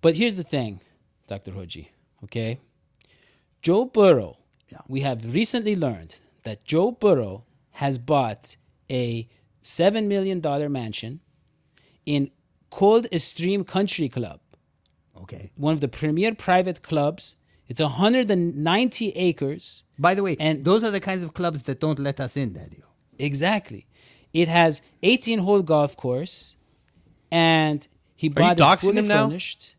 But 0.05 0.17
here's 0.17 0.35
the 0.35 0.43
thing, 0.43 0.81
Dr. 1.25 1.51
Hoji, 1.53 1.87
okay? 2.25 2.59
Joe 3.63 3.85
Burrow, 3.85 4.37
Yeah. 4.71 4.81
we 4.87 4.99
have 4.99 5.33
recently 5.33 5.75
learned 5.75 6.17
that 6.43 6.63
Joe 6.63 6.91
Burrow 6.91 7.43
has 7.81 7.97
bought 7.97 8.55
a 8.87 9.27
$7 9.63 10.05
million 10.07 10.39
mansion 10.71 11.21
in 12.05 12.29
Cold 12.69 13.07
Stream 13.19 13.63
Country 13.63 14.07
Club, 14.07 14.41
Okay. 15.23 15.49
one 15.55 15.73
of 15.73 15.81
the 15.81 15.87
premier 15.87 16.35
private 16.35 16.83
clubs. 16.83 17.37
It's 17.67 17.81
190 17.81 19.09
acres. 19.09 19.85
By 19.97 20.13
the 20.13 20.21
way, 20.21 20.37
And- 20.39 20.63
those 20.63 20.83
are 20.83 20.91
the 20.91 20.99
kinds 20.99 21.23
of 21.23 21.33
clubs 21.33 21.63
that 21.63 21.79
don't 21.79 21.97
let 21.97 22.19
us 22.19 22.37
in, 22.37 22.53
Daddy. 22.53 22.83
Exactly. 23.17 23.87
It 24.33 24.49
has 24.49 24.83
18 25.01 25.39
hole 25.39 25.63
golf 25.63 25.97
course, 25.97 26.57
and 27.31 27.87
he 28.15 28.29
bought 28.29 28.59
it 28.59 28.79
fully 28.81 29.01
furnished. 29.01 29.71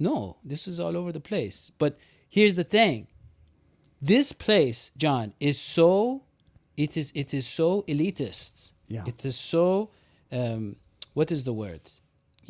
No, 0.00 0.36
this 0.42 0.66
is 0.66 0.80
all 0.80 0.96
over 0.96 1.12
the 1.12 1.20
place. 1.20 1.70
But 1.78 1.92
here's 2.28 2.54
the 2.56 2.64
thing: 2.64 3.06
this 4.02 4.32
place, 4.32 4.90
John, 4.96 5.34
is 5.40 5.58
so 5.60 6.22
it 6.76 6.96
is 6.96 7.12
it 7.14 7.34
is 7.34 7.46
so 7.46 7.82
elitist. 7.82 8.72
Yeah. 8.88 9.04
It 9.06 9.24
is 9.24 9.36
so 9.36 9.90
um, 10.32 10.76
what 11.14 11.30
is 11.30 11.44
the 11.44 11.52
word? 11.52 11.82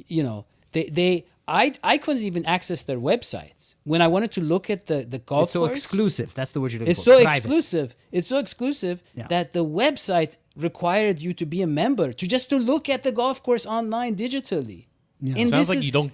You 0.06 0.22
know, 0.22 0.46
they 0.72 0.84
they 0.84 1.26
I 1.48 1.74
I 1.82 1.98
couldn't 1.98 2.22
even 2.22 2.46
access 2.46 2.82
their 2.84 2.98
websites 2.98 3.74
when 3.84 4.00
I 4.00 4.06
wanted 4.06 4.30
to 4.32 4.40
look 4.40 4.70
at 4.70 4.86
the 4.86 5.04
the 5.04 5.18
golf 5.18 5.52
course. 5.52 5.52
It's 5.52 5.52
so 5.52 5.60
course. 5.66 5.78
exclusive. 5.78 6.34
That's 6.34 6.52
the 6.52 6.60
word 6.60 6.72
you're 6.72 6.80
looking 6.80 6.92
It's 6.92 7.00
for. 7.00 7.12
so 7.12 7.22
Private. 7.22 7.36
exclusive. 7.38 7.96
It's 8.12 8.28
so 8.28 8.38
exclusive 8.38 9.02
Yeah. 9.14 9.26
that 9.28 9.52
the 9.52 9.64
website 9.64 10.36
required 10.56 11.20
you 11.20 11.34
to 11.34 11.44
be 11.46 11.60
a 11.62 11.66
member 11.66 12.12
to 12.12 12.26
just 12.28 12.48
to 12.50 12.56
look 12.58 12.88
at 12.88 13.02
the 13.02 13.12
golf 13.12 13.42
course 13.42 13.66
online 13.66 14.14
digitally. 14.14 14.86
And 15.20 15.36
Sounds 15.36 15.50
this 15.50 15.68
like 15.68 15.78
is 15.78 15.86
you 15.86 15.92
don't. 15.92 16.12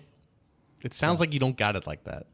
It 0.86 0.94
sounds 0.94 1.20
like 1.20 1.34
you 1.34 1.40
don't 1.40 1.56
got 1.56 1.76
it 1.76 1.86
like 1.86 2.04
that. 2.04 2.26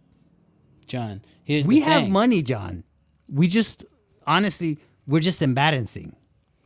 John. 0.87 1.23
Here's 1.45 1.67
We 1.67 1.81
the 1.81 1.87
have 1.87 2.03
thing. 2.05 2.13
money, 2.13 2.43
John. 2.43 2.85
We 3.29 3.49
just, 3.49 3.85
honestly, 4.27 4.79
we're 5.07 5.21
just 5.21 5.43
embarrassing. 5.43 6.15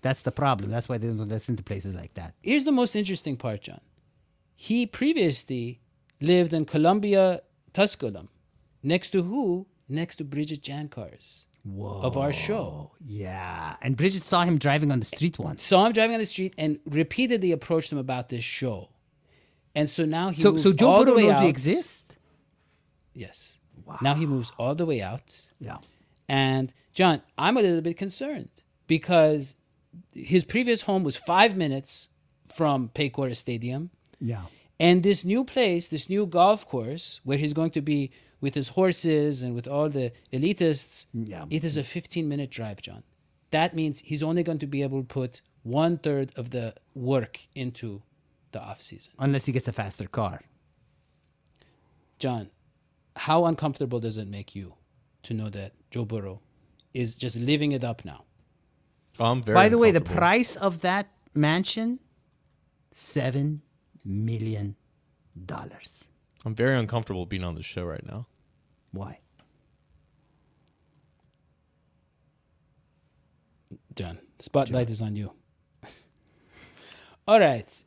That's 0.03 0.23
the 0.23 0.33
problem. 0.33 0.71
That's 0.71 0.89
why 0.89 0.99
they 0.99 1.07
don't 1.07 1.29
listen 1.29 1.57
to 1.57 1.63
places 1.63 1.95
like 1.95 2.15
that. 2.15 2.35
Here's 2.43 2.65
the 2.65 2.73
most 2.73 2.95
interesting 2.97 3.37
part, 3.37 3.63
John. 3.63 3.81
He 4.55 4.87
previously 4.87 5.81
lived 6.21 6.53
in 6.53 6.65
Columbia, 6.65 7.41
Tusculum, 7.73 8.29
next 8.83 9.11
to 9.11 9.23
who? 9.23 9.67
Next 9.89 10.17
to 10.17 10.25
Bridget 10.25 10.63
Jankars 10.63 11.47
of 11.81 12.17
our 12.17 12.33
show. 12.33 12.93
Yeah. 13.05 13.77
And 13.83 13.97
Bridget 13.97 14.25
saw 14.27 14.43
him 14.43 14.59
driving 14.59 14.91
on 14.91 14.99
the 14.99 15.05
street 15.05 15.39
once. 15.39 15.65
Saw 15.65 15.87
him 15.87 15.93
driving 15.93 16.15
on 16.15 16.21
the 16.21 16.27
street 16.27 16.55
and 16.59 16.79
repeatedly 16.87 17.53
approached 17.53 17.93
him 17.93 17.99
about 17.99 18.29
this 18.29 18.43
show. 18.45 18.89
And 19.77 19.89
so 19.89 20.05
now 20.05 20.31
he 20.31 20.43
So, 20.43 20.51
moves 20.53 20.63
so 20.65 20.73
Joe 20.73 20.89
all 20.91 21.05
the 21.05 21.13
way 21.15 21.25
knows 21.25 21.33
out. 21.35 21.41
they 21.43 21.49
exist? 21.49 22.03
Yes. 23.15 23.61
Wow. 23.85 23.99
Now 24.01 24.15
he 24.15 24.27
moves 24.27 24.51
all 24.59 24.75
the 24.75 24.87
way 24.87 25.01
out. 25.03 25.53
Yeah. 25.61 25.79
And 26.29 26.73
John, 26.93 27.23
I'm 27.39 27.57
a 27.57 27.63
little 27.63 27.81
bit 27.83 27.97
concerned 27.97 28.49
because 28.87 29.55
his 30.13 30.45
previous 30.45 30.83
home 30.83 31.05
was 31.05 31.17
five 31.17 31.57
minutes 31.57 32.09
from 32.49 32.89
Paycor 32.95 33.35
Stadium. 33.37 33.91
Yeah. 34.21 34.43
And 34.81 35.03
this 35.03 35.25
new 35.25 35.45
place, 35.45 35.89
this 35.89 36.09
new 36.11 36.27
golf 36.27 36.67
course 36.67 37.21
where 37.25 37.39
he's 37.39 37.53
going 37.55 37.71
to 37.73 37.81
be 37.83 38.11
with 38.41 38.55
his 38.55 38.69
horses 38.71 39.43
and 39.43 39.55
with 39.55 39.67
all 39.67 39.89
the 39.89 40.13
elitists, 40.33 41.07
Yeah. 41.13 41.47
it 41.51 41.65
is 41.65 41.77
a 41.77 41.83
15 41.85 42.29
minute 42.29 42.51
drive, 42.51 42.83
John. 42.83 43.03
That 43.51 43.75
means 43.75 44.01
he's 44.01 44.23
only 44.23 44.43
going 44.43 44.59
to 44.59 44.67
be 44.67 44.83
able 44.83 45.01
to 45.03 45.07
put 45.07 45.41
one 45.63 45.99
third 45.99 46.33
of 46.37 46.51
the 46.51 46.75
work 46.95 47.41
into 47.55 48.03
the 48.57 48.63
off 48.63 48.81
season. 48.81 49.13
Unless 49.19 49.47
he 49.47 49.53
gets 49.53 49.69
a 49.69 49.73
faster 49.73 50.07
car. 50.07 50.41
John, 52.19 52.51
how 53.15 53.45
uncomfortable 53.45 54.01
does 54.01 54.17
it 54.17 54.29
make 54.29 54.55
you 54.55 54.75
to 55.25 55.35
know 55.35 55.51
that 55.51 55.73
Joe 55.91 56.07
Burrow 56.07 56.41
is 56.95 57.15
just 57.15 57.37
living 57.37 57.73
it 57.73 57.85
up 57.85 58.05
now? 58.05 58.25
Oh, 59.19 59.27
I'm 59.27 59.43
very. 59.43 59.55
By 59.55 59.69
the 59.69 59.79
way, 59.79 59.91
the 59.91 60.01
price 60.01 60.57
of 60.57 60.81
that 60.81 61.07
mansion, 61.35 62.01
seven 62.93 63.63
million 64.05 64.77
dollars. 65.45 66.05
I'm 66.45 66.55
very 66.55 66.77
uncomfortable 66.79 67.27
being 67.27 67.45
on 67.45 67.55
the 67.55 67.63
show 67.63 67.85
right 67.85 68.07
now. 68.07 68.27
Why? 68.93 69.19
John, 73.95 74.19
spotlight 74.39 74.91
is 74.91 75.03
on 75.03 75.17
you. 75.17 75.33
All 77.29 77.41
right. 77.41 77.85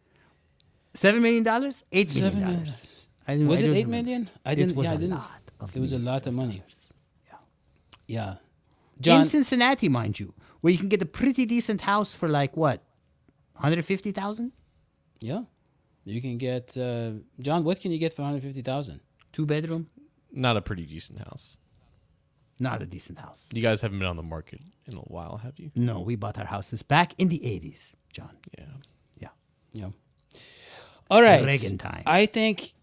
Seven 0.93 1.21
million 1.21 1.43
dollars? 1.43 1.83
Eight 1.91 2.13
million 2.15 2.41
dollars. 2.41 3.07
I 3.27 3.33
didn't- 3.33 3.47
Was 3.47 3.59
I 3.59 3.65
it 3.65 3.67
don't 3.67 3.77
eight 3.77 3.85
remember. 3.85 4.05
million? 4.09 4.29
I 4.45 4.55
didn't. 4.55 4.75
was 4.75 4.85
yeah, 4.85 4.91
I 4.91 4.95
a 4.95 4.97
didn't. 4.97 5.15
lot 5.17 5.41
of 5.59 5.75
it 5.75 5.79
was 5.79 5.93
a 5.93 5.99
lot 5.99 6.21
of 6.21 6.27
of 6.27 6.33
money. 6.33 6.57
dollars. 6.59 6.89
Yeah. 7.27 7.37
Yeah. 8.07 8.35
John, 8.99 9.21
In 9.21 9.25
Cincinnati, 9.27 9.87
mind 9.87 10.19
you, 10.19 10.33
where 10.61 10.71
you 10.73 10.79
can 10.79 10.89
get 10.89 11.01
a 11.01 11.05
pretty 11.05 11.45
decent 11.45 11.81
house 11.81 12.13
for 12.13 12.27
like 12.27 12.57
what, 12.57 12.83
hundred 13.55 13.85
fifty 13.85 14.11
thousand, 14.11 14.51
yeah, 15.21 15.43
you 16.05 16.21
can 16.21 16.37
get 16.37 16.75
uh, 16.77 17.11
John. 17.39 17.63
What 17.63 17.79
can 17.79 17.91
you 17.91 17.97
get 17.97 18.13
for 18.13 18.23
one 18.23 18.31
hundred 18.31 18.43
fifty 18.43 18.61
thousand? 18.61 18.99
two 19.31 19.45
bedroom. 19.45 19.87
Not 20.31 20.57
a 20.57 20.61
pretty 20.61 20.85
decent 20.85 21.19
house. 21.19 21.59
Not 22.59 22.81
a 22.81 22.85
decent 22.85 23.19
house. 23.19 23.47
You 23.53 23.61
guys 23.61 23.79
haven't 23.81 23.99
been 23.99 24.07
on 24.07 24.17
the 24.17 24.23
market 24.23 24.59
in 24.85 24.95
a 24.97 25.01
while, 25.01 25.37
have 25.37 25.57
you? 25.57 25.71
No, 25.75 26.01
we 26.01 26.15
bought 26.17 26.37
our 26.37 26.45
houses 26.45 26.83
back 26.83 27.13
in 27.17 27.29
the 27.29 27.45
eighties, 27.45 27.93
John. 28.11 28.35
Yeah. 28.57 28.65
Yeah. 29.15 29.29
Yeah. 29.71 29.89
All 31.09 31.21
right. 31.21 31.43
Reagan 31.45 31.77
time. 31.77 32.03
I 32.05 32.25
think. 32.25 32.73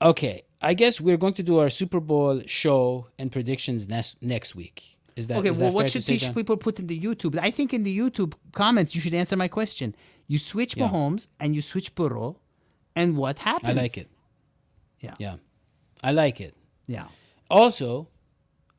Okay, 0.00 0.42
I 0.60 0.74
guess 0.74 1.00
we're 1.00 1.16
going 1.16 1.34
to 1.34 1.42
do 1.42 1.58
our 1.58 1.68
Super 1.70 2.00
Bowl 2.00 2.42
show 2.46 3.06
and 3.18 3.30
predictions 3.30 3.88
next 3.88 4.20
next 4.22 4.54
week. 4.54 4.96
Is 5.14 5.26
that 5.28 5.38
Okay, 5.38 5.50
is 5.50 5.60
well, 5.60 5.70
that 5.70 5.74
what 5.74 5.90
should 5.92 6.02
say, 6.02 6.18
people 6.34 6.56
put 6.56 6.78
in 6.80 6.86
the 6.86 6.98
YouTube? 6.98 7.38
I 7.40 7.50
think 7.50 7.72
in 7.74 7.82
the 7.84 7.96
YouTube 7.96 8.34
comments, 8.52 8.94
you 8.94 9.00
should 9.00 9.14
answer 9.14 9.36
my 9.36 9.48
question. 9.48 9.94
You 10.26 10.38
switch 10.38 10.76
Yeah. 10.76 10.88
Mahomes 10.88 11.26
and 11.38 11.54
you 11.54 11.62
switch 11.62 11.94
Burrow, 11.94 12.38
and 12.96 13.16
what 13.16 13.38
happens? 13.38 13.76
I 13.76 13.80
like 13.80 13.96
it. 13.98 14.08
Yeah. 15.00 15.14
Yeah, 15.18 15.36
I 16.02 16.12
like 16.12 16.40
it. 16.40 16.54
Yeah. 16.86 17.06
Also, 17.50 18.08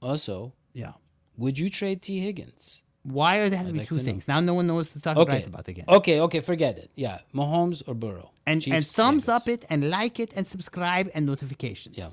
also, 0.02 0.54
Yeah. 0.74 0.94
would 1.38 1.58
you 1.60 1.70
trade 1.70 2.02
Tee 2.02 2.20
Higgins? 2.20 2.83
Why 3.04 3.38
are 3.38 3.50
there 3.50 3.58
have 3.60 3.68
to 3.68 3.74
be 3.74 3.80
like 3.80 3.88
two 3.90 3.96
to 3.98 4.04
things? 4.04 4.28
Now 4.28 4.40
no 4.40 4.54
one 4.54 4.66
knows 4.68 4.92
to 4.94 5.02
talk 5.02 5.18
Okay. 5.18 5.34
right 5.38 5.48
about 5.48 5.68
again. 5.68 5.86
Okay, 5.88 6.22
okay, 6.22 6.40
forget 6.40 6.78
it. 6.78 6.90
Yeah, 6.96 7.20
Mahomes 7.36 7.84
or 7.88 7.94
Burrow. 7.94 8.32
and 8.46 8.66
and 8.68 8.86
thumbs 8.86 9.28
up 9.28 9.48
it 9.48 9.66
and 9.70 9.90
like 9.90 10.20
it 10.20 10.32
and 10.36 10.48
subscribe 10.48 11.10
and 11.14 11.26
notifications. 11.26 11.98
Yeah. 11.98 12.10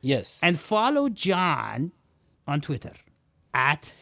Yes. 0.00 0.40
And 0.42 0.58
follow 0.58 1.08
John 1.08 1.90
on 2.46 2.60
Twitter 2.60 2.92
at 3.52 3.92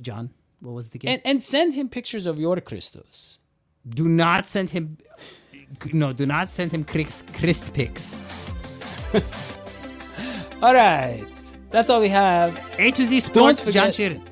John. 0.00 0.30
What 0.60 0.72
was 0.74 0.88
the 0.88 0.98
game? 0.98 1.10
and 1.12 1.22
and 1.24 1.42
send 1.42 1.74
him 1.74 1.88
pictures 1.88 2.26
of 2.26 2.38
your 2.40 2.60
crystals. 2.60 3.38
do 3.88 4.08
not 4.08 4.46
send 4.46 4.70
him. 4.70 4.98
No, 5.92 6.12
do 6.12 6.24
not 6.26 6.48
send 6.48 6.72
him 6.72 6.82
Chris, 6.84 7.22
Chris 7.38 7.60
pics. 7.70 8.06
All 10.62 10.74
right. 10.74 11.24
That's 11.70 11.90
all 11.90 12.00
we 12.00 12.08
have. 12.08 12.58
A 12.78 12.90
to 12.92 13.04
Z 13.04 13.20
Sports, 13.20 13.64
forget- 13.64 13.92
John 13.94 14.10
Sheeran. 14.20 14.22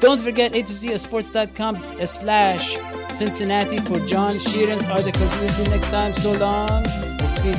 Don't 0.00 0.20
forget 0.20 0.54
a 0.54 0.62
to 0.62 0.72
z 0.72 0.96
sports.com 0.98 1.82
slash 2.04 2.76
Cincinnati 3.08 3.78
for 3.78 3.98
John 4.00 4.32
Sheeran 4.32 4.86
are 4.90 5.00
the 5.00 5.12
conclusion 5.12 5.70
next 5.70 5.86
time. 5.86 6.12
So 6.12 6.32
long. 6.32 6.84
Speedy 7.26 7.56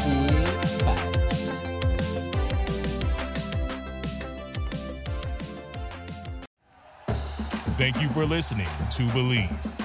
Facts. 0.84 1.60
Thank 7.78 8.02
you 8.02 8.10
for 8.10 8.26
listening 8.26 8.68
to 8.92 9.04
Bleav. 9.08 9.85